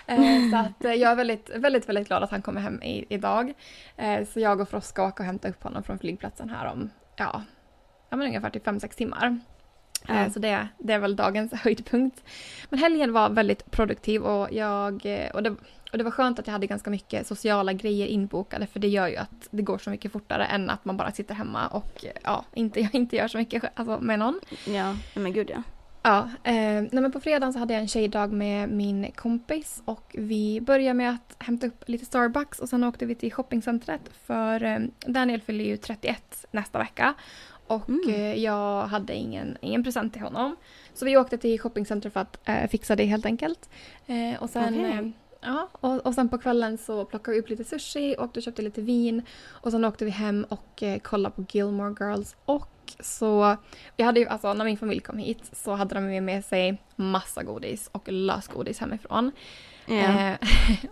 Eh, 0.07 0.49
så 0.51 0.57
att 0.57 0.85
eh, 0.85 0.93
jag 0.93 1.11
är 1.11 1.15
väldigt, 1.15 1.49
väldigt, 1.55 1.89
väldigt 1.89 2.07
glad 2.07 2.23
att 2.23 2.31
han 2.31 2.41
kommer 2.41 2.61
hem 2.61 2.83
i, 2.83 3.05
idag. 3.09 3.53
Eh, 3.97 4.27
så 4.27 4.39
jag 4.39 4.61
och 4.61 4.69
Frost 4.69 4.87
ska 4.87 5.07
åka 5.07 5.23
och 5.23 5.27
hämta 5.27 5.49
upp 5.49 5.63
honom 5.63 5.83
från 5.83 5.99
flygplatsen 5.99 6.49
här 6.49 6.71
om, 6.71 6.89
ja, 7.15 7.41
ja 8.09 8.17
men 8.17 8.27
ungefär 8.27 8.49
till 8.49 8.61
5-6 8.61 8.95
timmar. 8.95 9.39
Ja. 10.07 10.29
Så 10.29 10.39
det, 10.39 10.67
det 10.77 10.93
är 10.93 10.99
väl 10.99 11.15
dagens 11.15 11.53
höjdpunkt. 11.63 12.23
Men 12.69 12.79
helgen 12.79 13.13
var 13.13 13.29
väldigt 13.29 13.71
produktiv 13.71 14.21
och, 14.21 14.53
jag, 14.53 15.05
eh, 15.05 15.29
och, 15.29 15.43
det, 15.43 15.55
och 15.91 15.97
det 15.97 16.03
var 16.03 16.11
skönt 16.11 16.39
att 16.39 16.47
jag 16.47 16.51
hade 16.51 16.67
ganska 16.67 16.89
mycket 16.89 17.27
sociala 17.27 17.73
grejer 17.73 18.07
inbokade 18.07 18.67
för 18.67 18.79
det 18.79 18.87
gör 18.87 19.07
ju 19.07 19.17
att 19.17 19.47
det 19.51 19.61
går 19.61 19.77
så 19.77 19.89
mycket 19.89 20.11
fortare 20.11 20.45
än 20.45 20.69
att 20.69 20.85
man 20.85 20.97
bara 20.97 21.11
sitter 21.11 21.35
hemma 21.35 21.67
och 21.67 22.05
eh, 22.05 22.11
ja, 22.23 22.45
inte, 22.53 22.79
inte 22.91 23.15
gör 23.15 23.27
så 23.27 23.37
mycket 23.37 23.63
alltså, 23.75 23.99
med 23.99 24.19
någon. 24.19 24.39
Ja, 24.67 24.95
men 25.15 25.33
gud 25.33 25.49
ja. 25.49 25.63
Ja, 26.03 26.29
eh, 26.43 26.83
men 26.91 27.11
på 27.11 27.19
fredagen 27.19 27.53
så 27.53 27.59
hade 27.59 27.73
jag 27.73 27.81
en 27.81 27.87
tjejdag 27.87 28.31
med 28.31 28.69
min 28.69 29.11
kompis 29.11 29.81
och 29.85 30.15
vi 30.17 30.61
började 30.61 30.93
med 30.93 31.11
att 31.11 31.35
hämta 31.39 31.67
upp 31.67 31.83
lite 31.89 32.05
Starbucks 32.05 32.59
och 32.59 32.69
sen 32.69 32.83
åkte 32.83 33.05
vi 33.05 33.15
till 33.15 33.33
shoppingcentret 33.33 34.01
för 34.25 34.63
eh, 34.63 34.79
Daniel 35.05 35.41
fyller 35.41 35.65
ju 35.65 35.77
31 35.77 36.45
nästa 36.51 36.79
vecka 36.79 37.13
och 37.67 37.89
Mm. 37.89 38.09
eh, 38.09 38.33
jag 38.43 38.87
hade 38.87 39.13
ingen, 39.15 39.57
ingen 39.61 39.83
present 39.83 40.13
till 40.13 40.21
honom. 40.21 40.55
Så 40.93 41.05
vi 41.05 41.17
åkte 41.17 41.37
till 41.37 41.59
shoppingcentret 41.59 42.13
för 42.13 42.19
att 42.19 42.39
eh, 42.49 42.67
fixa 42.69 42.95
det 42.95 43.05
helt 43.05 43.25
enkelt. 43.25 43.69
Eh, 44.05 44.41
och 44.43 44.49
sen 44.49 44.85
eh, 44.85 45.07
Ja, 45.41 45.69
och, 45.71 46.05
och 46.05 46.13
sen 46.13 46.29
på 46.29 46.37
kvällen 46.37 46.77
så 46.77 47.05
plockade 47.05 47.35
vi 47.35 47.41
upp 47.41 47.49
lite 47.49 47.63
sushi, 47.63 48.15
åkte 48.19 48.39
och 48.39 48.43
köpte 48.43 48.61
lite 48.61 48.81
vin 48.81 49.21
och 49.47 49.71
sen 49.71 49.85
åkte 49.85 50.05
vi 50.05 50.11
hem 50.11 50.45
och 50.49 50.83
eh, 50.83 50.99
kollade 50.99 51.35
på 51.35 51.45
Gilmore 51.49 51.95
Girls 51.99 52.35
och 52.45 52.69
så 52.99 53.57
vi 53.97 54.03
hade 54.03 54.19
ju, 54.19 54.27
alltså 54.27 54.53
när 54.53 54.65
min 54.65 54.77
familj 54.77 54.99
kom 54.99 55.17
hit 55.17 55.39
så 55.53 55.73
hade 55.73 55.95
de 55.95 56.21
med 56.21 56.45
sig 56.45 56.81
massa 56.95 57.43
godis 57.43 57.89
och 57.91 58.07
lösgodis 58.11 58.79
hemifrån. 58.79 59.31
Eh, 59.87 60.33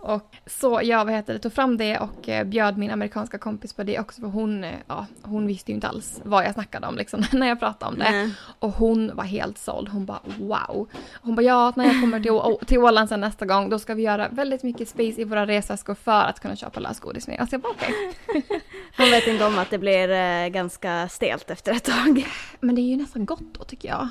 och 0.00 0.36
så 0.46 0.80
jag 0.84 1.04
vad 1.04 1.14
heter 1.14 1.32
det, 1.32 1.38
tog 1.38 1.52
fram 1.52 1.76
det 1.76 1.98
och 1.98 2.28
eh, 2.28 2.44
bjöd 2.44 2.78
min 2.78 2.90
amerikanska 2.90 3.38
kompis 3.38 3.72
på 3.72 3.82
det 3.82 3.98
också 3.98 4.20
för 4.20 4.28
hon, 4.28 4.64
eh, 4.64 4.74
ja, 4.86 5.06
hon 5.22 5.46
visste 5.46 5.70
ju 5.70 5.74
inte 5.74 5.88
alls 5.88 6.20
vad 6.24 6.44
jag 6.44 6.54
snackade 6.54 6.86
om 6.86 6.96
liksom, 6.96 7.24
när 7.32 7.46
jag 7.46 7.60
pratade 7.60 7.92
om 7.92 7.98
det. 7.98 8.10
Nej. 8.10 8.34
Och 8.58 8.70
hon 8.70 9.16
var 9.16 9.24
helt 9.24 9.58
såld. 9.58 9.88
Hon 9.88 10.06
bara 10.06 10.20
wow. 10.38 10.88
Hon 11.12 11.34
bara 11.34 11.42
ja, 11.42 11.72
när 11.76 11.84
jag 11.84 12.00
kommer 12.00 12.20
till, 12.20 12.66
till 12.66 12.78
Åland 12.78 13.08
sen 13.08 13.20
nästa 13.20 13.46
gång 13.46 13.70
då 13.70 13.78
ska 13.78 13.94
vi 13.94 14.02
göra 14.02 14.28
väldigt 14.28 14.62
mycket 14.62 14.88
space 14.88 15.20
i 15.20 15.24
våra 15.24 15.46
resväskor 15.46 15.94
för 15.94 16.24
att 16.24 16.40
kunna 16.40 16.56
köpa 16.56 16.80
lösgodis 16.80 17.28
med. 17.28 17.40
Alltså 17.40 17.54
jag 17.54 17.60
bara 17.60 17.72
okej. 17.72 18.12
Hon 18.96 19.10
vet 19.10 19.26
inte 19.26 19.46
om 19.46 19.58
att 19.58 19.70
det 19.70 19.78
blir 19.78 20.10
eh, 20.10 20.48
ganska 20.48 21.08
stelt 21.08 21.50
efter 21.50 21.72
ett 21.72 21.84
tag. 21.84 22.26
Men 22.60 22.74
det 22.74 22.80
är 22.80 22.90
ju 22.90 22.96
nästan 22.96 23.24
gott 23.24 23.54
då 23.58 23.64
tycker 23.64 23.88
jag. 23.88 24.08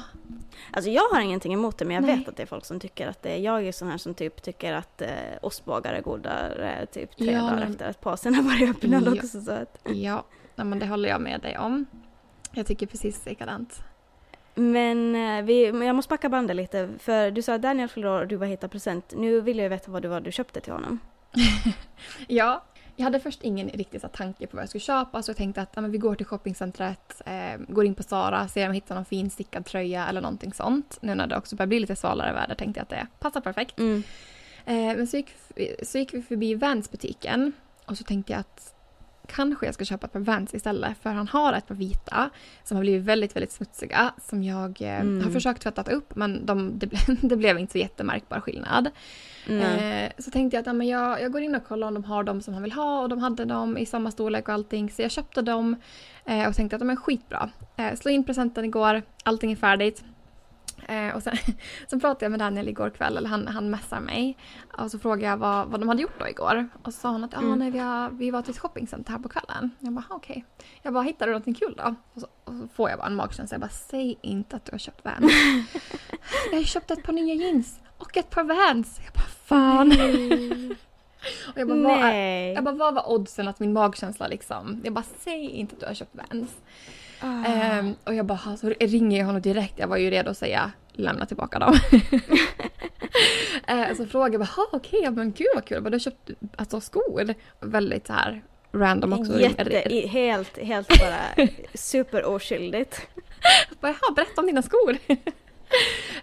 Alltså 0.72 0.92
jag 0.92 1.04
har 1.12 1.22
ingenting 1.22 1.54
emot 1.54 1.78
det 1.78 1.86
men 1.86 1.96
jag 1.96 2.04
Nej. 2.04 2.18
vet 2.18 2.28
att 2.30 2.38
det 2.38 2.44
är 2.44 2.48
folk 2.48 2.66
som 2.66 2.80
tycker 2.80 3.08
att 3.08 3.22
det 3.24 3.30
är, 3.30 3.38
jag 3.38 3.68
är 3.68 3.72
sån 3.72 3.88
här 3.88 3.98
som 3.98 4.14
typ 4.14 4.42
tycker 4.42 4.74
att 4.74 5.02
eh, 5.02 5.10
ostbågar 5.42 5.94
är 5.94 6.02
godare 6.02 6.86
typ 6.86 7.18
tre 7.18 7.32
Ja, 7.32 7.42
dagar 7.42 7.56
men- 7.56 7.72
efter 7.72 7.90
att 7.90 8.02
påsen 8.02 8.36
har 8.36 8.44
varit 8.44 8.70
öppnad 8.70 9.04
Ja. 9.08 9.14
också. 9.14 9.42
Så 9.42 9.52
att. 9.52 9.80
Ja, 9.84 10.24
nej, 10.56 10.66
men 10.68 10.80
det 10.80 10.88
håller 10.88 11.10
jag 11.10 11.22
med 11.22 11.42
dig 11.42 11.58
om. 11.58 11.86
Jag 12.52 12.66
tycker 12.66 12.88
precis 12.88 13.26
likadant. 13.26 13.80
Men 14.58 15.16
eh, 15.16 15.44
vi, 15.46 15.66
jag 15.86 15.96
måste 15.96 16.10
backa 16.10 16.30
bandet 16.30 16.56
lite 16.56 16.90
för 17.00 17.32
du 17.32 17.42
sa 17.42 17.54
att 17.54 17.62
Daniel 17.62 17.90
fyllde 17.90 18.10
år 18.10 18.22
och 18.22 18.28
du 18.28 18.36
var 18.36 18.48
hitta 18.48 18.68
present. 18.68 19.14
Nu 19.18 19.42
vill 19.42 19.58
jag 19.60 19.70
veta 19.70 19.92
vad 19.92 20.02
det 20.02 20.08
var 20.08 20.22
du 20.22 20.32
köpte 20.32 20.60
till 20.62 20.74
honom. 20.74 21.00
Ja, 22.28 22.64
jag 22.96 23.04
hade 23.04 23.20
först 23.20 23.44
ingen 23.44 23.70
riktig 23.70 24.02
så 24.02 24.08
tanke 24.08 24.48
på 24.48 24.58
vad 24.58 24.62
jag 24.62 24.70
skulle 24.70 24.82
köpa 24.82 25.24
så 25.24 25.30
jag 25.30 25.38
tänkte 25.38 25.62
att 25.62 25.72
ja, 25.76 25.82
men 25.82 25.92
vi 25.92 25.98
går 25.98 26.16
till 26.16 26.26
shoppingcentret, 26.26 27.22
eh, 27.26 27.58
går 27.68 27.86
in 27.86 27.96
på 27.96 28.04
Zara, 28.04 28.48
ser 28.48 28.62
om 28.62 28.68
jag 28.68 28.74
hittar 28.74 28.96
någon 28.96 29.06
fin 29.06 29.30
stickad 29.30 29.66
tröja 29.66 30.08
eller 30.08 30.22
någonting 30.22 30.54
sånt. 30.54 30.98
Nu 31.02 31.16
när 31.16 31.28
det 31.28 31.38
också 31.38 31.56
börjar 31.56 31.68
bli 31.68 31.80
lite 31.80 31.96
svalare 31.96 32.34
väder 32.34 32.56
tänkte 32.56 32.80
jag 32.80 32.84
att 32.84 32.90
det 32.90 33.08
passar 33.20 33.42
perfekt. 33.42 33.80
Mm. 33.80 34.04
Eh, 34.66 34.98
men 34.98 35.08
så 35.08 35.18
gick, 35.18 35.34
så 35.84 35.98
gick 35.98 36.14
vi 36.14 36.22
förbi 36.22 36.56
Vans-butiken 36.56 37.52
och 37.86 37.98
så 37.98 38.04
tänkte 38.04 38.34
jag 38.34 38.40
att 38.40 38.75
kanske 39.26 39.66
jag 39.66 39.76
ska 39.76 39.86
köpa 39.86 40.06
ett 40.08 40.14
par 40.14 40.20
Vans 40.20 40.54
istället 40.54 40.98
för 41.02 41.10
han 41.10 41.28
har 41.28 41.54
ett 41.54 41.68
par 41.68 41.76
vita 41.76 42.30
som 42.64 42.78
har 42.78 42.82
blivit 42.82 43.04
väldigt, 43.04 43.36
väldigt 43.36 43.52
smutsiga 43.52 44.14
som 44.22 44.44
jag 44.44 44.82
eh, 44.82 45.02
Mm. 45.02 45.24
har 45.24 45.32
försökt 45.32 45.62
tvätta 45.62 45.92
upp 45.92 46.16
men 46.16 46.46
de, 46.46 46.80
det, 46.80 46.88
ble, 46.88 46.98
det 47.22 47.36
blev 47.36 47.60
inte 47.60 47.72
så 47.72 47.78
jättemärkbar 47.78 48.40
skillnad. 48.40 48.90
Mm. 49.48 49.62
Eh, 50.06 50.12
så 50.18 50.32
tänkte 50.32 50.58
jag 50.58 50.62
att 50.62 50.68
ja, 50.68 50.74
men 50.74 50.88
jag, 50.88 51.22
jag 51.22 51.32
går 51.32 51.42
in 51.42 51.56
och 51.56 51.68
kollar 51.68 51.88
om 51.88 51.94
de 51.94 52.04
har 52.04 52.24
de 52.24 52.42
som 52.42 52.54
han 52.54 52.64
vill 52.64 52.72
ha 52.72 53.02
och 53.02 53.10
de 53.10 53.20
hade 53.20 53.46
dem 53.46 53.78
i 53.78 53.86
samma 53.86 54.12
storlek 54.12 54.48
och 54.48 54.54
allting 54.54 54.92
så 54.92 55.02
jag 55.02 55.12
köpte 55.12 55.42
dem 55.42 55.76
eh, 56.26 56.48
och 56.48 56.56
tänkte 56.56 56.76
att 56.76 56.80
de 56.80 56.90
är 56.90 56.96
skitbra. 56.96 57.50
Eh, 57.78 57.96
slå 57.96 58.12
in 58.12 58.24
presenten 58.24 58.66
igår, 58.66 59.02
allting 59.24 59.52
är 59.52 59.56
färdigt. 59.56 60.04
Eh, 60.88 61.16
och 61.16 61.24
sen, 61.24 61.38
sen 61.90 62.00
pratade 62.00 62.26
jag 62.26 62.32
med 62.32 62.40
Daniel 62.40 62.68
igår 62.68 62.90
kväll, 62.90 63.18
eller 63.18 63.30
han, 63.30 63.48
han 63.48 63.70
messar 63.70 64.00
mig. 64.00 64.38
Och 64.78 64.92
så 64.92 65.00
frågade 65.00 65.26
jag 65.26 65.38
vad, 65.38 65.68
vad 65.68 65.80
de 65.80 65.90
hade 65.90 66.02
gjort 66.02 66.20
då 66.20 66.28
igår. 66.28 66.70
Och 66.84 66.94
så 66.94 67.00
sa 67.00 67.10
han 67.12 67.24
att 67.24 67.34
ah, 67.34 67.40
Mm. 67.40 67.60
nej, 67.60 67.72
vi, 67.72 67.80
har, 67.80 68.10
vi 68.10 68.32
var 68.32 68.42
till 68.42 68.52
ett 68.52 68.60
shoppingcenter 68.60 69.12
här 69.12 69.20
på 69.20 69.30
kvällen. 69.30 69.72
Jag 69.80 69.94
bara 69.94 70.06
"Ah, 70.10 70.16
okej. 70.16 70.46
Jag 70.82 70.94
bara 70.94 71.04
hittade 71.04 71.26
du 71.26 71.34
någonting 71.34 71.54
kul 71.54 71.76
då? 71.78 71.96
Och 72.14 72.22
så, 72.22 72.28
och 72.44 72.54
så 72.54 72.68
får 72.68 72.90
jag 72.90 73.00
bara 73.00 73.08
en 73.08 73.16
magkänsla. 73.16 73.56
Jag 73.56 73.62
bara 73.62 73.70
säg 73.70 74.20
inte 74.22 74.56
att 74.56 74.66
du 74.66 74.72
har 74.72 74.80
köpt 74.80 75.06
Vans. 75.06 75.34
jag 76.52 76.58
har 76.58 76.64
köpt 76.64 76.92
ett 76.92 77.04
par 77.04 77.14
nya 77.14 77.34
jeans 77.34 77.80
och 77.98 78.18
ett 78.18 78.30
par 78.30 78.44
Vans. 78.44 79.00
Jag 79.06 79.14
bara 79.14 79.24
fan. 79.46 79.92
och 81.54 81.60
jag 81.60 81.68
bara, 81.68 81.78
vad 81.78 82.00
Nej. 82.00 82.54
jag 82.54 82.64
bara 82.64 82.76
vad 82.76 82.94
var 82.94 83.10
oddsen 83.12 83.48
att 83.48 83.60
min 83.60 83.74
magkänsla 83.74 84.28
liksom. 84.28 84.82
Jag 84.84 84.94
bara 84.94 85.06
säg 85.20 85.50
inte 85.50 85.74
att 85.76 85.80
du 85.80 85.86
har 85.86 85.94
köpt 85.94 86.16
Vans. 86.16 86.50
Ah. 87.28 87.46
Ehm, 87.46 87.96
och 88.04 88.14
jag 88.16 88.26
bara, 88.26 88.58
så 88.58 88.70
ringer 88.80 89.20
jag 89.20 89.26
honom 89.26 89.42
direkt. 89.42 89.74
Jag 89.80 89.88
var 89.88 89.98
ju 89.98 90.10
redo 90.10 90.32
att 90.32 90.38
säga 90.38 90.72
lämna 90.94 91.26
tillbaka 91.26 91.60
dem. 91.60 91.74
Ehm, 93.68 93.96
så 93.96 94.06
frågade 94.06 94.34
jag 94.34 94.42
bara, 94.42 94.50
"Ha, 94.56 94.68
okej, 94.72 95.00
ja, 95.04 95.12
men 95.12 95.32
gud 95.32 95.48
vad 95.56 95.66
kul. 95.66 95.82
Vad 95.84 95.92
du 95.92 95.96
har 95.96 96.00
köpt 96.00 96.30
alltså, 96.56 96.82
skor? 96.82 97.34
Väldigt 97.60 98.08
så 98.08 98.14
här 98.14 98.44
random 98.72 99.14
också. 99.14 99.40
Jätte, 99.40 99.94
i- 99.94 100.08
helt, 100.08 100.58
helt 100.58 100.88
bara 100.88 101.48
superoskyldigt. 101.74 103.02
Jag 103.82 103.90
Jaha, 103.90 104.14
berätta 104.16 104.42
om 104.42 104.48
dina 104.48 104.62
skor. 104.62 104.98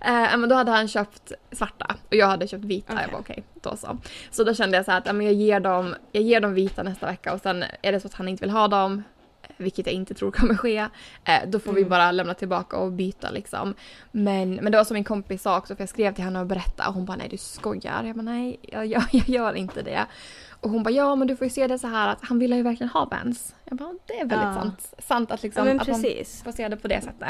Eh, 0.01 0.37
men 0.37 0.49
då 0.49 0.55
hade 0.55 0.71
han 0.71 0.89
köpt 0.89 1.33
svarta 1.53 1.97
och 2.09 2.15
jag 2.17 2.27
hade 2.27 2.49
köpt 2.49 2.65
vita. 2.65 2.93
Okej. 2.93 3.03
Jag 3.05 3.11
bara 3.13 3.21
okej, 3.21 3.45
då 3.63 3.77
så. 3.77 3.99
Så 4.31 4.45
då 4.45 4.55
kände 4.55 4.77
jag 4.77 4.85
så 4.85 4.91
här 4.91 4.99
att 4.99 5.07
ja, 5.07 5.13
men 5.13 5.27
jag, 5.27 5.35
ger 5.35 5.61
dem, 5.61 5.95
jag 6.13 6.23
ger 6.23 6.41
dem 6.41 6.55
vita 6.55 6.83
nästa 6.83 7.07
vecka 7.07 7.33
och 7.33 7.41
sen 7.41 7.65
är 7.83 7.93
det 7.93 8.01
så 8.01 8.07
att 8.07 8.15
han 8.15 8.29
inte 8.29 8.41
vill 8.45 8.51
ha 8.51 8.69
dem, 8.69 8.93
eh, 8.93 9.03
vilket 9.63 9.87
jag 9.87 9.95
inte 9.95 10.15
tror 10.15 10.31
kommer 10.31 10.55
ske, 10.55 10.77
eh, 11.25 11.41
då 11.47 11.59
får 11.59 11.73
vi 11.73 11.81
Mm. 11.81 11.91
bara 11.91 12.13
lämna 12.13 12.35
tillbaka 12.35 12.77
och 12.77 12.93
byta 12.93 13.31
liksom. 13.31 13.75
Men, 14.13 14.55
men 14.55 14.73
det 14.73 14.79
var 14.79 14.85
som 14.85 14.95
min 14.95 15.05
kompis 15.05 15.43
sa 15.43 15.59
också, 15.59 15.77
för 15.77 15.83
jag 15.83 15.89
skrev 15.89 16.15
till 16.15 16.25
henne 16.25 16.41
och 16.41 16.47
berättade 16.47 16.89
och 16.89 16.95
hon 16.95 17.05
bara 17.05 17.17
nej 17.17 17.29
du 17.29 17.37
skojar. 17.37 18.05
Jag 18.05 18.17
bara 18.17 18.23
nej, 18.23 18.59
jag, 18.63 18.87
jag, 18.87 19.03
jag 19.13 19.29
gör 19.29 19.55
inte 19.55 19.83
det. 19.83 20.07
Och 20.61 20.71
hon 20.71 20.83
bara 20.83 20.91
ja 20.91 21.15
men 21.17 21.29
du 21.29 21.37
får 21.37 21.45
ju 21.45 21.51
se 21.51 21.67
det 21.67 21.79
så 21.79 21.87
här 21.87 22.09
att 22.09 22.19
han 22.23 22.39
ville 22.39 22.57
ju 22.57 22.63
verkligen 22.63 22.91
ha 22.91 23.05
Vans. 23.05 23.55
Jag 23.65 23.79
bara 23.79 23.95
det 24.07 24.15
är 24.15 24.25
väldigt 24.25 24.39
Ja. 24.49 24.55
sant. 24.55 24.95
Sant 24.99 25.31
att, 25.31 25.43
Ja, 25.43 25.47
liksom, 25.47 25.65
men 25.67 25.81
att 25.81 25.87
precis. 25.87 26.45
se 26.57 26.69
det 26.69 26.77
på 26.77 26.89
det 26.89 27.01
sättet. 27.01 27.29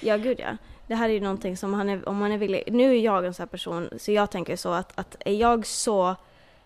Ja, 0.00 0.16
gud 0.16 0.40
ja. 0.40 0.56
Det 0.86 0.94
här 0.94 1.08
är 1.08 1.12
ju 1.12 1.20
någonting 1.20 1.56
som 1.56 1.74
han 1.74 1.88
är, 1.88 2.08
om 2.08 2.16
man 2.16 2.32
är 2.32 2.38
villig, 2.38 2.62
nu 2.72 2.90
är 2.96 3.00
jag 3.00 3.26
en 3.26 3.34
sån 3.34 3.42
här 3.42 3.48
person, 3.48 3.88
så 3.98 4.12
jag 4.12 4.30
tänker 4.30 4.56
så 4.56 4.72
att, 4.72 4.98
att 4.98 5.16
är 5.24 5.32
jag 5.34 5.66
så, 5.66 6.16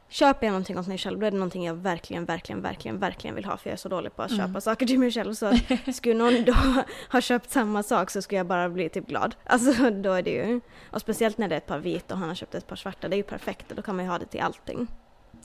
köper 0.08 0.46
jag 0.46 0.52
någonting 0.52 0.78
åt 0.78 0.86
mig 0.86 0.98
själv, 0.98 1.18
då 1.20 1.26
är 1.26 1.30
det 1.30 1.36
någonting 1.36 1.64
jag 1.66 1.74
verkligen, 1.74 2.24
verkligen, 2.24 2.62
verkligen, 2.62 2.98
verkligen 2.98 3.34
vill 3.36 3.44
ha, 3.44 3.56
för 3.56 3.70
jag 3.70 3.72
är 3.72 3.78
så 3.78 3.88
dålig 3.88 4.16
på 4.16 4.22
att 4.22 4.30
Mm. 4.30 4.46
köpa 4.48 4.60
saker 4.60 4.86
till 4.86 4.98
mig 4.98 5.10
själv, 5.10 5.34
så 5.34 5.52
skulle 5.92 6.14
någon 6.14 6.44
då 6.44 6.54
ha 7.12 7.20
köpt 7.20 7.50
samma 7.50 7.82
sak 7.82 8.10
så 8.10 8.22
skulle 8.22 8.36
jag 8.38 8.46
bara 8.46 8.68
bli 8.68 8.88
typ 8.88 9.06
glad. 9.06 9.34
Alltså 9.44 9.90
då 9.90 10.12
är 10.12 10.22
det 10.22 10.30
ju, 10.30 10.60
och 10.90 11.00
speciellt 11.00 11.38
när 11.38 11.48
det 11.48 11.54
är 11.54 11.58
ett 11.58 11.66
par 11.66 11.78
vita 11.78 12.14
och 12.14 12.20
han 12.20 12.28
har 12.28 12.34
köpt 12.36 12.54
ett 12.54 12.66
par 12.66 12.76
svarta, 12.76 13.08
det 13.08 13.14
är 13.14 13.18
ju 13.18 13.22
perfekt, 13.22 13.70
och 13.70 13.76
då 13.76 13.82
kan 13.82 13.96
man 13.96 14.04
ju 14.04 14.10
ha 14.10 14.18
det 14.18 14.26
till 14.26 14.40
allting. 14.40 14.86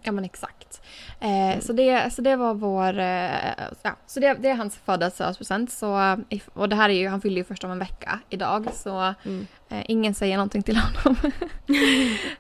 Ja 0.04 0.12
men 0.12 0.24
exakt. 0.26 0.82
Eh, 1.20 1.60
så, 1.60 1.74
det, 1.74 2.14
så 2.14 2.22
det 2.22 2.36
var 2.36 2.54
vår... 2.54 3.00
Eh, 3.00 3.32
ja, 3.82 3.96
så 4.08 4.20
det, 4.20 4.34
det 4.34 4.50
är 4.50 4.56
hans 4.56 4.76
födelsedagspresent. 4.78 5.72
Så, 5.72 6.18
Och 6.54 6.70
det 6.70 6.76
här 6.76 6.90
är 6.90 6.94
ju, 6.94 7.08
han 7.08 7.22
fyller 7.22 7.38
ju 7.38 7.44
först 7.44 7.64
om 7.64 7.72
en 7.72 7.80
vecka 7.80 8.20
idag 8.30 8.68
så 8.74 9.14
Mm. 9.26 9.48
eh, 9.70 9.84
ingen 9.88 10.14
säger 10.14 10.38
någonting 10.38 10.64
till 10.64 10.78
honom. 10.78 11.18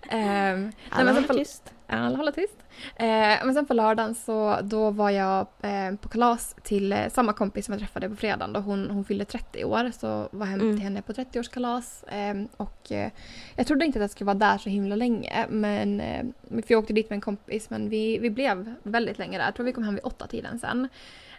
eh, 0.10 0.20
nej, 0.20 0.72
men 1.06 1.24
på, 1.24 1.34
tyst. 1.34 1.74
Alla 1.98 2.18
håller 2.18 2.32
tyst. 2.32 2.58
Eh, 2.96 3.06
men 3.46 3.54
sen 3.54 3.66
på 3.66 3.74
lördagen 3.74 4.16
så 4.16 4.60
då 4.64 4.90
var 4.92 5.10
jag 5.10 5.48
eh, 5.62 5.96
på 6.02 6.10
kalas 6.10 6.56
till 6.64 6.94
eh, 6.94 7.08
samma 7.10 7.34
kompis 7.34 7.66
som 7.66 7.74
jag 7.74 7.80
träffade 7.80 8.10
på 8.10 8.16
fredagen. 8.16 8.54
Då 8.54 8.60
hon, 8.60 8.90
hon 8.90 9.06
fyllde 9.06 9.26
30 9.26 9.64
år 9.66 9.92
så 10.00 10.30
var 10.32 10.46
hem 10.46 10.62
Mm. 10.62 10.76
till 10.76 10.84
henne 10.84 11.02
på 11.02 11.14
30-årskalas. 11.14 12.04
Eh, 12.14 12.44
och 12.58 12.92
eh, 12.92 13.12
jag 13.56 13.68
trodde 13.68 13.86
inte 13.86 14.00
att 14.00 14.04
jag 14.04 14.12
skulle 14.12 14.26
vara 14.26 14.38
där 14.38 14.58
så 14.58 14.70
himla 14.70 14.96
länge. 14.96 15.46
Men, 15.50 16.02
eh, 16.02 16.24
för 16.50 16.64
jag 16.68 16.80
åkte 16.80 16.94
dit 16.94 17.10
med 17.10 17.18
en 17.18 17.22
kompis 17.22 17.70
men 17.70 17.90
vi, 17.90 18.18
vi 18.18 18.30
blev 18.30 18.74
väldigt 18.84 19.18
länge 19.18 19.38
där. 19.38 19.46
Jag 19.46 19.56
tror 19.56 19.66
vi 19.66 19.74
kom 19.74 19.84
hem 19.84 19.96
vid 19.96 20.04
åtta 20.04 20.28
tiden 20.28 20.60
sen. 20.60 20.88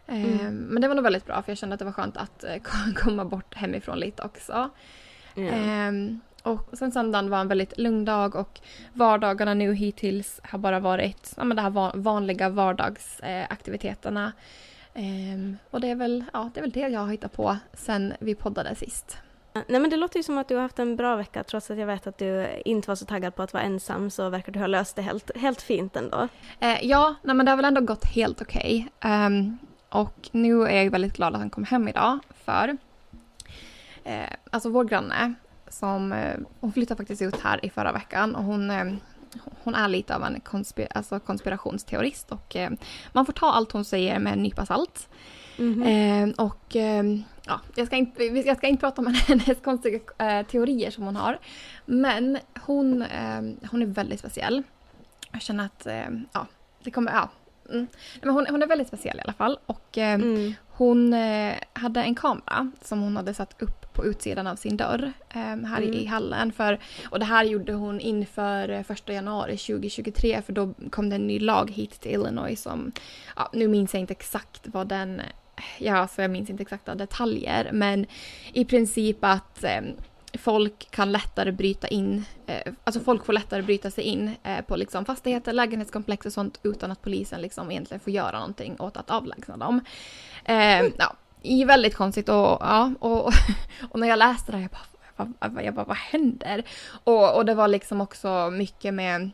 Eh, 0.07 0.23
Mm. 0.41 0.55
Men 0.57 0.83
det 0.83 0.89
var 0.89 0.95
nog 0.95 1.05
väldigt 1.05 1.27
bra 1.27 1.43
för 1.43 1.51
jag 1.51 1.59
kände 1.59 1.75
att 1.75 1.79
det 1.79 1.85
var 1.85 1.93
skönt 1.93 2.17
att 2.17 2.45
eh, 2.45 2.57
komma 2.95 3.25
bort 3.25 3.55
hemifrån 3.55 3.99
lite 3.99 4.23
också. 4.23 4.71
Ja. 5.35 5.43
Och 6.43 6.69
sen 6.73 6.93
söndagen 6.93 7.31
var 7.31 7.41
en 7.41 7.49
väldigt 7.49 7.79
lugn 7.79 8.05
dag 8.05 8.35
och 8.35 8.61
vardagarna 8.93 9.55
nu 9.55 9.75
hittills 9.75 10.41
har 10.45 10.59
bara 10.59 10.81
varit 10.81 11.35
ja, 11.37 11.45
men 11.45 11.57
det 11.57 11.63
här 11.63 11.71
van- 11.71 12.03
vanliga 12.03 12.49
vardagsaktiviteterna. 12.49 14.33
Ehm, 14.95 15.57
och 15.71 15.81
det 15.81 15.89
är, 15.91 15.95
väl, 15.95 16.25
ja, 16.33 16.51
det 16.55 16.61
är 16.61 16.63
väl 16.63 16.71
det 16.71 16.81
jag 16.89 17.01
har 17.01 17.11
hittat 17.11 17.33
på 17.33 17.57
sen 17.73 18.13
vi 18.21 18.35
poddade 18.35 18.75
sist. 18.75 19.17
Nej 19.55 19.81
men 19.81 19.91
det 19.91 19.97
låter 19.97 20.17
ju 20.19 20.23
som 20.23 20.39
att 20.39 20.49
du 20.49 20.55
har 20.55 20.63
haft 20.63 20.79
en 20.79 20.97
bra 20.97 21.17
vecka 21.17 21.45
trots 21.45 21.71
att 21.71 21.79
jag 21.79 21.87
vet 21.87 22.07
att 22.07 22.19
du 22.19 22.47
inte 22.65 22.89
var 22.89 22.95
så 22.95 23.05
taggad 23.07 23.35
på 23.35 23.43
att 23.43 23.53
vara 23.53 23.63
ensam 23.63 24.11
så 24.11 24.29
verkar 24.29 24.53
du 24.53 24.59
ha 24.59 24.67
löst 24.67 24.97
det 24.97 25.03
helt, 25.03 25.37
helt 25.37 25.63
fint 25.63 25.97
ändå. 25.97 26.29
Eh, 26.61 26.87
ja, 26.87 27.15
nej, 27.23 27.37
men 27.37 27.47
det 27.47 27.53
har 27.53 27.57
väl 27.57 27.65
ändå 27.65 27.81
gått 27.81 28.05
helt 28.05 28.43
okej. 28.43 28.89
Ehm, 29.01 29.59
och 29.89 30.29
nu 30.33 30.63
är 30.63 30.83
jag 30.83 30.91
väldigt 30.91 31.13
glad 31.17 31.35
att 31.35 31.41
han 31.41 31.51
kom 31.51 31.65
hem 31.65 31.89
idag 31.89 32.19
för 32.45 32.77
eh, 34.05 34.31
alltså 34.51 34.69
vår 34.71 34.85
granne 34.85 35.35
som 35.73 36.13
eh, 36.13 36.37
hon 36.61 36.73
flyttade 36.73 36.99
faktiskt 36.99 37.23
ut 37.23 37.41
här 37.41 37.65
i 37.65 37.71
förra 37.71 37.93
veckan 37.93 38.35
och 38.35 38.45
hon 38.45 38.71
eh, 38.71 38.85
hon 39.65 39.75
är 39.75 39.89
lite 39.89 40.17
av 40.17 40.25
en 40.25 40.41
konspir 40.41 40.89
alltså 40.95 41.21
konspirationsteorist 41.21 42.33
och 42.33 42.57
eh, 42.57 42.71
man 43.13 43.27
får 43.27 43.33
ta 43.33 43.47
allt 43.53 43.73
hon 43.73 43.85
säger 43.85 44.19
med 44.19 44.33
en 44.33 44.43
nypa 44.43 44.67
salt. 44.67 45.09
Mhm. 45.59 45.83
Eh, 45.83 46.45
och 46.45 46.77
ja, 47.47 47.61
jag 47.75 47.87
ska, 47.87 47.97
inte, 47.97 48.25
jag 48.25 48.57
ska 48.57 48.67
inte 48.67 48.81
prata 48.81 49.03
om 49.03 49.07
hennes 49.27 49.61
konstiga 49.65 50.01
teorier 50.51 50.91
som 50.91 51.05
hon 51.05 51.17
har. 51.17 51.39
Men 51.87 52.39
hon, 52.61 53.05
hon 53.71 53.83
är 53.83 53.87
väldigt 53.87 54.19
speciell. 54.19 54.63
Jag 55.33 55.43
känner 55.43 55.65
att, 55.65 55.87
ja, 56.33 56.47
det 56.85 56.91
kommer, 56.91 57.13
ja. 57.13 57.29
Mm. 57.71 57.87
Men 58.23 58.35
hon, 58.35 58.47
hon 58.51 58.63
är 58.63 58.67
väldigt 58.67 58.89
speciell 58.89 59.19
i 59.19 59.21
alla 59.21 59.33
fall. 59.33 59.59
Och 59.67 59.99
eh, 59.99 60.15
Mm. 60.15 60.55
Hon 60.83 61.13
eh, 61.15 61.55
hade 61.73 62.03
en 62.03 62.15
kamera 62.15 62.71
som 62.83 63.01
hon 63.01 63.17
hade 63.17 63.35
satt 63.35 63.63
upp 63.63 63.93
på 63.93 64.05
utsidan 64.07 64.47
av 64.47 64.57
sin 64.57 64.77
dörr 64.77 65.13
eh, 65.31 65.41
här 65.41 65.81
i, 65.81 65.87
Mm. 65.87 66.01
i 66.01 66.07
hallen. 66.07 66.53
För, 66.53 66.79
och 67.11 67.19
det 67.19 67.25
här 67.25 67.45
gjorde 67.45 67.73
hon 67.73 68.01
inför 68.01 68.69
eh, 68.69 68.83
första 68.83 69.13
januari 69.13 69.57
2023 69.57 70.43
för 70.43 70.53
då 70.53 70.75
kom 70.91 71.09
det 71.11 71.17
en 71.17 71.27
ny 71.27 71.39
lag 71.41 71.71
hit 71.71 72.01
till 72.01 72.13
Illinois 72.13 72.63
som, 72.63 72.93
ja, 73.37 73.51
nu 73.53 73.69
minns 73.69 73.95
jag 73.95 74.01
inte 74.01 74.13
exakt 74.13 74.61
vad 74.65 74.89
den, 74.89 75.21
ja 75.79 75.97
alltså 75.97 76.23
jag 76.23 76.31
minns 76.31 76.51
inte 76.51 76.63
exakta 76.63 76.95
detaljer 76.95 77.71
men 77.73 78.07
i 78.53 78.65
princip 78.65 79.19
att 79.21 79.65
eh, 79.65 79.81
folk 80.39 80.91
kan 80.91 81.13
lättare 81.13 81.53
bryta 81.53 81.89
in, 81.89 82.25
eh, 82.47 82.73
alltså 82.85 83.01
folk 83.01 83.27
får 83.27 83.33
lättare 83.33 83.63
bryta 83.63 83.91
sig 83.91 84.05
in 84.05 84.37
eh, 84.43 84.61
på 84.65 84.77
liksom 84.77 85.05
fastigheter, 85.05 85.53
lägenhetskomplex 85.53 86.27
och 86.27 86.33
sånt 86.33 86.61
utan 86.63 86.91
att 86.91 87.03
polisen 87.03 87.41
liksom 87.41 87.71
egentligen 87.71 88.01
får 88.01 88.13
göra 88.13 88.39
någonting 88.39 88.77
åt 88.81 88.97
att 88.97 89.11
avlägsna 89.11 89.57
dem. 89.57 89.81
Eh, 90.45 90.83
ja, 90.99 91.15
i 91.43 91.65
väldigt 91.65 91.95
konstigt 91.95 92.29
och, 92.29 92.59
ja, 92.61 92.93
och, 92.99 93.33
och 93.91 94.01
när 94.01 94.09
jag 94.09 94.19
läste 94.19 94.53
det 94.53 94.59
här 94.59 94.69
jag 95.17 95.27
bara, 95.27 95.33
jag 95.41 95.53
bara, 95.53 95.65
jag 95.65 95.75
bara 95.75 95.85
vad 95.85 95.97
händer? 95.97 96.63
Och, 97.05 97.37
och 97.37 97.45
det 97.45 97.55
var 97.55 97.69
liksom 97.69 98.01
också 98.01 98.51
mycket 98.51 98.95
med 98.95 99.31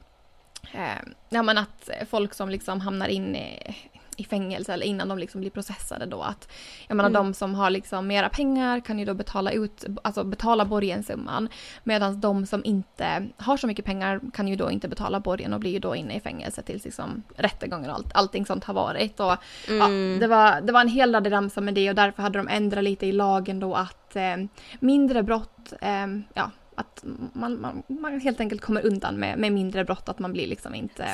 eh, 0.72 1.08
ja, 1.28 1.42
men 1.42 1.58
att 1.58 1.90
folk 2.10 2.34
som 2.34 2.48
liksom 2.48 2.80
hamnar 2.80 3.08
in 3.08 3.36
i, 3.36 3.76
i 4.18 4.24
fängelse 4.24 4.72
eller 4.72 4.86
innan 4.86 5.08
de 5.08 5.18
liksom 5.18 5.40
blir 5.40 5.50
processade 5.50 6.06
då 6.06 6.22
att 6.22 6.48
jag 6.88 6.96
menar 6.96 7.10
Mm. 7.10 7.22
de 7.24 7.34
som 7.34 7.54
har 7.54 7.70
liksom 7.70 8.06
mera 8.06 8.28
pengar 8.28 8.80
kan 8.80 8.98
ju 8.98 9.04
då 9.04 9.14
betala 9.14 9.50
ut, 9.50 9.84
alltså 10.02 10.24
betala 10.24 10.64
borgensumman 10.64 11.48
medan 11.84 12.20
de 12.20 12.46
som 12.46 12.64
inte 12.64 13.28
har 13.36 13.56
så 13.56 13.66
mycket 13.66 13.84
pengar 13.84 14.20
kan 14.34 14.48
ju 14.48 14.56
då 14.56 14.70
inte 14.70 14.88
betala 14.88 15.20
borgen 15.20 15.52
och 15.52 15.60
blir 15.60 15.70
ju 15.70 15.78
då 15.78 15.96
inne 15.96 16.14
i 16.16 16.20
fängelse 16.20 16.62
tills 16.62 16.84
liksom 16.84 17.22
rättegången 17.36 17.90
och 17.90 17.96
allt, 17.96 18.12
allting 18.14 18.46
sånt 18.46 18.64
har 18.64 18.74
varit 18.74 19.20
och 19.20 19.36
Mm. 19.68 20.12
Ja, 20.12 20.18
det, 20.20 20.26
var, 20.26 20.60
det 20.60 20.72
var 20.72 20.80
en 20.80 20.88
hel 20.88 21.14
ramsa 21.14 21.60
med 21.60 21.74
det 21.74 21.88
och 21.88 21.94
därför 21.94 22.22
hade 22.22 22.38
de 22.38 22.48
ändrat 22.48 22.84
lite 22.84 23.06
i 23.06 23.12
lagen 23.12 23.60
då 23.60 23.74
att 23.74 24.16
eh, 24.16 24.36
mindre 24.80 25.22
brott, 25.22 25.72
eh, 25.80 26.06
ja, 26.34 26.50
att 26.74 27.04
man, 27.32 27.60
man, 27.60 27.82
man 27.88 28.20
helt 28.20 28.40
enkelt 28.40 28.60
kommer 28.60 28.86
undan 28.86 29.16
med, 29.16 29.38
med 29.38 29.52
mindre 29.52 29.84
brott, 29.84 30.08
att 30.08 30.18
man 30.18 30.32
blir 30.32 30.46
liksom 30.46 30.74
inte... 30.74 31.04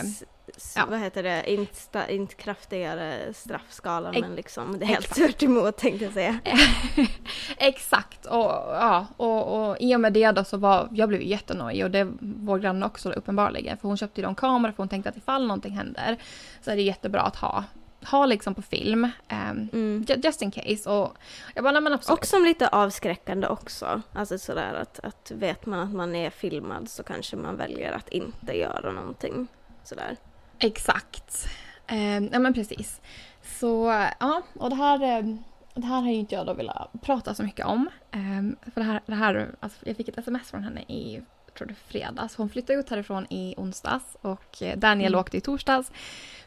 Ja. 0.76 0.86
Vad 0.90 0.98
heter 1.00 1.22
det? 1.22 1.50
Inte, 1.52 2.04
inte 2.08 2.34
kraftigare 2.34 3.32
straffskala 3.34 4.10
Ex- 4.10 4.20
men 4.20 4.34
liksom 4.34 4.78
det 4.78 4.84
är 4.84 4.86
helt 4.86 5.14
tvärt 5.14 5.42
emot 5.42 5.76
tänkte 5.76 6.04
jag 6.04 6.12
säga. 6.14 6.38
Exakt, 7.56 8.26
och, 8.26 8.50
ja, 8.74 9.06
och, 9.16 9.68
och 9.70 9.76
i 9.80 9.96
och 9.96 10.00
med 10.00 10.12
det 10.12 10.30
då 10.32 10.44
så 10.44 10.56
var, 10.56 10.88
jag 10.92 11.08
blev 11.08 11.22
jättenojig 11.22 11.84
och 11.84 11.90
det 11.90 12.04
var 12.04 12.12
vår 12.20 12.58
granne 12.58 12.86
också 12.86 13.10
uppenbarligen, 13.12 13.76
för 13.78 13.88
hon 13.88 13.96
köpte 13.96 14.20
ju 14.20 14.26
en 14.26 14.34
kamera 14.34 14.72
för 14.72 14.76
hon 14.78 14.88
tänkte 14.88 15.10
att 15.10 15.16
ifall 15.16 15.46
någonting 15.46 15.72
händer 15.72 16.16
så 16.62 16.70
är 16.70 16.76
det 16.76 16.82
jättebra 16.82 17.20
att 17.20 17.36
ha, 17.36 17.64
ha 18.10 18.26
liksom 18.26 18.54
på 18.54 18.62
film, 18.62 19.08
ehm, 19.28 19.68
Mm. 19.72 20.04
ju- 20.08 20.14
just 20.24 20.42
in 20.42 20.50
case. 20.50 20.90
Och 20.90 21.16
jag 21.54 21.64
bara, 21.64 21.72
nej 21.72 21.82
men 21.82 21.92
absolut. 21.92 22.18
Och 22.18 22.26
som 22.26 22.44
lite 22.44 22.68
avskräckande 22.68 23.46
också. 23.46 24.02
Alltså 24.12 24.38
sådär 24.38 24.74
att, 24.74 25.00
att 25.02 25.32
vet 25.34 25.66
man 25.66 25.80
att 25.80 25.92
man 25.94 26.14
är 26.14 26.30
filmad 26.30 26.88
så 26.90 27.02
kanske 27.02 27.36
man 27.36 27.56
väljer 27.56 27.92
att 27.92 28.08
inte 28.08 28.58
göra 28.58 28.92
någonting. 28.92 29.46
Sådär. 29.84 30.16
Exakt. 30.58 31.48
Eh, 31.86 32.24
ja 32.24 32.38
men 32.38 32.54
precis. 32.54 33.00
Så 33.42 33.86
ja, 34.20 34.42
och 34.54 34.70
det 34.70 34.76
här, 34.76 35.02
eh, 35.02 35.36
det 35.74 35.86
här 35.86 36.00
har 36.00 36.08
ju 36.08 36.14
inte 36.14 36.34
jag 36.34 36.46
då 36.46 36.54
velat 36.54 36.90
prata 37.02 37.34
så 37.34 37.42
mycket 37.42 37.66
om. 37.66 37.88
Eh, 38.10 38.70
för 38.72 38.80
det 38.80 38.86
här, 38.86 39.00
det 39.06 39.14
här 39.14 39.54
alltså, 39.60 39.78
jag 39.88 39.96
fick 39.96 40.08
ett 40.08 40.18
sms 40.18 40.50
från 40.50 40.62
henne 40.64 40.80
i 40.80 41.22
tror 41.54 41.68
det 41.68 41.74
fredags. 41.74 42.36
Hon 42.36 42.48
flyttade 42.48 42.78
ut 42.78 42.90
härifrån 42.90 43.26
i 43.30 43.54
onsdags 43.56 44.16
och 44.20 44.62
eh, 44.62 44.78
Daniel 44.78 45.12
Mm. 45.12 45.20
åkte 45.20 45.36
i 45.36 45.40
torsdags. 45.40 45.92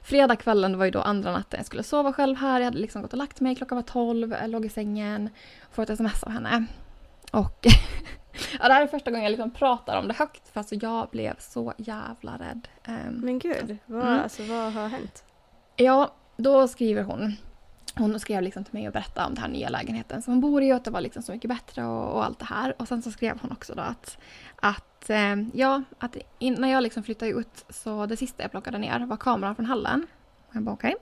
Fredagskvällen 0.02 0.78
var 0.78 0.86
ju 0.86 0.92
då 0.92 1.02
andra 1.02 1.32
natten 1.32 1.58
jag 1.58 1.66
skulle 1.66 1.84
sova 1.84 2.14
själv 2.14 2.38
här. 2.38 2.60
Jag 2.60 2.66
hade 2.66 2.78
liksom 2.78 3.02
gått 3.02 3.12
och 3.12 3.18
lagt 3.18 3.40
mig, 3.40 3.56
klockan 3.56 3.76
var 3.76 3.84
tolv, 3.84 4.36
jag 4.42 4.50
låg 4.50 4.66
i 4.66 4.70
sängen. 4.70 5.30
Får 5.72 5.84
ett 5.84 5.90
sms 5.90 6.24
av 6.24 6.32
henne. 6.32 6.66
Och 7.32 7.60
ja, 8.60 8.68
det 8.68 8.74
här 8.74 8.82
är 8.82 8.88
första 8.88 9.12
gången 9.12 9.24
jag 9.24 9.30
liksom 9.32 9.52
pratar 9.52 10.00
om 10.00 10.08
det 10.08 10.14
högt 10.14 10.50
för 10.50 10.60
alltså 10.60 10.76
jag 10.76 11.10
blev 11.10 11.36
så 11.40 11.74
jävla 11.78 12.38
rädd. 12.38 12.68
Ehm, 12.84 13.14
Men 13.14 13.40
gud, 13.40 13.78
vad, 13.86 14.02
Mm. 14.08 14.20
alltså, 14.24 14.44
vad 14.44 14.74
har 14.74 14.88
hänt? 14.88 15.24
Ja, 15.76 16.12
då 16.38 16.68
skriver 16.68 17.04
hon. 17.04 17.34
Hon 17.96 18.20
skrev 18.20 18.42
liksom 18.44 18.64
till 18.64 18.74
mig 18.74 18.88
och 18.88 18.94
berättade 18.94 19.28
om 19.28 19.34
den 19.34 19.42
här 19.44 19.50
nya 19.50 19.70
lägenheten 19.70 20.22
som 20.22 20.34
hon 20.34 20.42
bor 20.42 20.64
i 20.64 20.72
och 20.72 20.76
att 20.76 20.84
det 20.86 20.92
var 20.92 21.02
liksom 21.02 21.24
så 21.24 21.32
mycket 21.32 21.50
bättre 21.50 21.86
och, 21.86 22.12
och 22.14 22.26
allt 22.26 22.40
det 22.40 22.46
här. 22.46 22.76
Och 22.82 22.88
sen 22.88 23.02
så 23.02 23.12
skrev 23.12 23.40
hon 23.42 23.52
också 23.52 23.76
då 23.76 23.82
att, 23.82 24.18
att 24.56 25.10
eh, 25.10 25.36
ja, 25.54 25.84
att 26.00 26.18
in, 26.40 26.54
när 26.60 26.68
jag 26.72 26.84
liksom 26.84 27.04
flyttade 27.04 27.32
ut 27.32 27.66
så 27.70 28.06
det 28.06 28.18
sista 28.18 28.44
jag 28.44 28.52
plockade 28.52 28.78
ner 28.78 29.00
var 29.06 29.18
kameran 29.18 29.56
från 29.56 29.66
hallen. 29.66 30.08
Och 30.50 30.56
jag 30.56 30.64
bara 30.64 30.74
okej. 30.74 30.96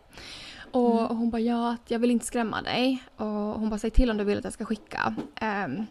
Och, 0.72 0.92
Mm. 0.92 1.06
och 1.06 1.16
hon 1.16 1.30
bara 1.30 1.42
ja, 1.42 1.72
att 1.74 1.92
jag 1.92 2.00
vill 2.00 2.12
inte 2.12 2.26
skrämma 2.26 2.62
dig. 2.62 3.04
Och 3.18 3.26
hon 3.28 3.70
bara 3.70 3.80
säg 3.80 3.90
till 3.92 4.12
om 4.12 4.18
du 4.18 4.24
vill 4.24 4.38
att 4.38 4.44
jag 4.44 4.54
ska 4.54 4.66
skicka 4.66 5.16
ehm, 5.36 5.86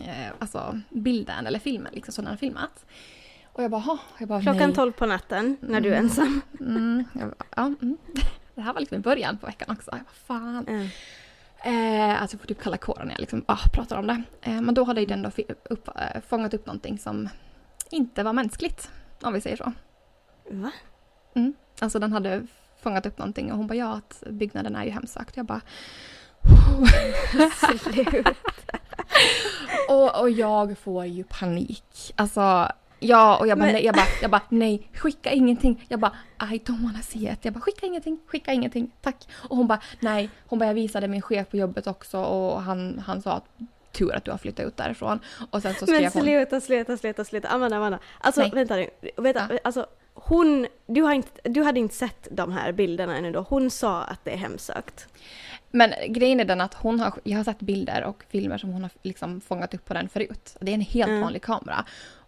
eh, 0.00 0.32
alltså 0.38 0.80
bilden 0.90 1.46
eller 1.46 1.58
filmen 1.58 1.92
liksom 1.94 2.14
så 2.14 2.22
den 2.22 2.30
har 2.30 2.36
filmat. 2.36 2.84
Och 3.52 3.62
jag 3.62 3.70
bara, 3.70 3.98
jag 4.18 4.28
bara 4.28 4.42
Klockan 4.42 4.66
nej. 4.68 4.74
tolv 4.74 4.92
på 4.92 5.06
natten 5.06 5.56
när 5.60 5.80
du 5.80 5.88
är 5.88 5.92
Mm. 5.92 6.04
ensam. 6.04 6.40
Mm, 6.60 7.04
bara, 7.14 7.34
ja, 7.56 7.62
mm. 7.62 7.96
Det 8.54 8.60
här 8.60 8.72
var 8.72 8.80
liksom 8.80 8.98
i 8.98 9.00
början 9.00 9.38
på 9.38 9.46
veckan 9.46 9.70
också. 9.76 9.90
Jag 9.90 10.00
bara, 10.00 10.12
fan. 10.26 10.66
Mm. 10.68 10.88
Eh, 11.64 12.22
alltså 12.22 12.34
jag 12.34 12.40
får 12.40 12.48
typ 12.48 12.62
kalla 12.62 12.76
kåren 12.76 13.06
när 13.06 13.14
jag 13.14 13.20
liksom, 13.20 13.44
ah, 13.46 13.58
pratar 13.72 13.96
om 13.98 14.06
det. 14.06 14.22
Eh, 14.42 14.60
men 14.60 14.74
då 14.74 14.84
hade 14.84 15.00
ju 15.00 15.06
den 15.06 15.22
då 15.22 15.30
upp, 15.70 15.88
eh, 15.88 16.20
fångat 16.28 16.54
upp 16.54 16.66
någonting 16.66 16.98
som 16.98 17.28
inte 17.90 18.22
var 18.22 18.32
mänskligt. 18.32 18.90
Om 19.22 19.32
vi 19.32 19.40
säger 19.40 19.56
så. 19.56 19.72
Va? 20.50 20.70
Alltså 21.80 21.98
den 21.98 22.12
hade 22.12 22.46
fångat 22.82 23.06
upp 23.06 23.18
någonting 23.18 23.52
och 23.52 23.58
hon 23.58 23.66
bara 23.66 23.74
ja 23.74 23.92
att 23.96 24.22
byggnaden 24.30 24.76
är 24.76 24.84
ju 24.84 24.90
hemsökt. 24.90 25.36
Jag 25.36 25.46
bara 25.46 25.60
Sluta. 27.78 28.34
och, 29.88 30.20
och 30.20 30.30
jag 30.30 30.78
får 30.78 31.06
ju 31.06 31.24
panik. 31.24 32.12
Alltså 32.16 32.68
ja 32.98 33.36
och 33.38 33.46
jag 33.46 33.58
bara, 33.58 33.64
Men- 33.64 33.72
nej, 33.74 33.84
jag 33.84 33.94
bara, 33.94 34.06
jag 34.22 34.30
bara 34.30 34.42
nej 34.48 34.90
skicka 34.94 35.30
ingenting. 35.32 35.84
Jag 35.88 36.00
bara 36.00 36.12
I 36.40 36.58
don't 36.58 36.82
wanna 36.84 37.02
see 37.02 37.32
it. 37.32 37.38
Jag 37.44 37.54
bara 37.54 37.60
skicka 37.60 37.86
ingenting, 37.86 38.20
skicka 38.26 38.52
ingenting, 38.52 38.90
tack. 39.02 39.28
Och 39.48 39.56
hon 39.56 39.66
bara 39.66 39.80
nej. 40.00 40.30
Hon 40.46 40.58
bara 40.58 40.66
jag 40.66 40.74
visade 40.74 41.08
min 41.08 41.22
chef 41.22 41.48
på 41.50 41.56
jobbet 41.56 41.86
också 41.86 42.18
och 42.18 42.62
han, 42.62 43.02
han 43.06 43.22
sa 43.22 43.32
att 43.32 43.44
tur 43.92 44.14
att 44.14 44.24
du 44.24 44.30
har 44.30 44.38
flyttat 44.38 44.66
ut 44.66 44.76
därifrån. 44.76 45.20
Och 45.50 45.62
sen 45.62 45.74
så 45.74 45.86
skrev 45.86 46.00
Men 46.02 46.12
hon 46.12 46.22
sluta, 46.22 46.60
sluta, 46.60 46.96
sluta, 46.96 47.24
sluta. 47.24 47.48
Amanda, 47.48 47.76
Amanda. 47.76 47.98
Alltså 48.20 48.40
Nej. 48.40 48.50
vänta 48.54 48.76
nu. 48.76 48.90
Vänta, 49.16 49.46
Ja. 49.50 49.58
alltså 49.64 49.86
hon, 50.14 50.66
du, 50.86 51.02
har 51.02 51.12
inte, 51.12 51.28
du 51.44 51.62
hade 51.62 51.80
inte 51.80 51.94
sett 51.94 52.28
de 52.30 52.52
här 52.52 52.72
bilderna 52.72 53.16
ännu 53.16 53.32
då. 53.32 53.46
Hon 53.48 53.70
sa 53.70 54.02
att 54.02 54.24
det 54.24 54.30
är 54.32 54.36
hemsökt. 54.36 55.08
Men 55.76 55.92
grejen 56.08 56.40
är 56.40 56.44
den 56.44 56.60
att 56.60 56.74
hon 56.74 57.00
har, 57.00 57.12
jag 57.24 57.36
har 57.38 57.44
sett 57.44 57.58
bilder 57.60 58.04
och 58.04 58.24
filmer 58.28 58.58
som 58.58 58.70
hon 58.70 58.82
har 58.82 58.90
liksom 59.02 59.40
fångat 59.40 59.74
upp 59.74 59.84
på 59.84 59.94
den 59.94 60.08
förut. 60.08 60.56
Det 60.60 60.70
är 60.70 60.74
en 60.74 60.80
helt 60.80 61.08
Mm. 61.10 61.20
vanlig 61.22 61.42
kamera. 61.42 61.84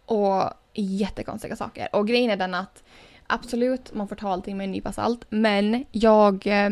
Och 0.06 0.42
jättekonstiga 0.74 1.56
saker. 1.56 1.88
Och 1.92 2.08
grejen 2.08 2.30
är 2.30 2.36
den 2.36 2.54
att 2.54 2.82
absolut, 3.26 3.94
man 3.94 4.08
får 4.08 4.16
ta 4.16 4.32
allting 4.32 4.56
med 4.56 4.64
en 4.64 4.72
nypa 4.72 4.92
salt. 4.92 5.24
Men 5.28 5.84
jag, 5.92 6.46
eh, 6.46 6.70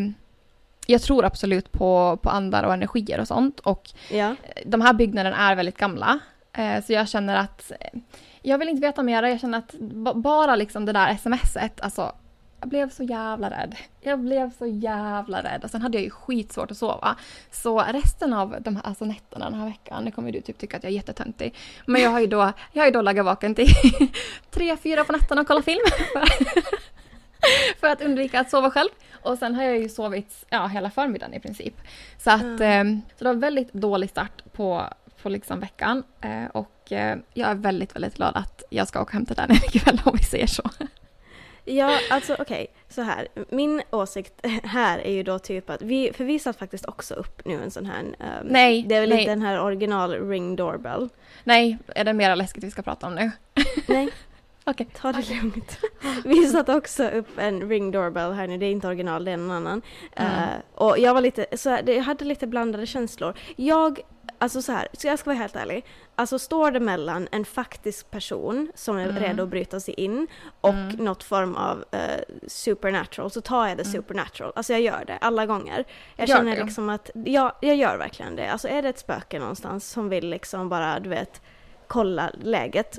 jag 0.86 1.02
tror 1.02 1.24
absolut 1.24 1.72
på, 1.72 2.18
på 2.22 2.30
andar 2.30 2.62
och 2.62 2.74
energier 2.74 3.20
och 3.20 3.28
sånt. 3.28 3.60
Och 3.60 3.90
Ja. 4.10 4.34
de 4.66 4.80
här 4.80 4.92
byggnaderna 4.92 5.36
är 5.36 5.56
väldigt 5.56 5.78
gamla. 5.78 6.18
Eh, 6.52 6.84
så 6.84 6.92
jag 6.92 7.08
känner 7.08 7.36
att 7.36 7.72
eh, 7.80 8.00
jag 8.42 8.58
vill 8.58 8.68
inte 8.68 8.86
veta 8.86 9.02
mer. 9.02 9.22
Jag 9.22 9.40
känner 9.40 9.58
att 9.58 9.72
ba- 9.80 10.14
bara 10.14 10.56
liksom 10.56 10.84
det 10.86 10.92
där 10.92 11.16
smset, 11.16 11.80
alltså 11.80 12.12
jag 12.64 12.68
blev 12.68 12.90
så 12.90 13.02
jävla 13.02 13.50
rädd. 13.50 13.76
Jag 14.00 14.18
blev 14.18 14.52
så 14.58 14.66
jävla 14.66 15.42
rädd 15.42 15.64
och 15.64 15.70
sen 15.70 15.82
hade 15.82 15.96
jag 15.98 16.04
ju 16.04 16.10
skitsvårt 16.10 16.70
att 16.70 16.76
sova. 16.76 17.16
Så 17.50 17.80
resten 17.80 18.32
av 18.32 18.56
de 18.60 18.76
här 18.76 18.86
alltså 18.86 19.04
nätterna 19.04 19.50
den 19.50 19.58
här 19.60 19.66
veckan, 19.66 20.04
nu 20.04 20.10
kommer 20.10 20.32
du 20.32 20.40
typ 20.40 20.58
tycka 20.58 20.76
att 20.76 20.82
jag 20.82 20.90
är 20.90 20.94
jättetöntig. 20.94 21.54
Men 21.86 22.02
jag 22.02 22.10
har 22.10 22.20
ju 22.20 22.26
då, 22.26 22.52
jag 22.72 22.82
har 22.82 22.86
ju 22.86 22.92
då 22.92 23.02
legat 23.02 23.26
vaken 23.26 23.54
till 23.54 23.68
tre, 24.50 24.76
fyra 24.76 25.04
på 25.04 25.12
nätterna 25.12 25.40
och 25.40 25.46
kollat 25.46 25.64
film. 25.64 25.80
för 27.80 27.86
att 27.86 28.02
undvika 28.02 28.40
att 28.40 28.50
sova 28.50 28.70
själv. 28.70 28.88
Och 29.22 29.38
sen 29.38 29.54
har 29.54 29.62
jag 29.62 29.78
ju 29.78 29.88
sovit 29.88 30.44
ja, 30.50 30.66
hela 30.66 30.90
förmiddagen 30.90 31.34
i 31.34 31.40
princip. 31.40 31.74
Så 32.18 32.30
att 32.30 32.42
Mm. 32.60 33.02
så 33.18 33.24
det 33.24 33.30
var 33.30 33.34
väldigt 33.34 33.72
dålig 33.72 34.10
start 34.10 34.52
på, 34.52 34.84
på 35.22 35.28
liksom 35.28 35.60
veckan. 35.60 36.02
Eh, 36.20 36.44
och 36.52 36.92
eh, 36.92 37.16
jag 37.34 37.50
är 37.50 37.54
väldigt, 37.54 37.94
väldigt 37.94 38.14
glad 38.16 38.36
att 38.36 38.62
jag 38.70 38.88
ska 38.88 39.00
åka 39.00 39.06
och 39.08 39.12
hämta 39.12 39.34
den 39.34 39.52
ikväll 39.52 40.00
om 40.04 40.16
vi 40.16 40.24
säger 40.24 40.46
så. 40.46 40.70
Ja, 41.64 41.98
alltså 42.10 42.36
okej, 42.38 42.66
så 42.88 43.02
här. 43.02 43.28
Min 43.48 43.82
åsikt 43.90 44.46
här 44.64 44.98
är 44.98 45.12
ju 45.12 45.22
då 45.22 45.38
typ 45.38 45.70
att 45.70 45.82
vi, 45.82 46.12
för 46.12 46.24
vi 46.24 46.38
satt 46.38 46.58
faktiskt 46.58 46.86
också 46.86 47.14
upp 47.14 47.44
nu 47.44 47.62
en 47.62 47.70
sån 47.70 47.86
här, 47.86 48.00
ehm, 48.00 48.46
Nej, 48.46 48.84
det 48.88 48.94
är 48.94 49.00
väl 49.00 49.08
nej. 49.08 49.18
inte 49.18 49.30
den 49.32 49.42
här 49.42 49.60
original 49.60 50.28
ring 50.28 50.56
doorbell? 50.56 51.08
Nej, 51.44 51.78
är 51.86 52.04
det 52.04 52.12
mera 52.12 52.34
läskigt 52.34 52.64
vi 52.64 52.70
ska 52.70 52.82
prata 52.82 53.06
om 53.06 53.14
nu? 53.14 53.30
Nej, 53.88 54.08
Okej. 54.64 54.86
ta 55.00 55.12
det 55.12 55.30
lugnt. 55.30 55.78
Vi 56.24 56.46
satte 56.46 56.74
också 56.74 57.08
upp 57.08 57.38
en 57.38 57.68
ring 57.68 57.90
doorbell 57.90 58.32
här 58.32 58.46
nu, 58.46 58.58
det 58.58 58.66
är 58.66 58.70
inte 58.70 58.86
original, 58.86 59.24
det 59.24 59.30
är 59.30 59.36
någon 59.36 59.50
annan. 59.50 59.82
Mm. 60.16 60.32
Eh, 60.32 60.48
och 60.74 60.98
jag 60.98 61.14
var 61.14 61.20
lite, 61.20 61.46
så 61.56 61.70
här, 61.70 61.90
jag 61.90 62.02
hade 62.02 62.24
lite 62.24 62.46
blandade 62.46 62.86
känslor. 62.86 63.34
Jag, 63.56 64.00
alltså 64.44 64.62
så 64.62 64.72
här, 64.72 64.88
så 64.92 65.06
jag 65.06 65.18
ska 65.18 65.30
vara 65.30 65.38
helt 65.38 65.56
ärlig. 65.56 65.84
Alltså 66.14 66.38
står 66.38 66.70
det 66.70 66.80
mellan 66.80 67.28
en 67.32 67.44
faktisk 67.44 68.10
person 68.10 68.72
som 68.74 68.96
är 68.96 69.08
Mm. 69.08 69.22
redo 69.22 69.42
att 69.42 69.48
bryta 69.48 69.80
sig 69.80 69.94
in 69.94 70.26
och 70.60 70.70
Mm. 70.74 70.96
något 70.96 71.22
form 71.22 71.56
av 71.56 71.84
eh, 71.90 72.20
supernatural 72.46 73.30
så 73.30 73.40
tar 73.40 73.66
jag 73.68 73.76
det 73.76 73.82
Mm. 73.82 73.92
supernatural. 73.92 74.52
Alltså 74.56 74.72
jag 74.72 74.82
gör 74.82 75.04
det 75.06 75.18
alla 75.20 75.46
gånger. 75.46 75.84
Jag 76.16 76.28
Gör 76.28 76.36
känner 76.36 76.56
det? 76.56 76.64
liksom 76.64 76.88
att, 76.88 77.10
ja, 77.14 77.56
jag 77.60 77.76
gör 77.76 77.96
verkligen 77.98 78.36
det. 78.36 78.52
Alltså 78.52 78.68
är 78.68 78.82
det 78.82 78.88
ett 78.88 78.98
spöke 78.98 79.38
någonstans 79.38 79.90
som 79.90 80.08
vill 80.08 80.28
liksom 80.28 80.68
bara, 80.68 81.00
du 81.00 81.08
vet, 81.08 81.42
kolla 81.86 82.30
läget. 82.42 82.98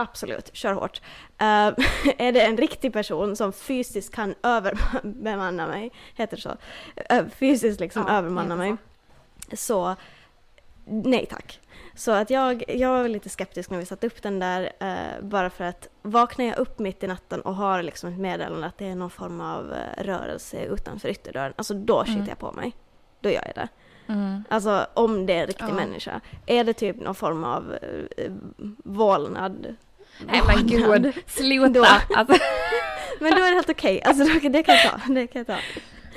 Absolut, 0.00 0.50
kör 0.52 0.72
hårt. 0.72 1.00
Eh, 1.38 1.46
är 2.18 2.32
det 2.32 2.40
en 2.42 2.56
riktig 2.56 2.92
person 2.92 3.36
som 3.36 3.52
fysiskt 3.52 4.14
kan 4.14 4.34
överbemanna 4.42 5.66
mig, 5.66 5.92
heter 6.14 6.36
det 6.36 6.42
så? 6.42 6.56
Eh, 6.96 7.24
fysiskt 7.38 7.80
liksom 7.80 8.04
Ja, 8.08 8.14
övermanna 8.18 8.56
mig. 8.56 8.76
Så, 9.52 9.96
nej 10.90 11.26
tack. 11.26 11.60
Så 11.94 12.10
att 12.12 12.30
jag, 12.30 12.64
jag 12.68 12.90
var 12.90 13.08
lite 13.08 13.28
skeptisk 13.28 13.70
när 13.70 13.78
vi 13.78 13.84
satte 13.86 14.06
upp 14.06 14.22
den 14.22 14.38
där, 14.38 14.72
eh, 14.80 15.22
bara 15.22 15.50
för 15.50 15.64
att 15.64 15.88
vaknar 16.02 16.44
jag 16.44 16.58
upp 16.58 16.78
mitt 16.78 17.02
i 17.02 17.06
natten 17.06 17.40
och 17.40 17.54
har 17.54 17.82
liksom 17.82 18.12
ett 18.12 18.18
meddelande 18.18 18.66
att 18.66 18.78
det 18.78 18.86
är 18.86 18.94
någon 18.94 19.10
form 19.10 19.40
av 19.40 19.72
eh, 19.72 20.02
rörelse 20.04 20.64
utanför 20.64 21.08
ytterdörren, 21.08 21.52
alltså 21.56 21.74
då 21.74 22.04
Mm. 22.08 22.26
jag 22.28 22.38
på 22.38 22.52
mig. 22.52 22.72
Då 23.20 23.30
gör 23.30 23.42
jag 23.46 23.54
det. 23.54 23.68
Mm. 24.12 24.44
Alltså 24.48 24.86
om 24.94 25.26
det 25.26 25.32
är 25.32 25.40
en 25.40 25.46
riktig 25.46 25.64
Ja. 25.68 25.72
människa. 25.74 26.20
Är 26.46 26.64
det 26.64 26.72
typ 26.72 26.96
någon 27.00 27.14
form 27.14 27.44
av 27.44 27.74
eh, 28.16 28.32
vålnad? 28.84 29.76
Nej 30.26 30.42
men 30.46 30.66
gud, 30.66 31.12
sluta! 31.26 31.68
Då. 31.68 31.84
Alltså, 32.14 32.36
Men 33.20 33.30
då 33.30 33.36
är 33.42 33.48
det 33.48 33.54
helt 33.54 33.70
okej, 33.70 34.02
alltså 34.02 34.24
då, 34.24 34.48
det 34.48 34.62
kan 34.62 34.74
jag 34.74 34.84
ta. 34.92 35.12
Det 35.12 35.26
kan, 35.26 35.40
jag 35.40 35.46
ta. 35.46 35.56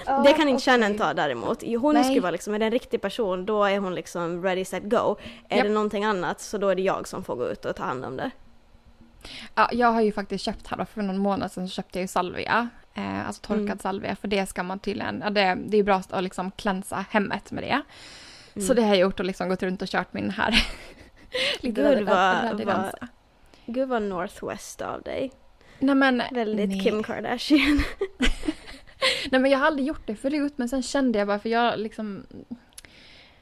Det 0.06 0.34
kan 0.34 0.48
inte 0.50 0.54
okej. 0.54 0.60
Shannon 0.60 0.98
ta 0.98 1.14
däremot. 1.14 1.64
Hon 1.82 1.94
Nej. 1.94 2.04
skulle 2.04 2.20
vara 2.22 2.32
liksom, 2.32 2.54
är 2.54 2.60
det 2.60 2.66
en 2.66 2.72
riktig 2.72 3.02
person 3.02 3.46
då 3.46 3.64
är 3.64 3.80
hon 3.80 3.96
liksom 3.96 4.44
ready 4.44 4.66
set 4.66 4.84
go. 4.84 5.16
Är 5.50 5.58
Japp. 5.58 5.66
det 5.68 5.74
någonting 5.74 6.04
annat 6.06 6.42
så 6.42 6.58
då 6.58 6.70
är 6.70 6.76
det 6.76 6.82
jag 6.82 7.08
som 7.08 7.24
får 7.24 7.36
gå 7.36 7.48
ut 7.50 7.66
och 7.66 7.76
ta 7.76 7.84
hand 7.84 8.06
om 8.06 8.18
det. 8.18 8.32
Ja, 9.56 9.70
jag 9.72 9.88
har 9.92 10.02
ju 10.02 10.12
faktiskt 10.12 10.44
köpt 10.46 10.68
här 10.68 10.86
för 10.86 11.02
någon 11.02 11.18
månad 11.18 11.52
sedan 11.52 11.68
så 11.68 11.74
köpte 11.74 12.00
jag 12.00 12.04
ju 12.04 12.08
salvia. 12.08 12.70
Eh, 12.94 13.28
alltså 13.28 13.42
torkad 13.42 13.62
Mm. 13.66 13.80
salvia, 13.80 14.16
för 14.16 14.28
det 14.28 14.46
ska 14.46 14.64
man 14.64 14.80
tydligen, 14.80 15.22
ja, 15.24 15.30
det, 15.30 15.58
det 15.66 15.78
är 15.78 15.84
bra 15.84 16.02
att 16.10 16.24
liksom 16.24 16.52
klänsa 16.52 17.06
hemmet 17.10 17.52
med 17.52 17.64
det. 17.64 17.82
Mm. 18.56 18.68
Så 18.68 18.74
det 18.74 18.82
har 18.82 18.90
jag 18.90 18.98
gjort 18.98 19.20
och 19.20 19.26
liksom 19.26 19.50
gått 19.50 19.64
runt 19.64 19.82
och 19.82 19.88
kört 19.88 20.14
min 20.14 20.30
här. 20.30 20.52
Lite 21.60 21.82
Gud, 21.82 22.08
vad- 22.10 22.66
vad-. 22.66 23.08
Gud 23.66 23.90
vad 23.90 24.02
Northwest 24.02 24.82
av 24.82 25.02
dig. 25.02 25.32
Nej 25.80 25.96
men, 25.96 26.22
Väldigt 26.32 26.70
nej. 26.70 26.80
Kim 26.80 27.04
Kardashian. 27.04 27.82
nej 29.32 29.42
men 29.42 29.52
jag 29.52 29.60
har 29.60 29.66
aldrig 29.68 29.88
gjort 29.88 30.08
det 30.08 30.16
förut 30.16 30.54
men 30.56 30.70
sen 30.70 30.84
kände 30.84 31.20
jag 31.20 31.28
bara 31.28 31.40
för 31.40 31.50
jag 31.50 31.80
liksom 31.80 32.24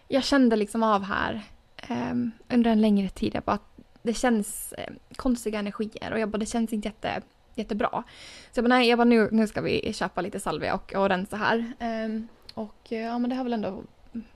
Jag 0.07 0.23
kände 0.23 0.55
liksom 0.55 0.83
av 0.83 1.03
här 1.03 1.41
ehm, 1.77 2.31
under 2.49 2.71
en 2.71 2.81
längre 2.81 3.09
tid 3.09 3.35
jag 3.35 3.43
bara 3.43 3.55
att 3.55 3.75
det 4.01 4.13
känns 4.13 4.73
eh, 4.73 4.93
konstiga 5.15 5.59
energier 5.59 6.11
och 6.13 6.19
jag 6.19 6.29
bara 6.29 6.37
det 6.37 6.45
känns 6.45 6.73
inte 6.73 6.87
jätte, 6.87 7.21
jättebra. 7.55 8.03
Så 8.51 8.57
jag 8.59 8.65
bara 8.65 8.75
nej, 8.77 8.89
jag 8.89 8.97
bara 8.97 9.05
nu, 9.05 9.29
nu 9.31 9.47
ska 9.47 9.61
vi 9.61 9.93
köpa 9.93 10.21
lite 10.21 10.39
salvia 10.39 10.73
och, 10.75 10.93
och 10.95 11.09
rensa 11.09 11.37
här. 11.37 11.73
Ehm, 11.79 12.27
och 12.53 12.75
ja 12.89 13.19
men 13.19 13.29
det 13.29 13.35
har 13.35 13.43
väl 13.43 13.53
ändå 13.53 13.83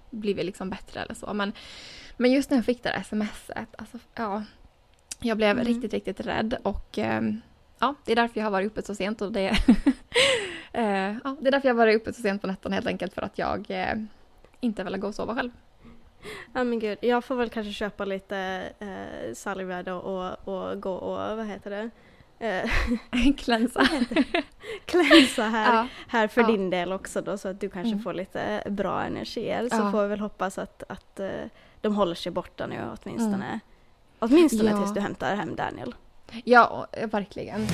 blivit 0.09 0.45
liksom 0.45 0.69
bättre 0.69 0.99
eller 1.01 1.13
så 1.15 1.33
men 1.33 1.53
Men 2.17 2.31
just 2.31 2.49
när 2.49 2.57
jag 2.57 2.65
fick 2.65 2.83
det 2.83 2.89
där 2.89 3.03
smset, 3.03 3.75
alltså 3.77 3.99
ja 4.15 4.43
Jag 5.19 5.37
blev 5.37 5.49
Mm. 5.51 5.65
riktigt, 5.65 5.93
riktigt 5.93 6.19
rädd 6.19 6.57
och 6.63 6.97
ehm, 6.97 7.41
Ja, 7.79 7.95
det 8.05 8.11
är 8.11 8.15
därför 8.15 8.39
jag 8.39 8.45
har 8.45 8.51
varit 8.51 8.67
uppe 8.67 8.81
så 8.81 8.95
sent 8.95 9.21
och 9.21 9.31
det 9.31 9.57
eh, 10.73 10.83
ja, 11.23 11.35
Det 11.39 11.47
är 11.47 11.51
därför 11.51 11.67
jag 11.67 11.75
varit 11.75 12.01
uppe 12.01 12.13
så 12.13 12.21
sent 12.21 12.41
på 12.41 12.47
nätterna 12.47 12.75
helt 12.75 12.87
enkelt 12.87 13.13
för 13.13 13.21
att 13.21 13.37
jag 13.37 13.65
eh, 13.69 13.95
inte 14.59 14.83
vill 14.83 14.97
gå 14.97 15.07
och 15.07 15.15
sova 15.15 15.35
själv. 15.35 15.51
Ja 16.53 16.63
men 16.63 16.79
gud, 16.79 16.97
jag 17.01 17.23
får 17.25 17.35
väl 17.35 17.49
kanske 17.49 17.73
köpa 17.73 18.05
lite 18.05 18.37
eh, 18.79 19.83
då 19.85 19.95
och, 19.95 20.47
och 20.47 20.81
gå 20.81 20.93
och, 20.93 21.37
vad 21.37 21.47
heter 21.47 21.69
det? 21.69 21.89
Eh, 22.47 23.33
Klänsa. 23.37 23.87
klänsa 24.85 25.43
här, 25.43 25.75
Ja, 25.75 25.87
här 26.07 26.27
för 26.27 26.41
Ja. 26.41 26.47
din 26.47 26.69
del 26.69 26.93
också 26.93 27.21
då 27.21 27.37
så 27.37 27.47
att 27.47 27.59
du 27.61 27.69
kanske 27.69 27.91
Mm. 27.91 28.03
får 28.03 28.13
lite 28.13 28.63
bra 28.69 29.03
energier. 29.03 29.69
Så 29.69 29.75
Ja. 29.75 29.91
får 29.91 30.01
vi 30.01 30.07
väl 30.07 30.19
hoppas 30.19 30.57
att, 30.57 30.83
att 30.89 31.19
eh, 31.19 31.29
de 31.81 31.95
håller 31.95 32.15
sig 32.15 32.31
borta 32.31 32.67
nu 32.67 32.75
åtminstone. 33.03 33.59
Åtminstone 34.19 34.69
Mm. 34.69 34.75
Ja. 34.75 34.81
tills 34.85 34.93
du 34.93 34.99
hämtar 35.01 35.35
hem 35.35 35.55
Daniel. 35.55 35.95
ja 36.43 36.87
verkligen. 37.11 37.67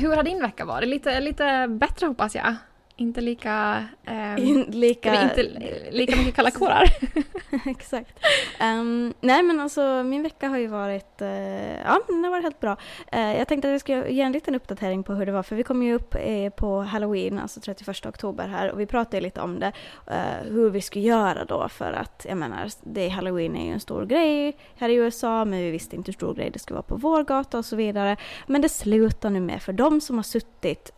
Hur 0.00 0.16
har 0.16 0.22
din 0.22 0.42
vecka 0.42 0.64
varit? 0.64 0.88
Lite, 0.88 1.20
lite 1.20 1.68
bättre 1.68 2.06
hoppas 2.06 2.34
jag. 2.34 2.54
Inte 3.00 3.20
lika... 3.20 3.84
ehm, 4.04 4.38
In, 4.38 4.62
lika... 4.62 5.22
inte 5.22 5.42
lika 5.90 6.16
mycket 6.16 6.34
kalla 6.34 6.50
kårar. 6.50 6.84
Exakt. 7.66 8.18
Ehm, 8.60 9.14
nej 9.20 9.42
men 9.42 9.60
alltså 9.60 10.02
min 10.02 10.22
vecka 10.22 10.48
har 10.48 10.58
ju 10.58 10.66
varit, 10.66 11.22
eh, 11.22 11.80
ja 11.80 12.00
den 12.08 12.24
har 12.24 12.30
varit 12.30 12.42
helt 12.42 12.60
bra. 12.60 12.76
Eh, 13.12 13.38
jag 13.38 13.48
tänkte 13.48 13.68
att 13.68 13.72
jag 13.72 13.80
skulle 13.80 14.10
ge 14.10 14.22
en 14.22 14.32
liten 14.32 14.54
uppdatering 14.54 15.02
på 15.02 15.14
hur 15.14 15.26
det 15.26 15.32
var 15.32 15.42
för 15.42 15.56
vi 15.56 15.62
kom 15.62 15.82
ju 15.82 15.94
upp 15.94 16.14
eh, 16.14 16.50
på 16.50 16.80
halloween, 16.80 17.38
alltså 17.38 17.60
31 17.60 18.06
oktober 18.06 18.48
här 18.48 18.70
och 18.70 18.80
vi 18.80 18.86
pratade 18.86 19.20
lite 19.20 19.40
om 19.40 19.60
det, 19.60 19.72
hur 20.44 20.70
vi 20.70 20.80
skulle 20.80 21.04
göra 21.04 21.44
då 21.44 21.68
för 21.68 21.92
att, 21.92 22.26
jag 22.28 22.38
menar, 22.38 22.68
det, 22.82 23.08
halloween 23.08 23.56
är 23.56 23.66
ju 23.66 23.72
en 23.72 23.80
stor 23.80 24.06
grej 24.06 24.56
här 24.76 24.88
i 24.88 24.94
USA 24.94 25.44
men 25.44 25.58
vi 25.58 25.70
visste 25.70 25.96
inte 25.96 26.08
hur 26.08 26.14
stor 26.14 26.34
grej 26.34 26.50
det 26.50 26.58
skulle 26.58 26.74
vara 26.74 26.82
på 26.82 26.96
vår 26.96 27.24
gata 27.24 27.58
och 27.58 27.64
så 27.64 27.76
vidare. 27.76 28.16
Men 28.46 28.62
det 28.62 28.68
slutar 28.68 29.30
nu 29.30 29.40
med, 29.40 29.62
för 29.62 29.72
de 29.72 30.00
som 30.00 30.16
har 30.16 30.22
suttit, 30.22 30.92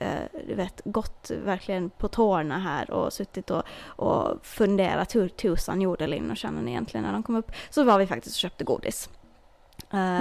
du 0.49 0.55
vet, 0.55 0.81
gått 0.85 1.31
verkligen 1.45 1.90
på 1.99 2.09
tårna 2.09 2.59
här 2.59 2.91
och 2.91 3.13
suttit 3.13 3.51
och, 3.51 3.63
och 3.87 4.47
funderat 4.47 5.15
hur 5.15 5.29
tusan 5.29 5.81
gjorde 5.81 6.07
Linn 6.07 6.31
och 6.31 6.39
Shannon 6.39 6.69
egentligen 6.69 7.05
när 7.05 7.13
de 7.13 7.23
kom 7.23 7.37
upp, 7.37 7.53
så 7.71 7.85
var 7.85 7.99
vi 7.99 8.07
faktiskt 8.07 8.37
och 8.37 8.41
köpte 8.41 8.65
godis. 8.65 9.09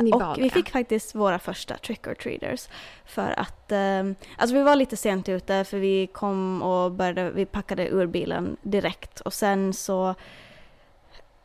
Ni 0.02 0.12
och 0.12 0.38
vi 0.38 0.50
fick 0.50 0.70
faktiskt 0.70 1.16
våra 1.16 1.40
första 1.40 1.78
trick 1.78 2.08
or 2.08 2.14
treaters 2.14 2.68
för 3.06 3.40
att, 3.40 3.72
eh, 3.72 4.04
alltså 4.38 4.56
vi 4.56 4.64
var 4.64 4.76
lite 4.76 4.98
sent 4.98 5.30
ute 5.30 5.64
för 5.64 5.78
vi 5.78 6.08
kom 6.08 6.62
och 6.62 6.92
började, 6.92 7.32
vi 7.32 7.46
packade 7.46 7.88
ur 7.88 8.08
bilen 8.08 8.58
direkt 8.62 9.20
och 9.20 9.34
sen 9.34 9.74
så 9.74 10.16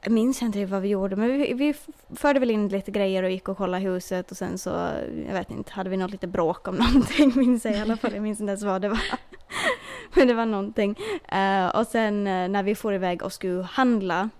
jag 0.04 0.12
minns 0.12 0.42
inte 0.42 0.58
riktigt 0.58 0.70
vad 0.70 0.82
vi 0.82 0.88
gjorde, 0.88 1.16
men 1.16 1.38
vi, 1.38 1.52
vi 1.54 1.74
förde 2.16 2.40
väl 2.40 2.50
in 2.50 2.68
lite 2.68 2.90
grejer 2.90 3.22
och 3.22 3.30
gick 3.30 3.48
och 3.48 3.56
kollade 3.56 3.84
huset 3.84 4.30
och 4.30 4.36
sen 4.36 4.58
så, 4.58 4.70
jag 5.26 5.34
vet 5.34 5.50
inte, 5.50 5.72
hade 5.72 5.90
vi 5.90 5.96
något 5.96 6.10
lite 6.10 6.26
bråk 6.26 6.68
om 6.68 6.74
någonting, 6.94 7.32
minns 7.34 7.64
jag 7.64 7.74
i 7.74 7.80
alla 7.80 7.96
fall. 7.96 8.12
Jag 8.14 8.22
minns 8.22 8.40
inte 8.40 8.50
ens 8.50 8.62
vad 8.62 8.82
det 8.82 8.88
var. 8.88 9.00
Men 10.16 10.28
det 10.28 10.34
var 10.34 10.46
någonting. 10.46 10.98
Uh, 11.32 11.66
och 11.76 11.86
sen 11.86 12.26
uh, 12.26 12.48
när 12.48 12.62
vi 12.62 12.74
får 12.74 12.94
iväg 12.94 13.22
och 13.22 13.32
skulle 13.32 13.62
handla, 13.62 14.30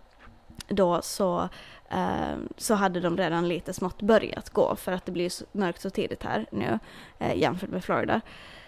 då 0.69 1.03
så, 1.03 1.49
uh, 1.95 2.37
så 2.57 2.75
hade 2.75 3.01
de 3.01 3.17
redan 3.17 3.49
lite 3.49 3.73
smått 3.73 4.03
börjat 4.03 4.51
gå, 4.51 4.77
för 4.77 4.93
att 4.93 5.07
det 5.07 5.13
blir 5.13 5.29
så 5.29 5.45
mörkt 5.53 5.81
så 5.81 5.91
tidigt 5.91 6.23
här 6.23 6.47
nu, 6.53 6.79
jämfört 7.35 7.71
med 7.71 7.85
Florida. 7.85 8.21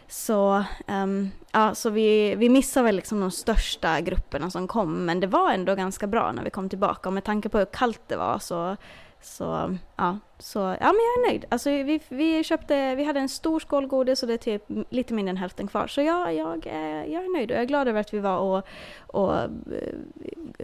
Så, 0.08 0.64
um, 0.86 1.30
ja, 1.52 1.74
så 1.74 1.90
vi, 1.90 2.34
vi 2.34 2.48
missade 2.48 2.84
väl 2.84 2.96
liksom 2.96 3.20
de 3.20 3.30
största 3.30 4.00
grupperna 4.00 4.50
som 4.50 4.68
kom, 4.68 5.06
men 5.06 5.20
det 5.20 5.26
var 5.26 5.52
ändå 5.52 5.74
ganska 5.74 6.06
bra 6.06 6.32
när 6.32 6.44
vi 6.44 6.50
kom 6.50 6.68
tillbaka. 6.68 7.08
Och 7.08 7.12
med 7.12 7.24
tanke 7.24 7.48
på 7.48 7.58
hur 7.58 7.66
kallt 7.66 8.00
det 8.06 8.16
var 8.16 8.38
så, 8.38 8.76
så, 9.20 9.76
ja, 9.96 10.18
så 10.38 10.58
ja, 10.58 10.92
men 10.92 11.00
jag 11.00 11.24
är 11.24 11.30
nöjd. 11.30 11.44
Alltså 11.48 11.70
vi, 11.70 12.00
vi 12.08 12.44
köpte, 12.44 12.94
vi 12.94 13.04
hade 13.04 13.20
en 13.20 13.28
stor 13.28 13.60
skål 13.60 13.86
godis 13.86 14.22
och 14.22 14.28
det 14.28 14.34
är 14.34 14.38
typ 14.38 14.62
lite 14.90 15.14
mindre 15.14 15.30
än 15.30 15.36
hälften 15.36 15.66
kvar. 15.66 15.86
Så 15.86 16.02
jag, 16.02 16.34
jag, 16.34 16.66
är, 16.66 17.04
jag 17.04 17.24
är 17.24 17.32
nöjd 17.36 17.50
och 17.50 17.56
jag 17.56 17.62
är 17.62 17.66
glad 17.66 17.88
över 17.88 18.00
att 18.00 18.14
vi 18.14 18.18
var 18.18 18.38
och, 18.38 18.66
och 19.06 19.38
eh, 19.38 19.48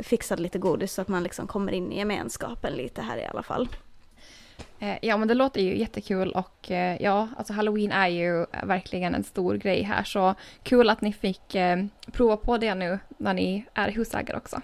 fixade 0.02 0.42
lite 0.42 0.58
godis 0.58 0.92
så 0.92 1.02
att 1.02 1.08
man 1.08 1.22
liksom 1.22 1.46
kommer 1.46 1.72
in 1.72 1.92
i 1.92 1.98
gemenskapen 1.98 2.72
lite 2.72 3.02
här 3.02 3.16
i 3.16 3.26
alla 3.26 3.42
fall. 3.42 3.68
Eh, 4.78 4.96
Ja 5.02 5.16
men 5.16 5.28
det 5.28 5.34
låter 5.34 5.60
ju 5.60 5.78
jättekul 5.78 6.32
och 6.32 6.70
eh, 6.70 7.02
ja, 7.02 7.28
alltså 7.36 7.52
halloween 7.52 7.92
är 7.92 8.08
ju 8.08 8.46
verkligen 8.62 9.14
en 9.14 9.24
stor 9.24 9.54
grej 9.54 9.82
här 9.82 10.04
så 10.04 10.34
kul 10.62 10.90
att 10.90 11.00
ni 11.00 11.12
fick 11.12 11.54
eh, 11.54 11.84
prova 12.12 12.36
på 12.36 12.58
det 12.58 12.74
nu 12.74 12.98
när 13.18 13.34
ni 13.34 13.64
är 13.74 13.88
husägare 13.90 14.36
också. 14.36 14.60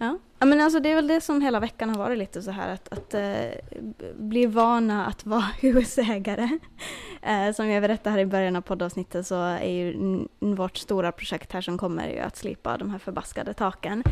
Ja. 0.00 0.18
ja, 0.38 0.46
men 0.46 0.60
alltså 0.60 0.80
det 0.80 0.90
är 0.90 0.94
väl 0.94 1.06
det 1.06 1.20
som 1.20 1.40
hela 1.40 1.60
veckan 1.60 1.90
har 1.90 1.98
varit 1.98 2.18
lite 2.18 2.42
så 2.42 2.50
här 2.50 2.72
att, 2.72 2.92
att 2.92 3.14
eh, 3.14 3.50
bli 4.16 4.46
vana 4.46 5.06
att 5.06 5.26
vara 5.26 5.40
husägare. 5.60 6.58
eh, 7.22 7.52
som 7.54 7.68
jag 7.68 7.82
berättade 7.82 8.10
här 8.10 8.18
i 8.18 8.26
början 8.26 8.56
av 8.56 8.60
poddavsnittet 8.60 9.26
så 9.26 9.42
är 9.42 9.70
ju 9.70 9.96
vårt 10.38 10.76
stora 10.76 11.12
projekt 11.12 11.52
här 11.52 11.60
som 11.60 11.78
kommer 11.78 12.08
ju 12.08 12.18
att 12.18 12.36
slipa 12.36 12.76
de 12.78 12.90
här 12.90 12.98
förbaskade 12.98 13.54
taken. 13.54 14.02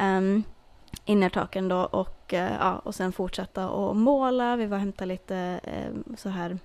Um, 0.00 0.44
innertaken 1.04 1.68
då 1.68 1.76
och, 1.78 2.34
eh, 2.34 2.52
ja, 2.60 2.78
och 2.78 2.94
sen 2.94 3.12
fortsätta 3.12 3.64
att 3.68 3.96
måla. 3.96 4.56
Vi 4.56 4.66
var 4.66 4.76
och 4.76 4.80
hämtade 4.80 5.08
lite 5.08 5.36
ehm, 5.64 6.04
så 6.16 6.28
här 6.28 6.58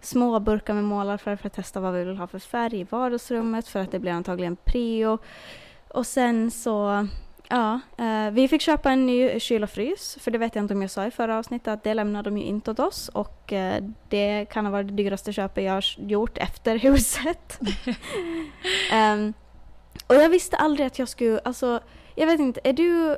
små 0.00 0.40
burkar 0.40 0.74
med 0.74 0.84
målarfärg 0.84 1.36
för 1.36 1.46
att 1.46 1.52
testa 1.52 1.80
vad 1.80 1.94
vi 1.94 2.04
vill 2.04 2.16
ha 2.16 2.26
för 2.26 2.38
färg 2.38 2.80
i 2.80 2.84
vardagsrummet 2.84 3.68
för 3.68 3.80
att 3.80 3.90
det 3.90 3.98
blir 3.98 4.12
antagligen 4.12 4.56
prio. 4.56 5.18
Och 5.88 6.06
sen 6.06 6.50
så 6.50 7.06
Ja, 7.48 7.80
eh, 7.98 8.30
vi 8.30 8.48
fick 8.48 8.60
köpa 8.60 8.92
en 8.92 9.06
ny 9.06 9.40
kyl 9.40 9.62
och 9.62 9.70
frys, 9.70 10.18
för 10.20 10.30
det 10.30 10.38
vet 10.38 10.54
jag 10.54 10.64
inte 10.64 10.74
om 10.74 10.82
jag 10.82 10.90
sa 10.90 11.06
i 11.06 11.10
förra 11.10 11.38
avsnittet 11.38 11.68
att 11.68 11.84
det 11.84 11.94
lämnade 11.94 12.30
de 12.30 12.38
ju 12.38 12.44
inte 12.44 12.70
åt 12.70 12.78
oss 12.78 13.08
och 13.08 13.52
eh, 13.52 13.84
det 14.08 14.46
kan 14.50 14.64
ha 14.64 14.72
varit 14.72 14.88
det 14.88 14.94
dyraste 14.94 15.32
köpet 15.32 15.64
jag 15.64 15.72
har 15.72 15.84
gjort 15.98 16.38
efter 16.38 16.76
huset. 16.78 17.60
um, 18.92 19.34
och 20.06 20.14
jag 20.14 20.28
visste 20.28 20.56
aldrig 20.56 20.86
att 20.86 20.98
jag 20.98 21.08
skulle, 21.08 21.38
alltså 21.38 21.80
jag 22.14 22.26
vet 22.26 22.40
inte, 22.40 22.60
är 22.64 22.72
du 22.72 23.16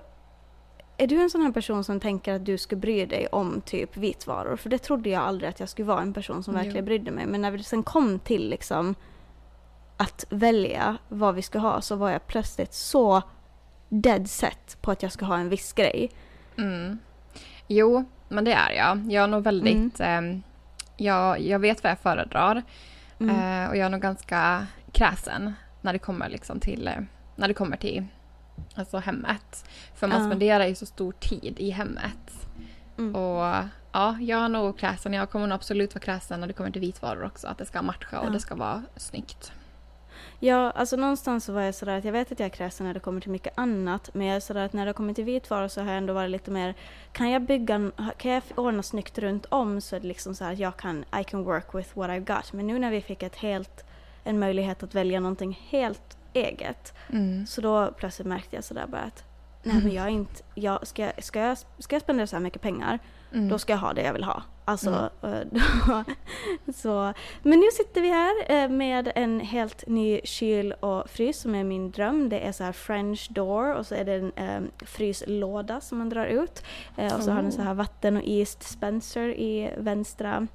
är 0.98 1.06
du 1.06 1.22
en 1.22 1.30
sån 1.30 1.42
här 1.42 1.52
person 1.52 1.84
som 1.84 2.00
tänker 2.00 2.34
att 2.34 2.44
du 2.44 2.58
skulle 2.58 2.80
bry 2.80 3.06
dig 3.06 3.26
om 3.26 3.60
typ 3.60 3.96
vitvaror? 3.96 4.56
För 4.56 4.70
det 4.70 4.78
trodde 4.78 5.10
jag 5.10 5.22
aldrig 5.22 5.50
att 5.50 5.60
jag 5.60 5.68
skulle 5.68 5.88
vara 5.88 6.02
en 6.02 6.12
person 6.12 6.42
som 6.42 6.54
verkligen 6.54 6.84
brydde 6.84 7.10
mig. 7.10 7.26
Men 7.26 7.42
när 7.42 7.50
vi 7.50 7.62
sen 7.62 7.82
kom 7.82 8.18
till 8.18 8.50
liksom 8.50 8.94
att 9.96 10.24
välja 10.30 10.96
vad 11.08 11.34
vi 11.34 11.42
ska 11.42 11.58
ha 11.58 11.80
så 11.80 11.96
var 11.96 12.10
jag 12.10 12.26
plötsligt 12.26 12.74
så 12.74 13.22
dead 13.88 14.30
set 14.30 14.76
på 14.80 14.90
att 14.90 15.02
jag 15.02 15.12
ska 15.12 15.24
ha 15.24 15.38
en 15.38 15.48
viss 15.48 15.72
grej. 15.72 16.10
Mm. 16.58 16.98
Jo, 17.68 18.04
men 18.28 18.44
det 18.44 18.52
är 18.52 18.72
jag. 18.72 19.12
Jag 19.12 19.24
är 19.24 19.28
nog 19.28 19.42
väldigt... 19.44 20.00
Mm. 20.00 20.34
Eh, 20.34 20.40
jag, 20.96 21.40
jag 21.40 21.58
vet 21.58 21.82
vad 21.82 21.90
jag 21.90 21.98
föredrar. 21.98 22.62
Mm. 23.20 23.64
Eh, 23.64 23.70
och 23.70 23.76
jag 23.76 23.86
är 23.86 23.90
nog 23.90 24.00
ganska 24.00 24.66
kräsen 24.92 25.52
när 25.80 25.92
det 25.92 25.98
kommer 25.98 26.28
liksom 26.28 26.60
till, 26.60 26.88
eh, 26.88 27.00
när 27.36 27.48
det 27.48 27.54
kommer 27.54 27.76
till 27.76 28.04
alltså 28.74 28.98
hemmet. 28.98 29.70
För 29.94 30.06
man 30.06 30.20
uh. 30.20 30.26
spenderar 30.26 30.66
ju 30.66 30.74
så 30.74 30.86
stor 30.86 31.12
tid 31.12 31.54
i 31.58 31.70
hemmet. 31.70 32.48
Mm. 32.98 33.14
Och 33.14 33.54
ja, 33.92 34.16
jag 34.20 34.44
är 34.44 34.48
nog 34.48 34.78
kräsen. 34.78 35.12
Jag 35.12 35.30
kommer 35.30 35.46
nog 35.46 35.54
absolut 35.54 35.94
vara 35.94 36.04
kräsen 36.04 36.40
när 36.40 36.46
det 36.46 36.52
kommer 36.52 36.70
till 36.70 36.80
vitvaror 36.80 37.24
också. 37.24 37.48
Att 37.48 37.58
det 37.58 37.66
ska 37.66 37.82
matcha 37.82 38.20
och 38.20 38.26
uh. 38.26 38.32
det 38.32 38.40
ska 38.40 38.54
vara 38.54 38.82
snyggt. 38.96 39.52
Ja, 40.40 40.70
alltså 40.70 40.96
någonstans 40.96 41.44
så 41.44 41.52
var 41.52 41.62
jag 41.62 41.74
sådär 41.74 41.98
att 41.98 42.04
jag 42.04 42.12
vet 42.12 42.32
att 42.32 42.40
jag 42.40 42.46
är 42.46 42.50
kräsen 42.50 42.86
när 42.86 42.94
det 42.94 43.00
kommer 43.00 43.20
till 43.20 43.30
mycket 43.30 43.58
annat, 43.58 44.10
men 44.12 44.26
jag 44.26 44.36
är 44.36 44.40
sådär 44.40 44.64
att 44.64 44.72
när 44.72 44.86
det 44.86 44.92
kommer 44.92 45.14
till 45.14 45.24
vitvaror 45.24 45.68
så 45.68 45.80
har 45.80 45.88
jag 45.88 45.98
ändå 45.98 46.12
varit 46.12 46.30
lite 46.30 46.50
mer, 46.50 46.74
kan 47.12 47.30
jag 47.30 47.42
bygga, 47.42 47.90
kan 48.16 48.32
jag 48.32 48.42
ordna 48.54 48.82
snyggt 48.82 49.18
runt 49.18 49.46
om 49.48 49.80
så 49.80 49.96
är 49.96 50.00
det 50.00 50.06
liksom 50.06 50.34
så 50.34 50.44
att 50.44 50.58
jag 50.58 50.76
kan, 50.76 51.04
I 51.20 51.24
can 51.24 51.44
work 51.44 51.74
with 51.74 51.98
what 51.98 52.10
I've 52.10 52.36
got. 52.36 52.52
Men 52.52 52.66
nu 52.66 52.78
när 52.78 52.90
vi 52.90 53.00
fick 53.00 53.22
ett 53.22 53.36
helt, 53.36 53.84
en 54.24 54.38
möjlighet 54.38 54.82
att 54.82 54.94
välja 54.94 55.20
någonting 55.20 55.60
helt 55.68 56.16
eget, 56.32 56.94
mm. 57.12 57.46
så 57.46 57.60
då 57.60 57.92
plötsligt 57.98 58.28
märkte 58.28 58.56
jag 58.56 58.64
sådär 58.64 58.86
bara 58.86 59.02
att 59.02 59.24
nej 59.62 59.82
men 59.82 59.92
jag 59.92 60.04
är 60.04 60.10
inte, 60.10 60.42
jag, 60.54 60.86
ska, 60.86 61.10
ska, 61.18 61.40
jag, 61.40 61.58
ska 61.78 61.94
jag 61.94 62.02
spendera 62.02 62.26
så 62.26 62.36
här 62.36 62.40
mycket 62.40 62.62
pengar, 62.62 62.98
mm. 63.32 63.48
då 63.48 63.58
ska 63.58 63.72
jag 63.72 63.80
ha 63.80 63.92
det 63.92 64.02
jag 64.02 64.12
vill 64.12 64.24
ha. 64.24 64.42
Alltså, 64.68 65.10
mm. 65.22 65.48
då, 65.50 66.04
så. 66.72 67.12
Men 67.42 67.60
nu 67.60 67.66
sitter 67.72 68.00
vi 68.00 68.08
här 68.08 68.34
eh, 68.48 68.68
med 68.68 69.12
en 69.14 69.40
helt 69.40 69.86
ny 69.86 70.20
kyl 70.24 70.72
och 70.72 71.10
frys 71.10 71.40
som 71.40 71.54
är 71.54 71.64
min 71.64 71.90
dröm. 71.90 72.28
Det 72.28 72.40
är 72.40 72.52
så 72.52 72.64
här 72.64 72.72
French 72.72 73.28
door 73.30 73.74
och 73.74 73.86
så 73.86 73.94
är 73.94 74.04
det 74.04 74.12
en 74.12 74.32
um, 74.56 74.70
fryslåda 74.86 75.80
som 75.80 75.98
man 75.98 76.08
drar 76.08 76.26
ut. 76.26 76.62
Uh, 76.98 77.16
och 77.16 77.22
så 77.22 77.30
oh. 77.30 77.34
har 77.34 77.42
den 77.42 77.52
så 77.52 77.62
här 77.62 77.74
vatten 77.74 78.16
och 78.16 78.22
is 78.22 78.56
dispenser 78.56 79.28
i 79.28 79.74
vänstra 79.78 80.46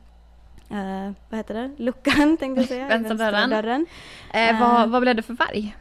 uh, 0.72 1.12
vad 1.30 1.38
heter 1.38 1.54
det? 1.54 1.72
Luckan 1.78 2.38
tänkte 2.40 2.62
jag 2.62 2.68
säga. 2.68 2.88
vänstra 2.88 3.16
dörren. 3.16 3.50
dörren. 3.50 3.86
Uh, 4.36 4.60
vad, 4.60 4.90
vad 4.90 5.02
blev 5.02 5.16
det 5.16 5.22
för 5.22 5.36
färg? 5.36 5.76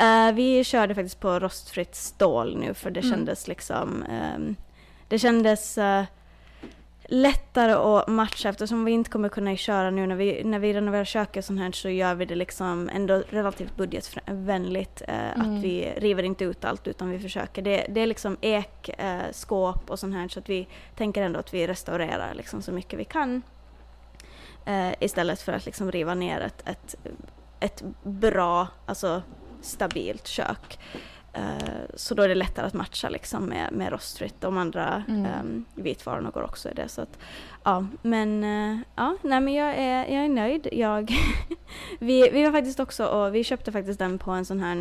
Uh, 0.00 0.34
vi 0.34 0.64
körde 0.64 0.94
faktiskt 0.94 1.20
på 1.20 1.38
rostfritt 1.38 1.94
stål 1.94 2.56
nu 2.56 2.74
för 2.74 2.90
det 2.90 3.00
mm. 3.00 3.12
kändes 3.12 3.48
liksom 3.48 4.04
um, 4.36 4.56
Det 5.08 5.18
kändes 5.18 5.78
uh, 5.78 6.02
lättare 7.04 7.72
att 7.72 8.08
matcha 8.08 8.48
eftersom 8.48 8.84
vi 8.84 8.92
inte 8.92 9.10
kommer 9.10 9.28
kunna 9.28 9.56
köra 9.56 9.90
nu 9.90 10.06
när 10.06 10.16
vi, 10.16 10.44
när 10.44 10.58
vi 10.58 10.74
renoverar 10.74 11.04
köket 11.04 11.36
och 11.36 11.44
sånt 11.44 11.60
här 11.60 11.72
så 11.72 11.88
gör 11.88 12.14
vi 12.14 12.24
det 12.24 12.34
liksom 12.34 12.88
ändå 12.88 13.22
relativt 13.28 13.76
budgetvänligt. 13.76 15.02
Eh, 15.08 15.32
mm. 15.32 15.40
Att 15.40 15.62
vi 15.64 15.92
river 15.96 16.22
inte 16.22 16.44
ut 16.44 16.64
allt 16.64 16.88
utan 16.88 17.10
vi 17.10 17.18
försöker. 17.18 17.62
Det, 17.62 17.86
det 17.88 18.00
är 18.00 18.06
liksom 18.06 18.36
ek, 18.40 18.88
eh, 18.98 19.50
och 19.86 19.98
sånt 19.98 20.14
här 20.14 20.28
så 20.28 20.38
att 20.38 20.48
vi 20.48 20.68
tänker 20.96 21.22
ändå 21.22 21.40
att 21.40 21.54
vi 21.54 21.66
restaurerar 21.66 22.34
liksom 22.34 22.62
så 22.62 22.72
mycket 22.72 22.98
vi 22.98 23.04
kan. 23.04 23.42
Eh, 24.66 24.92
istället 25.00 25.42
för 25.42 25.52
att 25.52 25.66
liksom 25.66 25.92
riva 25.92 26.14
ner 26.14 26.40
ett, 26.40 26.68
ett, 26.68 26.94
ett 27.60 27.82
bra, 28.02 28.68
alltså 28.86 29.22
stabilt 29.62 30.26
kök. 30.26 30.78
Uh, 31.38 31.84
så 31.94 32.14
då 32.14 32.22
är 32.22 32.28
det 32.28 32.34
lättare 32.34 32.66
att 32.66 32.74
matcha 32.74 33.08
liksom 33.08 33.44
med, 33.44 33.72
med 33.72 33.92
rostfritt. 33.92 34.40
De 34.40 34.58
andra 34.58 35.02
mm. 35.08 35.40
um, 35.40 35.64
vitvarorna 35.74 36.30
går 36.30 36.42
också 36.42 36.70
i 36.70 36.74
det. 36.74 36.88
Så 36.88 37.02
att, 37.02 37.18
ja, 37.64 37.86
men, 38.02 38.44
uh, 38.44 38.78
ja, 38.96 39.16
nej, 39.22 39.40
men 39.40 39.54
jag, 39.54 39.74
är, 39.76 40.14
jag 40.14 40.24
är 40.24 40.28
nöjd. 40.28 40.68
Jag 40.72 41.12
vi, 41.98 42.30
vi 42.30 42.44
var 42.44 42.52
faktiskt 42.52 42.80
också 42.80 43.06
och 43.06 43.34
vi 43.34 43.44
köpte 43.44 43.72
faktiskt 43.72 43.98
den 43.98 44.18
på 44.18 44.30
en 44.30 44.44
sån 44.44 44.60
här 44.60 44.76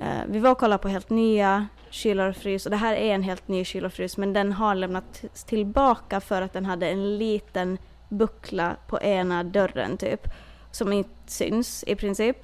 uh, 0.00 0.24
Vi 0.28 0.38
var 0.38 0.50
och 0.50 0.58
kollade 0.58 0.82
på 0.82 0.88
helt 0.88 1.10
nya 1.10 1.66
kylar 1.90 2.28
och 2.28 2.36
frys 2.36 2.66
och 2.66 2.70
det 2.70 2.76
här 2.76 2.94
är 2.94 3.14
en 3.14 3.22
helt 3.22 3.48
ny 3.48 3.64
kyl 3.64 3.84
och 3.84 3.92
frys 3.92 4.16
men 4.16 4.32
den 4.32 4.52
har 4.52 4.74
lämnats 4.74 5.44
tillbaka 5.44 6.20
för 6.20 6.42
att 6.42 6.52
den 6.52 6.66
hade 6.66 6.88
en 6.88 7.18
liten 7.18 7.78
buckla 8.08 8.76
på 8.86 9.00
ena 9.00 9.44
dörren 9.44 9.96
typ. 9.96 10.28
Som 10.70 10.92
inte 10.92 11.10
syns 11.26 11.84
i 11.86 11.94
princip. 11.94 12.36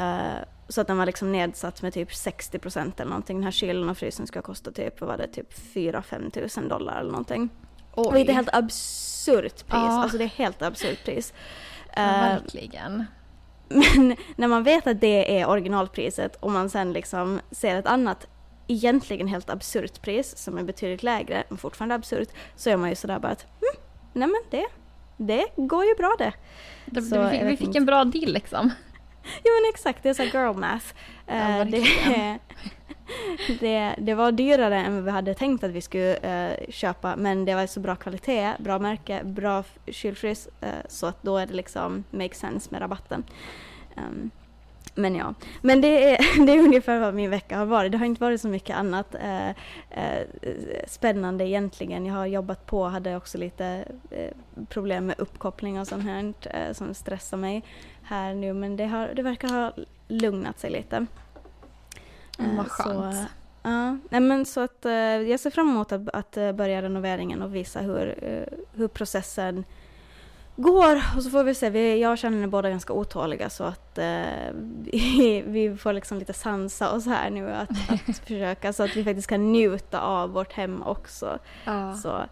Uh, 0.00 0.53
så 0.68 0.80
att 0.80 0.86
den 0.86 0.98
var 0.98 1.06
liksom 1.06 1.32
nedsatt 1.32 1.82
med 1.82 1.92
typ 1.92 2.14
60 2.14 2.58
procent 2.58 3.00
eller 3.00 3.10
någonting. 3.10 3.36
Den 3.36 3.44
här 3.44 3.50
kylen 3.50 3.88
och 3.88 3.98
frysen 3.98 4.26
ska 4.26 4.42
kosta 4.42 4.70
typ, 4.70 5.00
vad 5.00 5.08
var 5.08 5.16
det, 5.16 5.26
typ 5.26 5.54
4-5 5.74 6.30
tusen 6.30 6.68
dollar 6.68 7.00
eller 7.00 7.10
någonting. 7.10 7.48
Oj. 7.94 8.06
Och 8.06 8.12
det 8.12 8.20
är 8.20 8.24
ett 8.24 8.34
helt 8.34 8.54
absurt 8.54 9.66
pris. 9.66 9.66
Ja. 9.70 10.02
Alltså 10.02 10.18
det 10.18 10.24
är 10.24 10.28
helt 10.28 10.62
absurt 10.62 11.04
pris. 11.04 11.32
Ja, 11.96 12.02
verkligen. 12.02 13.04
Men 13.68 14.16
när 14.36 14.48
man 14.48 14.62
vet 14.62 14.86
att 14.86 15.00
det 15.00 15.40
är 15.40 15.48
originalpriset 15.48 16.36
och 16.36 16.50
man 16.50 16.70
sen 16.70 16.92
liksom 16.92 17.40
ser 17.50 17.76
ett 17.76 17.86
annat 17.86 18.26
egentligen 18.66 19.28
helt 19.28 19.50
absurt 19.50 20.02
pris 20.02 20.36
som 20.36 20.58
är 20.58 20.62
betydligt 20.62 21.02
lägre 21.02 21.44
men 21.48 21.58
fortfarande 21.58 21.94
absurt 21.94 22.28
så 22.56 22.70
är 22.70 22.76
man 22.76 22.88
ju 22.88 22.94
sådär 22.94 23.18
bara 23.18 23.32
att 23.32 23.42
hm, 23.42 23.80
nej 24.12 24.28
men 24.28 24.42
det, 24.50 24.66
det 25.16 25.46
går 25.56 25.84
ju 25.84 25.94
bra 25.94 26.14
det. 26.18 26.32
det 26.86 27.02
så, 27.02 27.28
vi, 27.28 27.44
vi 27.44 27.56
fick 27.56 27.76
en 27.76 27.86
bra 27.86 28.04
deal 28.04 28.32
liksom 28.32 28.70
ja 29.42 29.50
men 29.50 29.70
exakt, 29.74 30.02
det 30.02 30.08
är 30.08 30.14
så 30.14 30.22
girl 30.22 30.58
math. 30.58 30.86
Ja, 31.26 31.34
uh, 31.34 31.70
det, 31.70 32.38
det, 33.60 33.94
det, 33.98 34.14
var 34.14 34.32
dyrare 34.32 34.76
än 34.76 34.94
vad 34.94 35.04
vi 35.04 35.10
hade 35.10 35.34
tänkt 35.34 35.64
att 35.64 35.70
vi 35.70 35.80
skulle 35.80 36.16
uh, 36.16 36.70
köpa 36.70 37.16
men 37.16 37.44
det 37.44 37.54
var 37.54 37.66
så 37.66 37.80
bra 37.80 37.96
kvalitet, 37.96 38.52
bra 38.58 38.78
märke, 38.78 39.24
bra 39.24 39.64
kylfrys 39.86 40.48
uh, 40.62 40.68
så 40.88 41.06
att 41.06 41.22
då 41.22 41.36
är 41.36 41.46
det 41.46 41.54
liksom 41.54 42.04
make 42.10 42.34
sense 42.34 42.68
med 42.70 42.80
rabatten. 42.80 43.24
Um, 43.96 44.30
men 44.94 45.14
ja, 45.14 45.34
men 45.62 45.80
det 45.80 46.14
är, 46.14 46.46
det 46.46 46.52
är 46.52 46.58
ungefär 46.58 47.00
vad 47.00 47.14
min 47.14 47.30
vecka 47.30 47.58
har 47.58 47.66
varit. 47.66 47.92
Det 47.92 47.98
har 47.98 48.06
inte 48.06 48.20
varit 48.20 48.40
så 48.40 48.48
mycket 48.48 48.76
annat 48.76 49.14
eh, 49.14 49.48
eh, 49.90 50.26
spännande 50.86 51.48
egentligen. 51.48 52.06
Jag 52.06 52.14
har 52.14 52.26
jobbat 52.26 52.66
på, 52.66 52.84
hade 52.84 53.16
också 53.16 53.38
lite 53.38 53.84
eh, 54.10 54.30
problem 54.68 55.06
med 55.06 55.14
uppkoppling 55.18 55.80
och 55.80 55.86
sånt 55.86 56.04
här 56.04 56.34
eh, 56.40 56.72
som 56.72 56.94
stressar 56.94 57.36
mig 57.36 57.62
här 58.04 58.34
nu. 58.34 58.52
Men 58.52 58.76
det, 58.76 58.86
har, 58.86 59.08
det 59.08 59.22
verkar 59.22 59.48
ha 59.48 59.72
lugnat 60.08 60.58
sig 60.58 60.70
lite. 60.70 61.06
Mm, 62.38 62.56
vad 62.56 62.68
skönt. 62.68 63.14
Så, 63.14 63.24
ja, 63.62 63.98
nej 64.10 64.20
men 64.20 64.46
så 64.46 64.60
att 64.60 64.84
eh, 64.84 64.92
jag 64.92 65.40
ser 65.40 65.50
fram 65.50 65.68
emot 65.68 65.92
att, 65.92 66.08
att 66.08 66.56
börja 66.56 66.82
renoveringen 66.82 67.42
och 67.42 67.54
visa 67.54 67.80
hur, 67.80 68.18
hur 68.72 68.88
processen 68.88 69.64
går 70.56 71.02
och 71.16 71.22
så 71.22 71.30
får 71.30 71.44
vi 71.44 71.54
se. 71.54 71.70
Vi, 71.70 72.00
jag 72.00 72.18
känner 72.18 72.46
båda 72.46 72.70
ganska 72.70 72.92
otåliga 72.92 73.50
så 73.50 73.64
att 73.64 73.98
eh, 73.98 74.52
vi, 74.92 75.44
vi, 75.46 75.76
får 75.76 75.92
liksom 75.92 76.18
lite 76.18 76.32
sansa 76.32 76.92
oss 76.92 77.06
här 77.06 77.30
nu 77.30 77.50
att, 77.50 77.70
att 78.08 78.18
försöka 78.18 78.72
så 78.72 78.82
att 78.82 78.96
vi 78.96 79.04
faktiskt 79.04 79.28
kan 79.28 79.52
njuta 79.52 80.00
av 80.00 80.30
vårt 80.30 80.52
hem 80.52 80.82
också. 80.82 81.38
Ja. 81.64 81.94
Så 81.94 82.22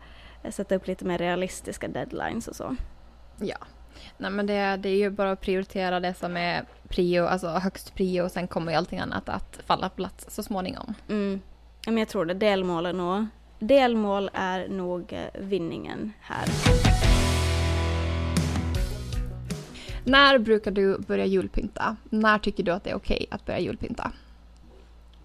eh, 0.42 0.50
sätta 0.50 0.74
upp 0.74 0.86
lite 0.86 1.04
mer 1.04 1.18
realistiska 1.18 1.88
deadlines 1.88 2.48
och 2.48 2.56
så. 2.56 2.76
Ja. 3.38 3.56
Nej 4.18 4.30
men 4.30 4.46
det, 4.46 4.76
det 4.76 4.88
är 4.88 4.96
ju 4.96 5.10
bara 5.10 5.32
att 5.32 5.40
prioritera 5.40 6.00
det 6.00 6.14
som 6.14 6.36
är 6.36 6.64
prio, 6.88 7.24
alltså 7.24 7.48
högst 7.48 7.94
prio 7.94 8.22
och 8.22 8.30
sen 8.30 8.48
kommer 8.48 8.72
ju 8.72 8.78
allting 8.78 8.98
annat 8.98 9.28
att 9.28 9.60
falla 9.66 9.88
på 9.88 9.96
plats 9.96 10.26
så 10.28 10.42
småningom. 10.42 10.94
Mm. 11.08 11.40
Men 11.86 11.98
jag 11.98 12.08
tror 12.08 12.24
det, 12.24 12.34
delmål 12.34 12.86
är 12.86 12.92
nog, 12.92 13.26
delmål 13.58 14.30
är 14.32 14.68
nog 14.68 15.12
eh, 15.12 15.40
vinningen 15.40 16.12
här. 16.20 16.44
När 20.04 20.38
brukar 20.38 20.70
du 20.70 20.98
börja 20.98 21.24
julpynta? 21.24 21.96
När 22.10 22.38
tycker 22.38 22.62
du 22.62 22.72
att 22.72 22.84
det 22.84 22.90
är 22.90 22.96
okej 22.96 23.26
att 23.30 23.46
börja 23.46 23.58
julpynta? 23.58 24.12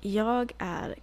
jag 0.02 0.54
är 0.58 0.96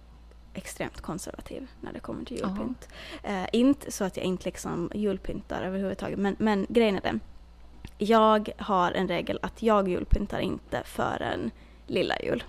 extremt 0.53 1.01
konservativ 1.01 1.67
när 1.81 1.93
det 1.93 1.99
kommer 1.99 2.25
till 2.25 2.37
julpynt. 2.37 2.89
Eh, 3.23 3.45
inte 3.51 3.91
så 3.91 4.03
att 4.03 4.17
jag 4.17 4.25
inte 4.25 4.45
liksom 4.45 4.91
julpyntar 4.93 5.63
överhuvudtaget, 5.63 6.19
men, 6.19 6.35
men 6.39 6.65
grejen 6.69 6.95
är 6.95 7.01
den. 7.01 7.19
Jag 7.97 8.49
har 8.57 8.91
en 8.91 9.07
regel 9.07 9.39
att 9.41 9.63
jag 9.63 9.87
julpyntar 9.87 10.39
inte 10.39 10.81
förrän 10.85 11.51
lilla 11.87 12.19
jul. 12.19 12.43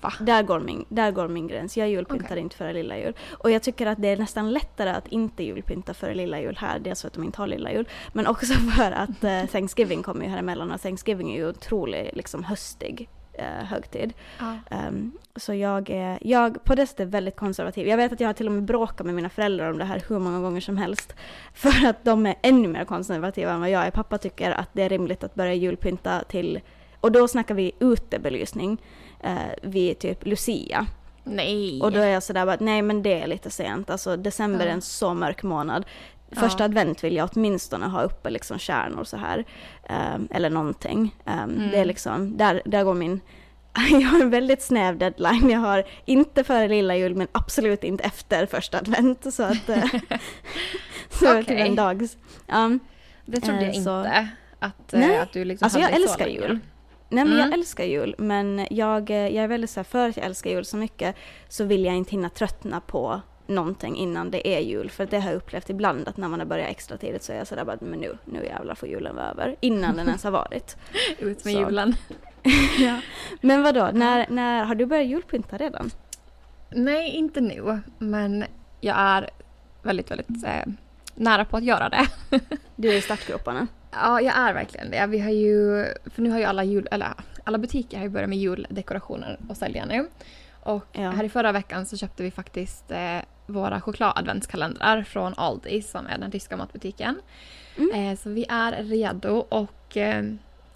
Va? 0.00 0.12
Där 0.20 0.42
går 0.42 0.60
min, 0.60 0.84
där 0.88 1.10
går 1.10 1.28
min 1.28 1.46
gräns. 1.46 1.76
Jag 1.76 1.88
julpyntar 1.88 2.26
Okej. 2.26 2.38
inte 2.38 2.56
före 2.56 2.72
lilla 2.72 2.98
jul. 2.98 3.16
Och 3.30 3.50
jag 3.50 3.62
tycker 3.62 3.86
att 3.86 4.02
det 4.02 4.08
är 4.08 4.16
nästan 4.16 4.52
lättare 4.52 4.90
att 4.90 5.08
inte 5.08 5.42
julpynta 5.42 5.94
före 5.94 6.14
lilla 6.14 6.40
jul 6.40 6.56
här. 6.60 6.78
Dels 6.78 7.00
för 7.00 7.08
att 7.08 7.14
de 7.14 7.24
inte 7.24 7.38
har 7.38 7.46
lilla 7.46 7.72
jul. 7.72 7.88
Men 8.12 8.26
också 8.26 8.54
för 8.76 8.92
att 8.92 9.24
eh, 9.24 9.46
Thanksgiving 9.46 10.02
kommer 10.02 10.24
ju 10.24 10.30
här 10.30 10.38
emellan 10.38 10.72
och 10.72 10.80
Thanksgiving 10.80 11.32
är 11.32 11.36
ju 11.36 11.48
otroligt 11.48 12.16
liksom 12.16 12.44
höstig 12.44 13.08
eh, 13.38 13.64
högtid. 13.64 14.12
Ja. 14.38 14.58
Ehm, 14.70 15.12
så 15.36 15.54
jag 15.54 15.90
är, 15.90 16.18
jag 16.20 16.64
på 16.64 16.74
det 16.74 16.86
sättet 16.86 17.08
väldigt 17.08 17.36
konservativ. 17.36 17.88
Jag 17.88 17.96
vet 17.96 18.12
att 18.12 18.20
jag 18.20 18.28
har 18.28 18.34
till 18.34 18.46
och 18.46 18.52
med 18.52 18.62
bråkat 18.62 19.06
med 19.06 19.14
mina 19.14 19.28
föräldrar 19.28 19.70
om 19.70 19.78
det 19.78 19.84
här 19.84 20.02
hur 20.08 20.18
många 20.18 20.40
gånger 20.40 20.60
som 20.60 20.76
helst. 20.76 21.14
För 21.54 21.86
att 21.86 22.04
de 22.04 22.26
är 22.26 22.34
ännu 22.42 22.68
mer 22.68 22.84
konservativa 22.84 23.52
än 23.52 23.60
vad 23.60 23.70
jag 23.70 23.86
är. 23.86 23.90
Pappa 23.90 24.18
tycker 24.18 24.50
att 24.50 24.68
det 24.72 24.82
är 24.82 24.88
rimligt 24.88 25.24
att 25.24 25.34
börja 25.34 25.54
julpynta 25.54 26.22
till, 26.28 26.60
och 27.00 27.12
då 27.12 27.28
snackar 27.28 27.54
vi 27.54 27.72
utebelysning, 27.78 28.82
eh, 29.20 29.36
vid 29.62 29.98
typ 29.98 30.26
Lucia. 30.26 30.86
Nej. 31.24 31.80
Och 31.82 31.92
då 31.92 32.00
är 32.00 32.08
jag 32.08 32.22
sådär 32.22 32.46
bara, 32.46 32.56
nej 32.60 32.82
men 32.82 33.02
det 33.02 33.20
är 33.20 33.26
lite 33.26 33.50
sent. 33.50 33.90
Alltså 33.90 34.16
december 34.16 34.66
är 34.66 34.70
en 34.70 34.82
så 34.82 35.14
mörk 35.14 35.42
månad. 35.42 35.84
Första 36.32 36.62
Ja. 36.62 36.64
advent 36.64 37.04
vill 37.04 37.16
jag 37.16 37.28
åtminstone 37.34 37.86
ha 37.86 38.02
uppe 38.02 38.30
liksom 38.30 38.58
stjärnor 38.58 39.04
så 39.04 39.16
här. 39.16 39.44
Ehm, 39.88 40.28
eller 40.30 40.50
någonting. 40.50 41.14
Ehm, 41.24 41.50
Mm. 41.50 41.70
Det 41.70 41.76
är 41.78 41.84
liksom, 41.84 42.36
där, 42.36 42.62
där 42.64 42.84
går 42.84 42.94
min... 42.94 43.20
Jag 43.90 44.08
har 44.08 44.20
en 44.20 44.30
väldigt 44.30 44.62
snäv 44.62 44.98
deadline. 44.98 45.50
Jag 45.50 45.58
har 45.60 45.84
inte 46.04 46.44
före 46.44 46.68
lilla 46.68 46.96
jul 46.96 47.14
men 47.14 47.28
absolut 47.32 47.84
inte 47.84 48.04
efter 48.04 48.46
första 48.46 48.78
advent. 48.78 49.34
Så 49.34 49.42
att... 49.42 49.68
eh, 49.68 49.84
så 51.10 51.30
Okej. 51.30 51.44
till 51.44 51.56
en 51.56 51.74
dags. 51.76 52.16
Ja. 52.46 52.78
det 53.26 53.40
trodde 53.40 53.64
jag 53.64 53.76
eh, 53.76 53.82
så- 53.82 53.98
inte. 53.98 54.28
Att, 54.58 54.92
eh, 54.94 55.00
Nej. 55.00 55.18
att 55.18 55.32
du 55.32 55.44
liksom 55.44 55.64
Alltså 55.66 55.78
jag 55.80 55.90
älskar 55.92 56.26
jul. 56.26 56.58
Nej 57.08 57.24
men 57.24 57.32
Mm. 57.32 57.38
jag 57.38 57.52
älskar 57.58 57.84
jul 57.84 58.14
men 58.18 58.66
jag, 58.70 59.10
jag 59.10 59.34
är 59.34 59.48
väldigt 59.48 59.70
så 59.70 59.80
här, 59.80 59.84
för 59.84 60.08
att 60.08 60.16
jag 60.16 60.26
älskar 60.26 60.50
jul 60.50 60.64
så 60.64 60.76
mycket 60.76 61.16
så 61.48 61.64
vill 61.64 61.84
jag 61.84 61.94
inte 61.94 62.10
hinna 62.10 62.28
tröttna 62.28 62.80
på 62.80 63.20
någonting 63.48 63.96
innan 63.96 64.30
det 64.30 64.48
är 64.48 64.60
jul. 64.60 64.90
För 64.90 65.06
det 65.06 65.20
har 65.20 65.30
jag 65.30 65.36
upplevt 65.36 65.70
ibland 65.70 66.08
att 66.08 66.16
när 66.16 66.28
man 66.28 66.40
har 66.40 66.46
börjat 66.46 66.68
extra 66.70 66.96
tidigt 66.96 67.22
så 67.22 67.32
är 67.32 67.36
jag 67.36 67.46
sådär 67.46 67.64
bara 67.64 67.76
men 67.80 68.00
nu, 68.00 68.18
nu 68.24 68.44
jävlar 68.44 68.74
får 68.74 68.88
julen 68.88 69.16
vara 69.16 69.30
över. 69.30 69.56
Innan 69.60 69.96
den 69.96 70.06
ens 70.06 70.24
har 70.24 70.30
varit. 70.30 70.76
Ut 71.18 71.44
med 71.44 71.54
Så. 71.54 71.60
julen. 71.60 71.94
ja. 72.78 73.00
Men 73.40 73.62
vadå, 73.62 73.90
när, 73.92 74.26
när, 74.30 74.64
har 74.64 74.74
du 74.74 74.86
börjat 74.86 75.06
julpynta 75.06 75.56
redan? 75.56 75.90
Nej, 76.70 77.10
inte 77.10 77.40
nu. 77.40 77.80
Men 77.98 78.44
jag 78.80 78.96
är 78.98 79.30
väldigt, 79.82 80.10
väldigt 80.10 80.44
eh, 80.44 80.62
nära 81.14 81.44
på 81.44 81.56
att 81.56 81.64
göra 81.64 81.88
det. 81.88 82.06
Du 82.76 82.88
är 82.88 82.94
i 82.94 83.00
startgroparna. 83.00 83.66
Ja, 83.92 84.20
jag 84.20 84.36
är 84.38 84.54
verkligen 84.54 84.90
det. 84.90 85.06
Vi 85.06 85.18
har 85.18 85.30
ju, 85.30 85.84
för 86.14 86.22
nu 86.22 86.30
har 86.30 86.38
ju 86.38 86.44
alla 86.44 86.64
jul, 86.64 86.88
eller 86.90 87.08
alla 87.44 87.58
butiker 87.58 87.96
har 87.96 88.04
ju 88.04 88.10
börjat 88.10 88.28
med 88.28 88.38
juldekorationer 88.38 89.38
och 89.48 89.56
sälja 89.56 89.84
nu. 89.84 90.06
Och 90.62 90.86
Ja. 90.92 91.10
här 91.10 91.24
i 91.24 91.28
förra 91.28 91.52
veckan 91.52 91.86
så 91.86 91.96
köpte 91.96 92.22
vi 92.22 92.30
faktiskt 92.30 92.90
eh, 92.90 93.18
våra 93.46 93.80
chokladadventskalendrar 93.80 95.02
från 95.02 95.34
Aldi 95.36 95.82
som 95.82 96.06
är 96.06 96.18
den 96.18 96.30
ryska 96.30 96.56
matbutiken. 96.56 97.20
Mm. 97.78 98.10
Eh, 98.12 98.18
så 98.18 98.30
vi 98.30 98.46
är 98.48 98.72
redo 98.82 99.46
och 99.48 99.96
eh, 99.96 100.24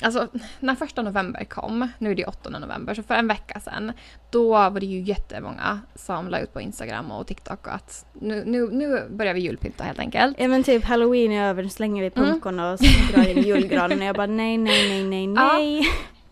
alltså 0.03 0.29
när 0.61 0.75
första 0.75 1.03
november 1.03 1.45
kom, 1.45 1.89
nu 1.99 2.11
är 2.11 2.15
det 2.15 2.21
ju 2.23 2.27
8 2.29 2.51
november, 2.51 2.95
så 2.95 3.03
för 3.03 3.15
en 3.15 3.29
vecka 3.29 3.61
sedan 3.61 3.93
då 4.31 4.49
var 4.49 4.81
det 4.81 4.87
ju 4.87 5.01
jättemånga 5.01 5.81
som 5.95 6.29
la 6.29 6.39
ut 6.41 6.53
på 6.53 6.61
Instagram 6.61 7.11
och 7.13 7.27
TikTok 7.27 7.69
att 7.69 8.07
nu, 8.13 8.45
nu, 8.47 8.69
nu 8.73 9.09
börjar 9.11 9.35
vi 9.35 9.41
julpynta 9.41 9.85
helt 9.85 9.99
enkelt. 9.99 10.37
Ja 10.41 10.49
men 10.49 10.63
typ 10.63 10.85
halloween 10.85 11.33
är 11.33 11.49
över, 11.51 11.63
nu 11.63 11.69
slänger 11.69 12.03
vi 12.03 12.11
Mm. 12.17 12.31
pumpkorn 12.31 12.61
och 12.61 12.79
drar 13.13 13.29
in 13.29 13.43
julgranen 13.43 13.99
och 13.99 14.05
jag 14.05 14.17
bara 14.17 14.27
nej, 14.27 14.59
nej, 14.59 14.89
nej, 14.89 15.05
nej, 15.05 15.35
Ja. 15.35 15.53
nej. 15.53 15.83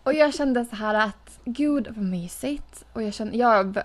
Och 0.03 0.13
jag 0.13 0.33
kände 0.33 0.65
så 0.65 0.75
här 0.75 0.93
att 0.95 1.39
gud 1.45 1.87
vad 1.95 2.05
mysigt. 2.05 2.85
Och 2.93 3.03
jag 3.03 3.13
kände, 3.13 3.37
jag, 3.37 3.77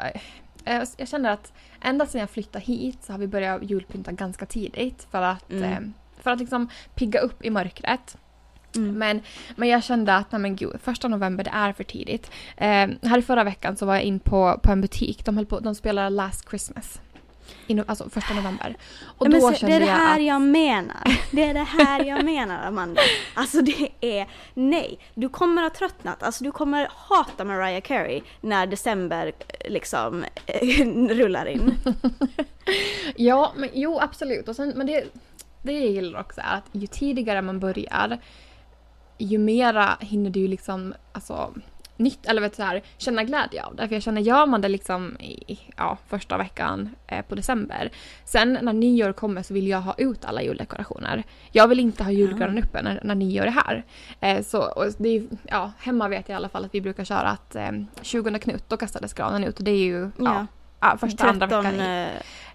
jag, 0.64 0.86
jag 0.96 1.08
känner 1.08 1.30
att 1.30 1.52
ända 1.84 2.06
sedan 2.06 2.20
jag 2.20 2.30
flyttade 2.30 2.64
hit 2.64 2.98
så 3.04 3.12
har 3.12 3.18
vi 3.18 3.26
börjat 3.26 3.62
julpynta 3.70 4.12
ganska 4.12 4.46
tidigt 4.46 5.06
för 5.10 5.22
att, 5.22 5.50
Mm. 5.52 5.72
eh, 5.72 5.78
för 6.22 6.30
att 6.30 6.38
liksom 6.38 6.68
pigga 6.94 7.20
upp 7.20 7.44
i 7.44 7.50
mörkret. 7.50 8.16
Mm. 8.76 8.98
Men, 8.98 9.20
men 9.56 9.68
jag 9.68 9.84
kände 9.84 10.16
att 10.16 10.32
nej 10.32 10.40
men 10.40 10.56
gud, 10.56 10.80
första 10.82 11.08
november 11.08 11.44
det 11.44 11.50
är 11.50 11.72
för 11.72 11.84
tidigt. 11.84 12.30
Eh, 12.56 12.88
här 13.02 13.18
i 13.18 13.22
förra 13.22 13.44
veckan 13.44 13.76
så 13.76 13.86
var 13.86 13.94
jag 13.94 14.02
in 14.02 14.20
på, 14.20 14.60
på 14.62 14.72
en 14.72 14.80
butik, 14.80 15.24
de, 15.24 15.36
höll 15.36 15.46
på, 15.46 15.60
de 15.60 15.74
spelade 15.74 16.10
Last 16.10 16.48
Christmas. 16.48 17.00
I, 17.66 17.74
no- 17.74 17.84
alltså 17.86 18.10
första 18.10 18.34
november. 18.34 18.76
Och 19.18 19.30
men 19.30 19.40
då 19.40 19.50
det 19.50 19.56
kände 19.56 19.76
är 19.76 19.80
det 19.80 19.86
jag 19.86 19.94
här 19.94 20.16
att, 20.16 20.24
jag 20.24 20.42
menar. 20.42 21.18
Det 21.30 21.42
är 21.42 21.54
det 21.54 21.60
här 21.64 22.04
jag 22.04 22.24
menar 22.34 22.66
Amanda. 22.66 23.00
Alltså 23.34 23.60
det 23.62 23.88
är, 24.00 24.28
nej. 24.54 24.98
Du 25.14 25.28
kommer 25.28 25.62
ha 25.62 25.70
tröttnat. 25.70 26.22
Alltså 26.22 26.44
du 26.44 26.52
kommer 26.52 26.88
hata 26.90 27.44
Mariah 27.44 27.80
Carey 27.80 28.22
när 28.40 28.66
december 28.66 29.26
eh, 29.26 29.70
liksom 29.70 30.24
eh, 30.46 30.86
rullar 31.08 31.46
in. 31.46 31.74
Ja, 33.16 33.52
men, 33.56 33.68
jo 33.72 33.98
absolut. 33.98 34.48
Och 34.48 34.56
sen, 34.56 34.72
men 34.76 34.86
det, 34.86 35.04
det 35.62 35.72
jag 35.72 35.90
gillar 35.90 36.20
också 36.20 36.40
är 36.40 36.56
att 36.56 36.64
ju 36.72 36.86
tidigare 36.86 37.42
man 37.42 37.60
börjar 37.60 38.18
ju 39.18 39.38
mera 39.38 39.96
hinner 40.00 40.30
du 40.30 40.48
liksom 40.48 40.94
alltså, 41.12 41.54
nytt, 41.96 42.26
eller 42.26 42.42
vet 42.42 42.54
så 42.56 42.62
här, 42.62 42.82
känna 42.98 43.24
glädje 43.24 43.64
av 43.64 43.76
det. 43.76 43.88
För 43.88 43.94
jag 43.94 44.02
känner, 44.02 44.20
gör 44.20 44.46
man 44.46 44.60
det 44.60 44.68
liksom 44.68 45.16
i 45.20 45.58
ja, 45.76 45.98
första 46.08 46.38
veckan 46.38 46.94
eh, 47.06 47.22
på 47.24 47.34
december. 47.34 47.90
Sen 48.24 48.58
när 48.62 48.72
nyår 48.72 49.12
kommer 49.12 49.42
så 49.42 49.54
vill 49.54 49.68
jag 49.68 49.80
ha 49.80 49.94
ut 49.98 50.24
alla 50.24 50.42
juldekorationer. 50.42 51.22
Jag 51.52 51.68
vill 51.68 51.80
inte 51.80 52.04
ha 52.04 52.10
julgranen 52.10 52.64
uppe 52.64 52.82
när, 52.82 53.00
när 53.04 53.14
nyår 53.14 53.44
är 53.46 53.50
här. 53.50 53.84
Eh, 54.20 54.42
så, 54.42 54.58
och 54.62 54.84
det 54.98 55.08
är, 55.08 55.26
ja, 55.44 55.72
hemma 55.78 56.08
vet 56.08 56.28
jag 56.28 56.34
i 56.34 56.36
alla 56.36 56.48
fall 56.48 56.64
att 56.64 56.74
vi 56.74 56.80
brukar 56.80 57.04
köra 57.04 57.28
att 57.28 57.56
eh, 57.56 57.70
20 58.02 58.38
Knut, 58.38 58.64
då 58.68 58.76
kastades 58.76 59.12
granen 59.12 59.44
ut. 59.44 59.58
Och 59.58 59.64
det 59.64 59.70
är 59.70 59.84
ju 59.84 60.10
ja, 60.18 60.46
Ja. 60.80 60.96
första, 61.00 61.24
andra 61.28 61.46
13, 61.46 61.64
veckan. 61.64 61.80
I, 61.80 62.06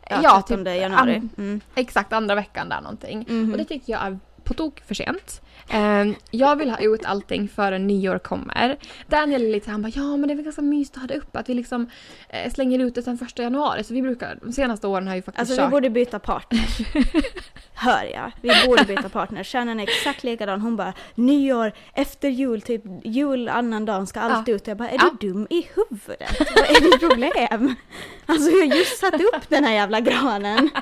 ja, 0.10 0.20
Ja, 0.24 0.44
13 0.48 0.66
typ, 0.66 0.76
januari. 0.82 1.16
an- 1.16 1.30
Mm. 1.38 1.62
Exakt, 1.76 2.14
andra 2.14 2.36
veckan 2.36 2.70
där 2.70 2.82
någonting. 2.82 3.26
Mhm. 3.30 3.52
Och 3.52 3.58
det 3.58 3.66
tycker 3.66 3.94
jag 3.94 4.02
är 4.06 4.20
på 4.44 4.54
tok 4.54 4.80
för 4.86 4.96
sent. 4.96 5.42
Eh, 5.68 6.06
jag 6.32 6.56
vill 6.56 6.70
ha 6.70 6.78
ut 6.80 7.06
allting 7.06 7.48
före 7.50 7.80
nyår 7.80 8.20
kommer. 8.20 8.78
Daniel 9.08 9.42
är 9.46 9.50
lite 9.50 9.72
han 9.72 9.82
bara, 9.82 9.92
ja 9.96 10.18
men 10.18 10.28
det 10.28 10.34
är 10.34 10.36
väl 10.36 10.46
ganska 10.46 10.62
mysigt 10.62 10.96
att 10.98 11.02
ha 11.02 11.08
det 11.08 11.18
uppe. 11.18 11.40
Att 11.40 11.50
vi 11.50 11.54
liksom 11.54 11.90
eh, 12.30 12.52
slänger 12.54 12.80
ut 12.80 12.96
det 12.96 13.04
sen 13.04 13.18
första 13.18 13.44
januari. 13.44 13.84
Så 13.84 13.94
vi 13.94 14.02
brukar, 14.02 14.40
de 14.42 14.54
senaste 14.54 14.88
åren 14.88 15.08
har 15.08 15.16
ju 15.16 15.22
faktiskt 15.22 15.40
Alltså 15.52 15.66
vi 15.66 15.72
borde 15.72 15.90
byta 15.90 16.20
partners. 16.20 16.78
Hör 17.74 18.04
jag. 18.14 18.32
Vi 18.42 18.52
borde 18.68 18.84
byta 18.84 19.10
partners. 19.10 19.48
Kärnan 19.48 19.80
är 19.80 19.84
exakt 19.84 20.24
likadan. 20.24 20.62
Hon 20.62 20.76
bara 20.76 20.94
nyår, 21.16 21.72
efter 21.94 22.30
jul, 22.30 22.62
typ 22.62 22.84
jul 23.04 23.50
annan 23.50 23.86
dag 23.86 24.08
ska 24.08 24.20
allt 24.20 24.48
Ja. 24.48 24.54
ut. 24.56 24.68
Jag 24.68 24.78
bara, 24.78 24.90
är 24.90 24.96
Ja. 24.98 25.12
du 25.20 25.28
dum 25.28 25.48
i 25.50 25.68
huvudet? 25.76 26.40
Vad 26.56 26.66
är 26.78 26.82
ditt 26.92 27.00
problem? 27.10 27.76
Alltså 28.26 28.50
jag 28.52 28.68
har 28.68 28.76
just 28.76 28.98
satt 28.98 29.14
upp 29.14 29.50
den 29.50 29.64
här 29.64 29.74
jävla 29.74 30.00
granen. 30.00 30.70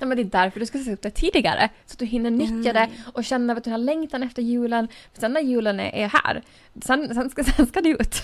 Nej, 0.00 0.08
men 0.08 0.16
det 0.16 0.22
är 0.22 0.24
därför 0.24 0.60
du 0.60 0.66
ska 0.66 0.78
sätta 0.78 0.92
upp 0.92 1.02
det 1.02 1.10
tidigare. 1.10 1.68
Så 1.86 1.92
att 1.92 1.98
du 1.98 2.04
hinner 2.04 2.30
nyttja 2.30 2.72
det 2.72 2.88
och 3.12 3.24
känna 3.24 3.54
vet 3.54 3.64
du, 3.64 3.70
den 3.70 3.80
här 3.80 3.86
längtan 4.14 4.28
efter 4.28 4.42
julen. 4.42 4.88
För 5.12 5.20
sen 5.20 5.32
när 5.32 5.40
julen 5.40 5.80
är, 5.80 5.90
är 5.94 6.08
här, 6.08 6.42
sen, 6.82 7.14
sen, 7.14 7.30
ska, 7.30 7.44
sen 7.56 7.66
ska 7.66 7.80
det 7.80 7.88
ut. 7.88 8.22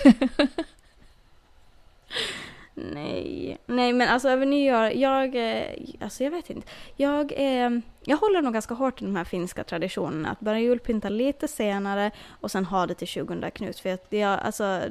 Nej, 2.73 3.57
nej 3.65 3.93
men 3.93 4.09
alltså 4.09 4.29
över 4.29 4.45
nyår, 4.45 4.91
jag, 4.91 5.35
eh, 5.35 5.65
alltså 6.01 6.23
jag 6.23 6.31
vet 6.31 6.49
inte. 6.49 6.67
Jag, 6.97 7.33
eh, 7.35 7.69
jag 8.05 8.17
håller 8.17 8.41
nog 8.41 8.53
ganska 8.53 8.73
hårt 8.73 9.01
i 9.01 9.05
de 9.05 9.15
här 9.15 9.23
finska 9.23 9.63
traditionerna. 9.63 10.29
Att 10.31 10.39
börja 10.39 10.59
julpynta 10.59 11.09
lite 11.09 11.47
senare 11.47 12.11
och 12.41 12.51
sen 12.51 12.65
ha 12.65 12.87
det 12.87 12.95
till 12.95 13.07
20 13.07 13.51
Knut. 13.51 13.79
För, 13.79 13.93
att 13.93 14.05
jag, 14.09 14.39
alltså, 14.39 14.81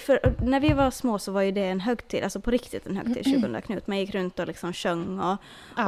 för 0.00 0.44
när 0.44 0.60
vi 0.60 0.72
var 0.72 0.90
små 0.90 1.18
så 1.18 1.32
var 1.32 1.42
ju 1.42 1.52
det 1.52 1.64
en 1.64 1.80
högtid, 1.80 2.24
alltså 2.24 2.40
på 2.40 2.50
riktigt 2.50 2.86
en 2.86 2.96
högtid, 2.96 3.24
20 3.24 3.60
Knut. 3.60 3.86
Man 3.86 3.98
gick 3.98 4.14
runt 4.14 4.38
och 4.38 4.46
liksom 4.46 4.72
sjöng 4.72 5.20
och, 5.20 5.36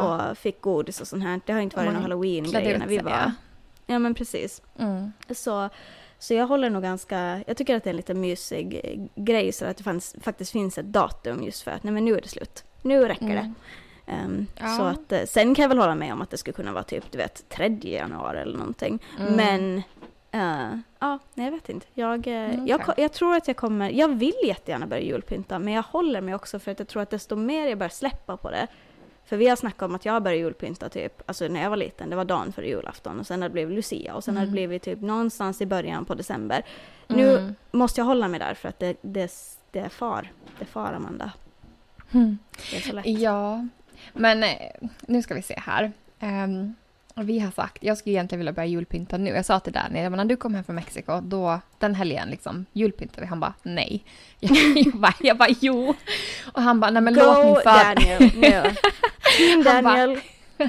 och 0.00 0.38
fick 0.38 0.60
godis 0.60 1.00
och 1.00 1.08
sånt 1.08 1.24
här. 1.24 1.40
Det 1.46 1.52
har 1.52 1.60
inte 1.60 1.76
varit 1.76 1.92
någon 1.92 2.44
klädde 2.44 2.78
när 2.78 2.86
vi 2.86 2.98
var... 2.98 3.10
ja. 3.10 3.32
Ja 3.86 3.98
men 3.98 4.14
precis. 4.14 4.62
Mm. 4.78 5.12
Så, 5.30 5.68
så 6.18 6.34
jag 6.34 6.46
håller 6.46 6.70
nog 6.70 6.82
ganska, 6.82 7.40
jag 7.46 7.56
tycker 7.56 7.76
att 7.76 7.84
det 7.84 7.88
är 7.88 7.92
en 7.92 7.96
lite 7.96 8.14
mysig 8.14 8.80
eh, 8.84 9.22
grej 9.24 9.52
så 9.52 9.64
att 9.64 9.76
det 9.76 9.82
fanns, 9.84 10.16
faktiskt 10.20 10.52
finns 10.52 10.78
ett 10.78 10.86
datum 10.92 11.42
just 11.42 11.62
för 11.62 11.70
att 11.70 11.82
nej 11.84 11.92
men 11.92 12.04
nu 12.04 12.16
är 12.16 12.20
det 12.20 12.28
slut. 12.28 12.64
Nu 12.82 13.08
räcker 13.08 13.26
det. 13.28 13.32
Mm. 13.32 13.54
Ehm, 14.06 14.46
Ja. 14.60 14.76
Så 14.76 14.82
att, 14.82 15.12
eh, 15.12 15.24
sen 15.26 15.54
kan 15.54 15.62
jag 15.62 15.68
väl 15.68 15.78
hålla 15.78 15.94
med 15.94 16.12
om 16.12 16.22
att 16.22 16.30
det 16.30 16.36
skulle 16.36 16.54
kunna 16.54 16.72
vara 16.72 16.84
typ, 16.84 17.04
du 17.12 17.18
vet, 17.18 17.48
3 17.48 17.78
januari 17.82 18.38
eller 18.40 18.58
någonting. 18.58 19.02
Mm. 19.20 19.32
Men, 19.34 19.76
eh, 20.30 20.78
ja, 20.98 21.18
nej 21.34 21.46
jag 21.46 21.52
vet 21.52 21.68
inte. 21.68 21.86
Jag, 21.94 22.26
Mm, 22.26 22.66
jag, 22.66 22.80
okej. 22.80 22.94
ko- 22.94 23.02
jag 23.02 23.12
tror 23.12 23.34
att 23.36 23.46
jag 23.48 23.56
kommer, 23.56 23.90
jag 23.90 24.08
vill 24.08 24.34
jättegärna 24.44 24.86
börja 24.86 25.02
julpynta, 25.02 25.58
men 25.58 25.74
jag 25.74 25.82
håller 25.82 26.20
mig 26.20 26.34
också 26.34 26.58
för 26.58 26.70
att 26.72 26.78
jag 26.78 26.88
tror 26.88 27.02
att 27.02 27.10
desto 27.10 27.36
mer 27.36 27.66
jag 27.68 27.78
börjar 27.78 27.90
släppa 27.90 28.36
på 28.36 28.50
det, 28.50 28.66
för 29.26 29.36
vi 29.36 29.48
har 29.48 29.56
snackat 29.56 29.82
om 29.82 29.94
att 29.94 30.04
jag 30.04 30.22
började 30.22 30.40
julpynta 30.42 30.88
typ, 30.88 31.22
alltså 31.26 31.48
när 31.48 31.62
jag 31.62 31.70
var 31.70 31.76
liten, 31.76 32.10
det 32.10 32.16
var 32.16 32.24
dagen 32.24 32.52
före 32.52 32.68
julafton 32.68 33.20
och 33.20 33.26
sen 33.26 33.42
har 33.42 33.48
det 33.48 33.52
blivit 33.52 33.74
Lucia 33.76 34.14
och 34.14 34.24
sen 34.24 34.36
har 34.36 34.42
det 34.42 34.46
Mm. 34.48 34.52
blivit 34.52 34.82
typ 34.82 35.00
någonstans 35.00 35.60
i 35.60 35.66
början 35.66 36.04
på 36.04 36.14
december. 36.14 36.62
Nu 37.06 37.36
Mm. 37.38 37.54
måste 37.70 38.00
jag 38.00 38.06
hålla 38.06 38.28
mig 38.28 38.40
där 38.40 38.54
för 38.54 38.68
att 38.68 38.78
det, 38.78 38.96
det, 39.02 39.32
det 39.70 39.78
är 39.78 39.88
far. 39.88 40.32
Det 40.58 40.64
är 40.64 40.68
far, 40.68 40.92
Amanda. 40.92 41.32
Mm. 42.12 42.38
Det 42.70 42.76
är 42.76 42.80
så 42.80 42.92
lätt. 42.92 43.06
Ja, 43.06 43.66
men 44.12 44.42
eh, 44.42 44.50
nu 45.00 45.22
ska 45.22 45.34
vi 45.34 45.42
se 45.42 45.60
här. 45.66 45.92
Ehm, 47.16 47.26
vi 47.26 47.38
har 47.38 47.50
sagt, 47.50 47.84
jag 47.84 47.98
skulle 47.98 48.12
egentligen 48.14 48.38
vilja 48.40 48.52
börja 48.52 48.66
julpynta 48.68 49.16
nu. 49.18 49.30
Jag 49.30 49.44
sa 49.44 49.60
till 49.60 49.72
Danny, 49.72 50.02
jag 50.02 50.12
bara, 50.12 50.16
när 50.16 50.24
du 50.24 50.36
kommer 50.36 50.54
hem 50.56 50.64
från 50.64 50.76
Mexiko, 50.76 51.20
då 51.20 51.60
den 51.78 51.94
helgen 51.94 52.28
liksom, 52.30 52.66
julpyntar 52.72 53.20
vi. 53.22 53.26
Han 53.28 53.40
bara, 53.40 53.54
nej. 53.62 54.04
Jag 54.74 54.92
bara, 54.94 55.14
jag 55.20 55.36
bara, 55.36 55.48
jo. 55.60 55.94
Och 56.52 56.62
han 56.62 56.80
bara, 56.80 56.90
nej 56.90 57.02
men 57.02 57.14
låt 57.14 57.44
min 57.44 57.54
Go. 57.54 57.60
Daniel! 57.64 58.30
Bara- 59.64 59.82
Daniel! 59.82 60.20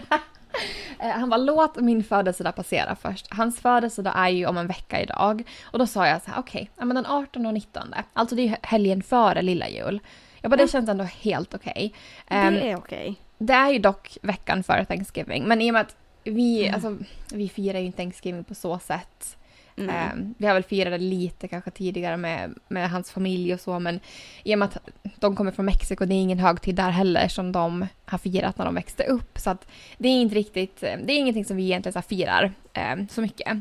Eh, 1.00 1.10
Han 1.10 1.30
bara, 1.30 1.38
låt 1.38 1.76
min 1.76 2.04
födelsedag 2.04 2.56
passera 2.56 2.96
först. 2.96 3.28
Hans 3.34 3.60
födelsedag 3.60 4.14
är 4.18 4.30
ju 4.30 4.46
om 4.46 4.58
en 4.58 4.68
vecka 4.68 5.02
idag. 5.02 5.44
Och 5.64 5.80
då 5.80 5.88
sa 5.88 6.08
jag 6.08 6.22
så 6.22 6.32
här, 6.32 6.40
okej, 6.40 6.70
ja, 6.78 6.86
men 6.86 6.96
den 6.96 7.06
18 7.06 7.46
och 7.46 7.54
19. 7.54 7.94
Alltså 8.14 8.36
det 8.36 8.42
är 8.48 8.58
helgen 8.62 9.04
före 9.04 9.42
lilla 9.42 9.70
jul. 9.70 10.00
Jag 10.42 10.52
bara, 10.52 10.56
det 10.58 10.68
känns 10.72 10.90
ändå 10.90 11.04
helt 11.04 11.54
okej. 11.54 11.94
Ehm, 12.28 12.54
Det 12.54 12.72
är 12.72 12.78
okej. 12.78 13.16
Det 13.38 13.54
är 13.54 13.70
ju 13.70 13.80
dock 13.80 14.18
veckan 14.22 14.64
före 14.64 14.86
Thanksgiving, 14.86 15.44
men 15.44 15.62
i 15.62 15.70
och 15.72 15.74
med 15.74 15.82
att 15.82 15.96
vi, 16.26 16.62
Mm. 16.68 16.74
alltså, 16.74 16.98
vi 17.34 17.50
firar 17.50 17.80
ju 17.80 17.86
inte 17.86 17.98
Thanksgiving 17.98 18.44
på 18.44 18.56
så 18.56 18.80
sätt. 18.80 19.38
Nej. 19.78 19.96
Ehm, 20.14 20.34
vi 20.38 20.48
har 20.48 20.54
väl 20.54 20.64
firat 20.64 20.92
det 20.94 20.98
lite 20.98 21.48
kanske 21.48 21.72
tidigare 21.72 22.18
med, 22.18 22.54
med 22.68 22.90
hans 22.90 23.12
familj 23.12 23.54
och 23.54 23.60
så, 23.60 23.80
men 23.80 24.00
i 24.44 24.56
och 24.56 24.60
med 24.60 24.66
att 24.66 24.78
de 25.16 25.36
kommer 25.36 25.52
från 25.52 25.66
Mexiko, 25.66 26.06
det 26.06 26.14
är 26.16 26.22
ingen 26.22 26.40
högtid 26.40 26.76
där 26.76 26.90
heller 26.90 27.28
som 27.28 27.52
de 27.52 27.88
har 28.06 28.18
firat 28.18 28.58
när 28.58 28.66
de 28.66 28.76
växte 28.76 29.04
upp. 29.04 29.40
Så 29.40 29.50
att 29.50 29.68
det 29.98 30.08
är 30.08 30.22
inte 30.22 30.36
riktigt, 30.36 30.80
det 30.82 31.12
är 31.14 31.18
ingenting 31.18 31.46
som 31.46 31.58
vi 31.58 31.64
egentligen 31.64 31.94
så 31.94 32.02
firar 32.02 32.52
ehm, 32.74 33.08
så 33.08 33.22
mycket. 33.22 33.58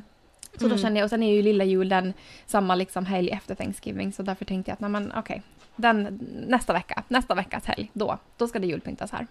Så 0.53 0.61
då 0.61 0.67
Mm. 0.67 0.79
kände 0.79 1.01
jag, 1.01 1.05
och 1.05 1.11
sen 1.11 1.23
är 1.23 1.33
ju 1.35 1.43
lilla 1.43 1.65
julen 1.65 2.13
samma 2.47 2.75
liksom 2.75 3.07
helg 3.07 3.31
efter 3.31 3.55
Thanksgiving, 3.55 4.13
så 4.13 4.23
därför 4.23 4.45
tänkte 4.45 4.71
jag 4.71 4.75
att 4.75 4.81
nej, 4.81 4.91
men 4.91 5.13
okej, 5.17 5.43
den 5.77 6.21
nästa 6.47 6.73
vecka, 6.73 7.03
nästa 7.09 7.35
veckas 7.35 7.65
helg, 7.65 7.91
då, 7.93 8.19
då 8.37 8.49
ska 8.49 8.59
det 8.59 8.67
julpyntas 8.67 9.11
här. 9.13 9.27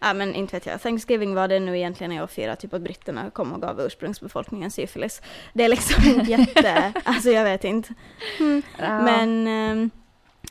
Ja 0.00 0.14
men 0.14 0.34
inte 0.34 0.56
vet 0.56 0.66
jag. 0.66 0.82
Thanksgiving 0.82 1.34
var 1.34 1.48
det 1.48 1.60
nu 1.60 1.76
egentligen 1.76 2.10
när 2.10 2.16
jag 2.16 2.30
firade 2.30 2.56
typ 2.56 2.74
att 2.74 2.82
britterna 2.82 3.30
kom 3.30 3.52
och 3.52 3.62
gav 3.62 3.80
ursprungsbefolkningen 3.80 4.70
syfilis. 4.70 5.22
Det 5.52 5.64
är 5.64 5.68
liksom 5.68 6.20
jätte, 6.26 6.92
alltså 7.04 7.30
jag 7.30 7.44
vet 7.44 7.64
inte. 7.64 7.94
Mm. 8.40 8.62
Ja. 8.78 9.02
Men, 9.02 9.46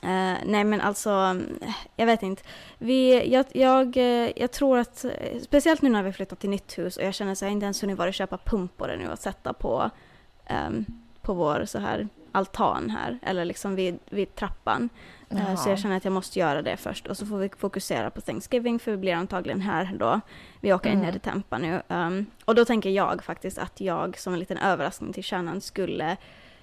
eh, 0.02 0.38
nej 0.46 0.64
men 0.64 0.82
alltså, 0.82 1.42
jag 1.96 2.06
vet 2.06 2.24
inte. 2.24 2.44
Vi, 2.78 3.32
jag, 3.34 3.46
jag, 3.54 3.98
eh, 3.98 4.32
jag 4.36 4.52
tror 4.52 4.78
att, 4.78 5.06
eh, 5.06 5.40
speciellt 5.42 5.82
nu 5.82 5.90
när 5.90 6.04
vi 6.04 6.14
flyttat 6.14 6.40
till 6.40 6.50
nytt 6.50 6.78
hus 6.78 6.98
och 6.98 7.04
jag 7.04 7.14
känner 7.14 7.36
så 7.36 7.46
jag 7.46 7.52
inte 7.52 7.64
ens 7.64 7.84
hunnit 7.84 7.98
vara 7.98 8.08
och 8.08 8.14
köpa 8.14 8.38
pumpor 8.38 8.96
nu 8.98 9.12
att 9.12 9.22
sätta 9.22 9.54
på, 9.54 9.90
ehm, 10.46 10.86
på 11.22 11.34
vår 11.34 11.66
så 11.66 11.80
här 11.80 12.08
altan 12.32 12.90
här, 12.90 13.20
eller 13.22 13.46
liksom 13.46 13.76
vid, 13.76 14.00
vid 14.10 14.36
trappan. 14.36 14.90
Eh, 15.38 15.56
Så 15.56 15.62
Jaha. 15.62 15.70
jag 15.70 15.80
känner 15.80 15.98
att 15.98 16.04
jag 16.04 16.14
måste 16.14 16.40
göra 16.40 16.62
det 16.62 16.78
först 16.78 17.08
och 17.08 17.18
så 17.18 17.26
får 17.26 17.38
vi 17.38 17.50
fokusera 17.58 18.10
på 18.10 18.22
Thanksgiving 18.22 18.80
för 18.80 18.92
vi 18.92 18.98
blir 18.98 19.14
antagligen 19.16 19.62
här 19.62 19.92
då. 20.00 20.22
Vi 20.62 20.74
åker 20.74 20.90
Mm. 20.90 21.02
ner 21.02 21.12
till 21.12 21.22
Tampa 21.22 21.58
nu. 21.58 21.82
Um, 21.88 22.26
och 22.46 22.56
då 22.56 22.66
tänker 22.66 22.90
jag 22.90 23.24
faktiskt 23.24 23.58
att 23.58 23.82
jag 23.82 24.18
som 24.18 24.34
en 24.34 24.40
liten 24.40 24.58
överraskning 24.58 25.14
till 25.14 25.24
kärnan 25.24 25.62
skulle 25.62 26.18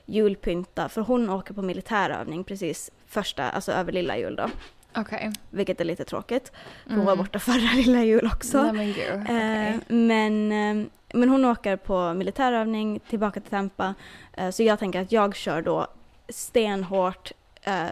julpynta, 0.07 0.89
för 0.89 1.01
hon 1.01 1.31
åker 1.31 1.55
på 1.55 1.63
militärövning 1.63 2.45
precis 2.45 2.91
första, 3.07 3.51
alltså 3.51 3.73
över 3.73 3.93
lilla 3.93 4.19
jul 4.19 4.37
då. 4.37 4.51
Okej. 4.97 5.33
Vilket 5.51 5.81
är 5.81 5.85
lite 5.85 6.05
tråkigt. 6.05 6.53
Hon 6.85 6.93
Mm. 6.95 7.07
var 7.07 7.17
borta 7.17 7.39
förra 7.51 7.73
lilla 7.75 8.05
jul 8.05 8.27
också. 8.35 8.63
Nej 8.63 8.73
men 8.73 8.87
gud. 8.87 9.23
okej. 9.23 9.69
Eh, 9.69 9.95
men, 9.97 10.53
eh, 10.53 10.87
men 11.15 11.29
hon 11.29 11.45
åker 11.45 11.77
på 11.77 12.15
militärövning 12.15 13.01
tillbaka 13.09 13.41
till 13.41 13.51
Tampa. 13.51 13.95
Eh, 14.33 14.51
så 14.51 14.63
jag 14.63 14.79
tänker 14.79 15.01
att 15.01 15.13
jag 15.13 15.37
kör 15.37 15.63
då 15.63 15.87
stenhårt 16.29 17.33
eh, 17.63 17.85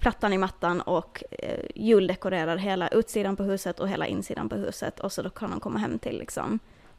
plattan 0.00 0.32
i 0.32 0.38
mattan 0.38 0.80
och 0.80 1.22
eh, 1.30 1.64
juldekorerar 1.74 2.56
hela 2.56 2.88
utsidan 2.88 3.36
på 3.36 3.42
huset 3.42 3.80
och 3.80 3.88
hela 3.88 4.06
insidan 4.06 4.48
på 4.48 4.56
huset. 4.56 5.00
Och 5.00 5.12
så 5.12 5.22
då 5.22 5.30
kan 5.30 5.50
hon 5.50 5.60
komma 5.60 5.78
hem 5.78 5.98
till 5.98 6.18
liksom 6.18 6.58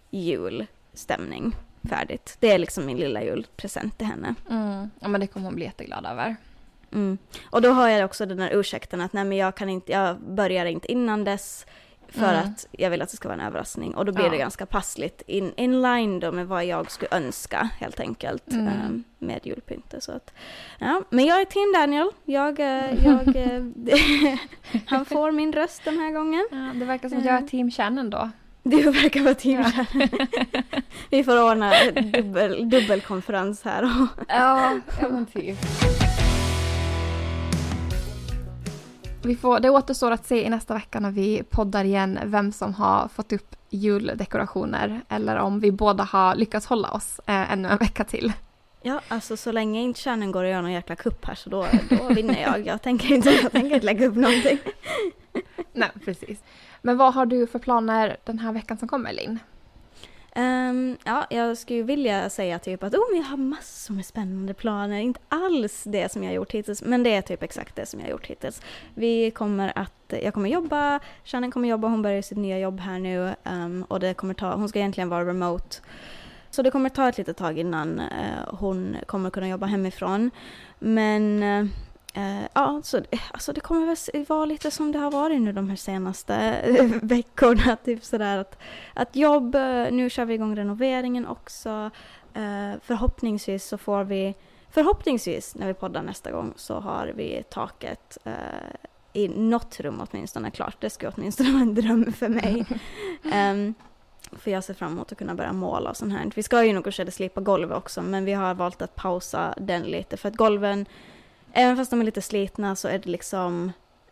julstämning. 0.09 1.55
Färdigt. 1.89 2.37
Det 2.39 2.51
är 2.51 2.59
liksom 2.59 2.85
min 2.85 2.97
lilla 2.97 3.23
julpresent 3.23 3.97
till 3.97 4.07
henne. 4.07 4.35
Mm. 4.49 4.89
Ja 4.99 5.07
men 5.07 5.21
det 5.21 5.27
kommer 5.27 5.45
hon 5.45 5.55
bli 5.55 5.65
jätteglad 5.65 6.05
över. 6.05 6.35
Mm. 6.91 7.17
Och 7.49 7.61
då 7.61 7.69
har 7.69 7.89
jag 7.89 8.05
också 8.05 8.25
den 8.25 8.39
här 8.39 8.51
ursäkten 8.53 9.01
att 9.01 9.13
nej 9.13 9.23
men 9.23 9.37
jag 9.37 9.55
kan 9.55 9.69
inte, 9.69 9.91
jag 9.91 10.19
börjar 10.19 10.65
inte 10.65 10.91
innan 10.91 11.23
dess 11.23 11.65
för 12.11 12.33
Mm. 12.33 12.45
att 12.45 12.67
jag 12.71 12.89
vill 12.89 13.01
att 13.01 13.09
det 13.09 13.15
ska 13.15 13.27
vara 13.29 13.39
en 13.41 13.47
överraskning. 13.47 13.95
Och 13.95 14.05
då 14.05 14.11
blir 14.11 14.25
Ja. 14.25 14.31
det 14.31 14.37
ganska 14.37 14.65
passligt 14.65 15.21
in, 15.27 15.53
in 15.57 15.81
line 15.81 16.19
då 16.19 16.31
med 16.31 16.47
vad 16.47 16.65
jag 16.65 16.91
skulle 16.91 17.07
önska 17.11 17.69
helt 17.79 17.99
enkelt 17.99 18.51
Mm. 18.51 18.67
ehm, 18.67 19.03
med 19.19 19.39
julpyntet. 19.43 20.03
Så 20.03 20.11
att, 20.11 20.33
ja. 20.79 21.03
Men 21.09 21.25
jag 21.25 21.41
är 21.41 21.45
team 21.45 21.73
Daniel. 21.73 22.09
Jag, 22.25 22.59
eh, 22.59 23.05
jag, 23.05 23.35
eh, 23.35 24.37
han 24.85 25.05
får 25.05 25.31
min 25.31 25.53
röst 25.53 25.81
den 25.85 25.97
här 25.99 26.11
gången. 26.11 26.47
Ja, 26.51 26.79
det 26.79 26.85
verkar 26.85 27.09
som 27.09 27.17
att 27.17 27.25
jag 27.25 27.35
är 27.35 27.41
team 27.47 27.71
Shannon 27.71 28.09
då. 28.09 28.29
Du 28.63 28.91
verkar 28.91 29.21
vara 29.21 29.33
team 29.33 29.61
Ja. 29.61 29.85
Vi 31.09 31.23
får 31.23 31.51
ordna 31.51 31.71
dubbel, 32.13 32.69
dubbelkonferens 32.69 33.63
här. 33.63 33.83
ja, 34.27 34.75
ja 35.01 35.09
men 35.09 35.25
typ. 35.25 35.57
Vi 39.23 39.35
får, 39.35 39.59
det 39.59 39.69
återstår 39.69 40.11
att 40.11 40.25
se 40.25 40.45
i 40.45 40.49
nästa 40.49 40.73
vecka 40.73 40.99
när 40.99 41.11
vi 41.11 41.43
poddar 41.43 41.83
igen 41.83 42.19
vem 42.25 42.51
som 42.51 42.73
har 42.73 43.07
fått 43.07 43.33
upp 43.33 43.55
juldekorationer 43.69 45.01
eller 45.09 45.35
om 45.35 45.59
vi 45.59 45.71
båda 45.71 46.03
har 46.03 46.35
lyckats 46.35 46.65
hålla 46.65 46.91
oss 46.91 47.19
eh, 47.25 47.53
ännu 47.53 47.69
en 47.69 47.77
vecka 47.77 48.03
till. 48.03 48.33
Ja, 48.81 49.01
alltså 49.07 49.37
så 49.37 49.51
länge 49.51 49.81
inte 49.81 49.99
kärnen 49.99 50.31
går 50.31 50.43
och 50.43 50.49
gör 50.49 50.61
någon 50.61 50.71
jäkla 50.71 50.95
kupp 50.95 51.25
här 51.25 51.35
så 51.35 51.49
då, 51.49 51.65
då 51.89 52.13
vinner 52.13 52.41
jag. 52.41 52.67
Jag 52.67 52.81
tänker, 52.81 53.15
inte, 53.15 53.29
jag 53.29 53.51
tänker 53.51 53.75
inte 53.75 53.85
lägga 53.85 54.07
upp 54.07 54.15
någonting. 54.15 54.57
Nej, 55.73 55.89
precis. 56.05 56.39
Men 56.81 56.97
vad 56.97 57.13
har 57.13 57.25
du 57.25 57.47
för 57.47 57.59
planer 57.59 58.17
den 58.23 58.39
här 58.39 58.53
veckan 58.53 58.77
som 58.77 58.87
kommer, 58.87 59.13
Linn? 59.13 59.39
Um, 60.35 60.97
ja, 61.03 61.27
jag 61.29 61.57
skulle 61.57 61.83
vilja 61.83 62.29
säga 62.29 62.59
typ 62.59 62.83
att 62.83 62.93
oh, 62.93 63.11
men 63.11 63.21
jag 63.21 63.27
har 63.27 63.37
massor 63.37 63.93
med 63.93 64.05
spännande 64.05 64.53
planer. 64.53 64.99
Inte 64.99 65.19
alls 65.29 65.83
det 65.83 66.11
som 66.11 66.23
jag 66.23 66.29
har 66.29 66.35
gjort 66.35 66.51
hittills, 66.51 66.81
men 66.81 67.03
det 67.03 67.15
är 67.15 67.21
typ 67.21 67.43
exakt 67.43 67.75
det 67.75 67.85
som 67.85 67.99
jag 67.99 68.07
har 68.07 68.11
gjort 68.11 68.27
hittills. 68.27 68.61
Vi 68.95 69.31
kommer 69.31 69.71
att, 69.75 70.13
jag 70.23 70.33
kommer 70.33 70.49
jobba, 70.49 70.99
Shannon 71.23 71.51
kommer 71.51 71.69
jobba, 71.69 71.87
hon 71.87 72.01
börjar 72.01 72.21
sitt 72.21 72.37
nya 72.37 72.59
jobb 72.59 72.79
här 72.79 72.99
nu 72.99 73.33
um, 73.43 73.83
och 73.83 73.99
det 73.99 74.13
kommer 74.13 74.33
ta, 74.33 74.55
hon 74.55 74.69
ska 74.69 74.79
egentligen 74.79 75.09
vara 75.09 75.25
remote. 75.25 75.77
Så 76.49 76.61
det 76.61 76.71
kommer 76.71 76.89
ta 76.89 77.09
ett 77.09 77.17
litet 77.17 77.37
tag 77.37 77.59
innan 77.59 77.99
eh, 77.99 78.47
hon 78.47 78.97
kommer 79.05 79.29
kunna 79.29 79.49
jobba 79.49 79.65
hemifrån. 79.65 80.31
Men 80.79 81.43
eh, 81.43 81.65
Eh, 82.13 82.43
ja, 82.53 82.81
så, 82.83 83.01
alltså 83.31 83.53
det 83.53 83.61
kommer 83.61 83.85
väl 83.85 84.25
vara 84.25 84.45
lite 84.45 84.71
som 84.71 84.91
det 84.91 84.99
har 84.99 85.11
varit 85.11 85.41
nu 85.41 85.51
de 85.51 85.69
här 85.69 85.75
senaste 85.75 86.35
eh, 86.35 86.85
veckorna. 87.01 87.75
Typ 87.85 88.03
sådär 88.03 88.37
att, 88.37 88.57
att 88.93 89.15
jobb, 89.15 89.55
eh, 89.55 89.91
nu 89.91 90.09
kör 90.09 90.25
vi 90.25 90.33
igång 90.33 90.55
renoveringen 90.55 91.27
också. 91.27 91.91
Eh, 92.33 92.79
förhoppningsvis 92.81 93.65
så 93.65 93.77
får 93.77 94.03
vi, 94.03 94.35
förhoppningsvis 94.69 95.55
när 95.55 95.67
vi 95.67 95.73
poddar 95.73 96.03
nästa 96.03 96.31
gång 96.31 96.53
så 96.55 96.79
har 96.79 97.13
vi 97.15 97.43
taket 97.49 98.17
eh, 98.23 98.33
i 99.13 99.27
något 99.27 99.79
rum 99.79 100.07
åtminstone 100.11 100.51
klart. 100.51 100.75
Det 100.79 100.89
skulle 100.89 101.11
åtminstone 101.15 101.51
vara 101.51 101.61
en 101.61 101.75
dröm 101.75 102.13
för 102.13 102.29
mig. 102.29 102.65
Ehm, 103.33 103.73
för 104.31 104.51
jag 104.51 104.63
ser 104.63 104.73
fram 104.73 104.91
emot 104.91 105.11
att 105.11 105.17
kunna 105.17 105.35
börja 105.35 105.53
måla 105.53 105.89
och 105.89 105.97
sånt 105.97 106.13
här. 106.13 106.31
Vi 106.35 106.43
ska 106.43 106.63
ju 106.63 106.73
nog 106.73 106.83
kanske 106.83 107.11
slipa 107.11 107.41
golvet 107.41 107.77
också 107.77 108.01
men 108.01 108.25
vi 108.25 108.33
har 108.33 108.53
valt 108.53 108.81
att 108.81 108.95
pausa 108.95 109.53
den 109.57 109.83
lite 109.83 110.17
för 110.17 110.29
att 110.29 110.35
golven 110.35 110.85
Även 111.53 111.77
fast 111.77 111.91
de 111.91 112.01
är 112.01 112.05
lite 112.05 112.21
slitna 112.21 112.75
så 112.75 112.87
är 112.87 112.99
det 112.99 113.09
liksom, 113.09 113.71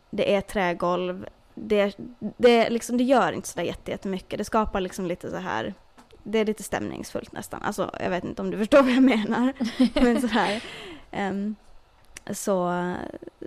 det 0.09 0.35
är 0.35 0.41
trägolv. 0.41 1.25
Det, 1.55 1.97
det, 2.37 2.69
liksom, 2.69 2.97
det 2.97 3.03
gör 3.03 3.31
inte 3.31 3.47
sådär 3.47 3.63
jättemycket. 3.85 4.37
Det 4.37 4.45
skapar 4.45 4.81
liksom 4.81 5.05
lite 5.05 5.29
så 5.29 5.37
här, 5.37 5.73
det 6.23 6.39
är 6.39 6.45
lite 6.45 6.63
stämningsfullt 6.63 7.31
nästan. 7.31 7.61
Alltså 7.63 7.91
jag 7.99 8.09
vet 8.09 8.23
inte 8.23 8.41
om 8.41 8.51
du 8.51 8.57
förstår 8.63 8.81
vad 8.81 8.91
jag 8.91 9.03
menar. 9.03 9.53
Men 10.03 10.21
så 10.21 10.27
Um, 11.11 11.55
så, 12.31 12.85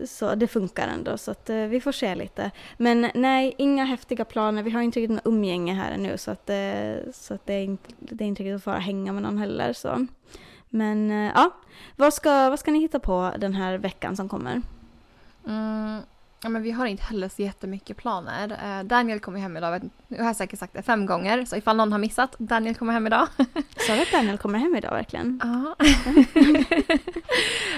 så 0.05 0.34
det 0.34 0.47
funkar 0.47 0.88
ändå, 0.88 1.18
så 1.18 1.30
att 1.30 1.51
eh, 1.51 1.57
vi 1.57 1.80
får 1.80 1.93
se 1.93 2.14
lite. 2.14 2.51
Men 2.76 3.11
nej, 3.14 3.55
inga 3.59 3.84
häftiga 3.84 4.24
planer. 4.24 4.62
Vi 4.62 4.70
har 4.70 4.80
inte 4.80 5.01
riktigt 5.01 5.14
något 5.14 5.26
umgänge 5.26 5.74
här 5.74 5.93
ännu 5.93 6.18
så 6.18 6.30
att, 6.30 6.51
eh, 6.51 6.95
så 7.12 7.34
att 7.34 7.47
det, 7.47 7.55
är 7.55 7.64
inte, 7.64 7.90
det 7.99 8.24
är 8.24 8.28
inte 8.28 8.43
riktigt 8.43 8.57
att 8.57 8.64
fara 8.64 8.78
hänga 8.78 9.12
med 9.12 9.22
någon 9.22 9.38
heller. 9.38 9.72
Så. 9.72 10.07
Men 10.75 11.11
eh, 11.11 11.33
ja, 11.35 11.51
vad 11.97 12.14
ska, 12.14 12.51
vad 12.51 12.59
ska 12.59 12.70
ni 12.70 12.79
hitta 12.79 12.99
på 12.99 13.33
den 13.39 13.55
här 13.55 13.79
veckan 13.79 14.16
som 14.16 14.29
kommer? 14.29 14.62
Mm, 15.47 16.01
Ja, 16.45 16.49
men 16.49 16.62
vi 16.62 16.70
har 16.70 16.86
inte 16.86 17.03
heller 17.03 17.28
så 17.28 17.43
jättemycket 17.43 17.97
planer. 17.97 18.51
Eh, 18.64 18.84
Daniel 18.84 19.20
kommer 19.20 19.38
hem 19.40 19.57
idag, 19.57 19.70
vet- 19.72 19.82
nu 20.09 20.18
har 20.18 20.26
jag 20.26 20.36
säkert 20.36 20.59
sagt 20.59 20.74
det 20.74 20.82
fem 20.82 21.07
gånger, 21.07 21.45
så 21.45 21.57
ifall 21.57 21.76
någon 21.76 21.93
har 21.93 21.99
missat, 21.99 22.34
Daniel 22.38 22.74
kommer 22.74 22.93
hem 22.93 23.07
idag. 23.07 23.28
Sa 23.86 23.95
du 23.95 24.03
att 24.03 24.12
Daniel 24.12 24.38
kommer 24.38 24.59
hem 24.59 24.76
idag 24.76 24.90
verkligen? 24.90 25.40
Ja. 25.43 25.76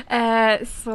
eh, 0.17 0.67
så 0.67 0.91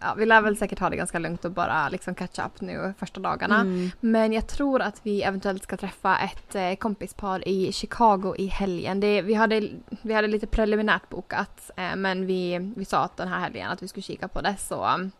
ja, 0.00 0.14
vi 0.16 0.26
lär 0.26 0.40
väl 0.40 0.56
säkert 0.56 0.78
ha 0.78 0.90
det 0.90 0.96
ganska 0.96 1.18
lugnt 1.18 1.44
och 1.44 1.50
bara 1.50 1.88
liksom 1.88 2.14
catch 2.14 2.38
up 2.38 2.60
nu 2.60 2.94
första 2.98 3.20
dagarna. 3.20 3.60
Mm. 3.60 3.90
Men 4.00 4.32
jag 4.32 4.46
tror 4.46 4.82
att 4.82 5.00
vi 5.02 5.22
eventuellt 5.22 5.62
ska 5.62 5.76
träffa 5.76 6.18
ett 6.18 6.54
eh, 6.54 6.74
kompispar 6.74 7.48
i 7.48 7.72
Chicago 7.72 8.34
i 8.38 8.46
helgen. 8.46 9.00
Det, 9.00 9.22
vi, 9.22 9.34
hade, 9.34 9.68
vi 10.02 10.14
hade 10.14 10.28
lite 10.28 10.46
preliminärt 10.46 11.08
bokat 11.08 11.70
men 11.96 12.26
vi, 12.26 12.72
vi 12.76 12.84
sa 12.84 12.98
att 13.04 13.16
den 13.16 13.28
här 13.28 13.40
helgen 13.40 13.70
att 13.70 13.82
vi 13.82 13.88
skulle 13.88 14.02
kika 14.02 14.28
på 14.28 14.40
det 14.40 14.54
så 14.58 15.10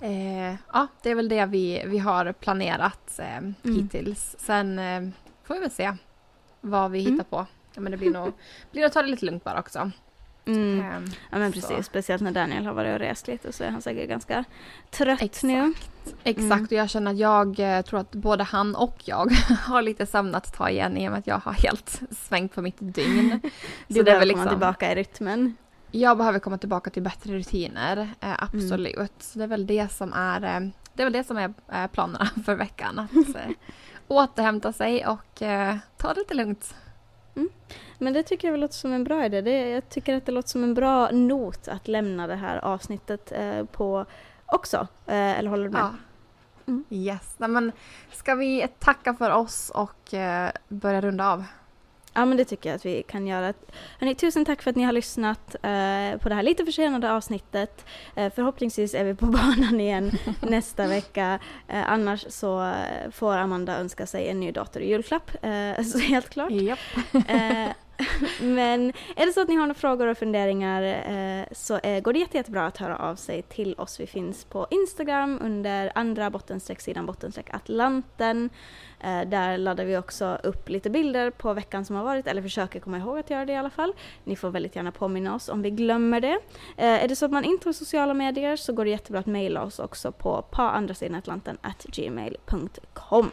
eh, 0.00 0.54
ja, 0.72 0.86
det 1.02 1.10
är 1.10 1.14
väl 1.14 1.28
det 1.28 1.46
vi, 1.46 1.82
vi 1.86 1.98
har 1.98 2.32
planerat 2.32 3.18
eh, 3.18 3.70
hittills. 3.72 4.36
Sen 4.38 4.78
eh, 4.78 5.02
får 5.44 5.54
vi 5.54 5.60
väl 5.60 5.70
se 5.70 5.92
vad 6.60 6.90
vi 6.90 7.00
Mm. 7.00 7.12
hittar 7.12 7.24
på. 7.24 7.46
Ja, 7.74 7.80
men 7.80 7.92
det 7.92 7.98
blir 7.98 8.10
nog, 8.10 8.32
blir 8.72 8.82
nog 8.82 8.92
ta 8.92 9.02
det 9.02 9.08
lite 9.08 9.26
lugnt 9.26 9.44
bara 9.44 9.58
också. 9.58 9.90
Mm. 10.46 10.80
Ehm, 10.80 11.04
Ja 11.30 11.38
men 11.38 11.52
så. 11.52 11.60
precis, 11.60 11.86
speciellt 11.86 12.22
när 12.22 12.30
Daniel 12.32 12.66
har 12.66 12.72
varit 12.74 12.92
och 12.94 12.98
rest 12.98 13.26
lite 13.28 13.52
så 13.52 13.64
är 13.64 13.70
han 13.70 13.82
säkert 13.82 14.08
ganska 14.08 14.44
trött 14.90 15.22
Exakt. 15.22 15.42
nu. 15.42 15.72
Exakt, 16.24 16.50
Mm. 16.52 16.64
och 16.64 16.72
jag 16.72 16.90
känner 16.90 17.10
att 17.10 17.18
jag 17.18 17.60
eh, 17.60 17.82
tror 17.82 18.00
att 18.00 18.12
både 18.12 18.44
han 18.44 18.74
och 18.76 18.96
jag 19.04 19.30
har 19.66 19.82
lite 19.82 20.06
sömn 20.06 20.34
att 20.34 20.52
ta 20.52 20.70
igen 20.70 20.96
i 20.96 21.08
och 21.08 21.12
med 21.12 21.18
att 21.18 21.26
jag 21.26 21.38
har 21.38 21.52
helt 21.52 22.00
svängt 22.10 22.54
på 22.54 22.62
mitt 22.62 22.76
dygn. 22.80 23.40
Du 23.42 23.50
det 23.88 24.00
är 24.00 24.04
behöver 24.04 24.26
väl 24.26 24.30
komma 24.30 24.42
liksom- 24.44 24.48
tillbaka 24.58 24.92
i 24.92 24.94
rytmen. 24.94 25.56
Jag 25.96 26.18
behöver 26.18 26.38
komma 26.38 26.58
tillbaka 26.58 26.90
till 26.90 27.02
bättre 27.02 27.32
rutiner, 27.32 28.14
eh, 28.20 28.42
absolut. 28.42 29.12
Så 29.18 29.38
det 29.38 29.44
är 29.44 29.48
väl 29.48 29.66
det 29.66 29.92
som 29.92 30.12
är, 30.12 30.44
eh, 30.44 30.68
det 30.94 31.02
är, 31.02 31.06
väl 31.06 31.12
det 31.12 31.24
som 31.24 31.36
är 31.36 31.54
eh, 31.72 31.86
planerna 31.86 32.26
för 32.44 32.54
veckan. 32.54 32.98
Att 32.98 33.36
återhämta 34.08 34.72
sig 34.72 35.06
och 35.06 35.42
ta 35.96 36.14
det 36.14 36.20
lite 36.20 36.34
lugnt. 36.34 36.74
Men 37.98 38.12
det 38.12 38.22
tycker 38.22 38.48
jag 38.48 38.52
väl 38.52 38.60
låter 38.60 38.74
som 38.74 38.92
en 38.92 39.04
bra 39.04 39.24
idé. 39.26 39.40
Det, 39.40 39.68
jag 39.70 39.88
tycker 39.88 40.16
att 40.16 40.26
det 40.26 40.32
låter 40.32 40.48
som 40.48 40.64
en 40.64 40.74
bra 40.74 41.10
not 41.10 41.68
att 41.68 41.88
lämna 41.88 42.26
det 42.26 42.36
här 42.36 42.64
avsnittet 42.64 43.32
på 43.72 44.06
också. 44.46 44.88
Eller 45.06 45.50
håller 45.50 45.64
du 45.64 45.70
med? 45.70 45.80
Ja. 45.80 45.92
Mm. 46.66 46.84
Yes, 46.90 47.34
Nej, 47.36 47.48
men 47.48 47.72
ska 48.12 48.34
vi 48.34 48.68
tacka 48.78 49.14
för 49.14 49.30
oss 49.30 49.70
och 49.70 50.14
börja 50.68 51.00
runda 51.00 51.32
av? 51.32 51.44
Ja 52.16 52.24
men 52.24 52.36
det 52.36 52.44
tycker 52.44 52.68
jag 52.68 52.76
att 52.76 52.86
vi 52.86 53.02
kan 53.02 53.26
göra. 53.26 53.52
Hörrni, 53.98 54.14
tusen 54.14 54.44
tack 54.44 54.62
för 54.62 54.70
att 54.70 54.76
ni 54.76 54.82
har 54.82 54.92
lyssnat 54.92 55.54
eh, 55.54 56.20
på 56.20 56.28
det 56.28 56.34
här 56.34 56.42
lite 56.42 56.64
försenade 56.64 57.12
avsnittet. 57.12 57.84
Eh, 58.14 58.32
förhoppningsvis 58.34 58.94
är 58.94 59.04
vi 59.04 59.14
på 59.14 59.26
banan 59.56 59.80
igen 59.80 60.18
nästa 60.40 60.86
vecka. 60.86 61.38
Eh, 61.68 61.90
annars 61.90 62.26
så 62.28 62.62
eh, 62.62 63.10
får 63.10 63.36
Amanda 63.36 63.78
önska 63.78 64.06
sig 64.06 64.28
en 64.28 64.40
ny 64.40 64.52
dator 64.52 64.82
i 64.82 64.88
julklapp. 64.88 65.30
Eh, 65.44 65.84
så 65.92 65.98
helt 65.98 66.28
klart. 66.28 66.50
Japp. 66.50 66.78
Men 68.40 68.92
är 69.16 69.26
det 69.26 69.32
så 69.32 69.40
att 69.40 69.48
ni 69.48 69.54
har 69.54 69.62
några 69.62 69.74
frågor 69.74 70.06
och 70.06 70.18
funderingar 70.18 70.82
eh, 70.82 71.46
så 71.52 71.78
eh, 71.78 72.00
går 72.00 72.12
det 72.12 72.18
jätte, 72.18 72.36
jättebra 72.36 72.66
att 72.66 72.76
höra 72.76 72.96
av 72.96 73.16
sig 73.16 73.42
till 73.42 73.74
oss. 73.74 74.00
Vi 74.00 74.06
finns 74.06 74.44
på 74.44 74.66
Instagram 74.70 75.38
under 75.42 75.92
andra 75.94 76.30
bottenstreck 76.30 76.80
sidan 76.80 77.06
bottenstreck 77.06 77.54
Atlanten. 77.54 78.50
Eh, 79.00 79.28
där 79.28 79.58
laddar 79.58 79.84
vi 79.84 79.96
också 79.96 80.38
upp 80.42 80.68
lite 80.68 80.90
bilder 80.90 81.30
på 81.30 81.52
veckan 81.52 81.84
som 81.84 81.96
har 81.96 82.04
varit, 82.04 82.26
eller 82.26 82.42
försöker 82.42 82.80
komma 82.80 82.98
ihåg 82.98 83.18
att 83.18 83.30
göra 83.30 83.44
det 83.44 83.52
i 83.52 83.56
alla 83.56 83.70
fall. 83.70 83.92
Ni 84.24 84.36
får 84.36 84.50
väldigt 84.50 84.76
gärna 84.76 84.92
påminna 84.92 85.34
oss 85.34 85.48
om 85.48 85.62
vi 85.62 85.70
glömmer 85.70 86.20
det. 86.20 86.38
Eh, 86.76 87.04
är 87.04 87.08
det 87.08 87.16
så 87.16 87.24
att 87.24 87.32
man 87.32 87.44
inte 87.44 87.68
har 87.68 87.72
sociala 87.72 88.14
medier 88.14 88.56
så 88.56 88.72
går 88.72 88.84
det 88.84 88.90
jättebra 88.90 89.20
att 89.20 89.26
mejla 89.26 89.62
oss 89.62 89.78
också 89.78 90.12
på 90.12 90.42
paandrasidanatlanten 90.42 91.58
at 91.62 91.82
gmail.com. 91.82 93.30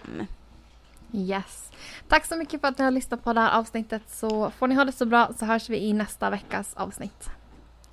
Yes. 1.14 1.72
Tack 2.07 2.26
så 2.26 2.36
mycket 2.36 2.61
för 2.61 2.68
att 2.68 2.78
ni 2.78 2.84
har 2.84 2.91
lyssnat 2.91 3.24
på 3.24 3.34
det 3.34 3.39
här 3.41 3.59
avsnittet 3.59 4.01
så 4.07 4.51
får 4.51 4.68
ni 4.68 4.76
ha 4.76 4.86
det 4.86 4.91
så 4.91 5.05
bra 5.05 5.30
så 5.39 5.45
hörs 5.45 5.70
vi 5.70 5.78
i 5.78 5.93
nästa 5.93 6.30
veckas 6.30 6.74
avsnitt. 6.74 7.30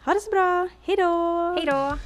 Ha 0.04 0.14
det 0.14 0.20
så 0.20 0.30
bra, 0.30 0.68
hejdå! 0.82 1.54
Hej 1.56 1.66
då! 1.66 1.96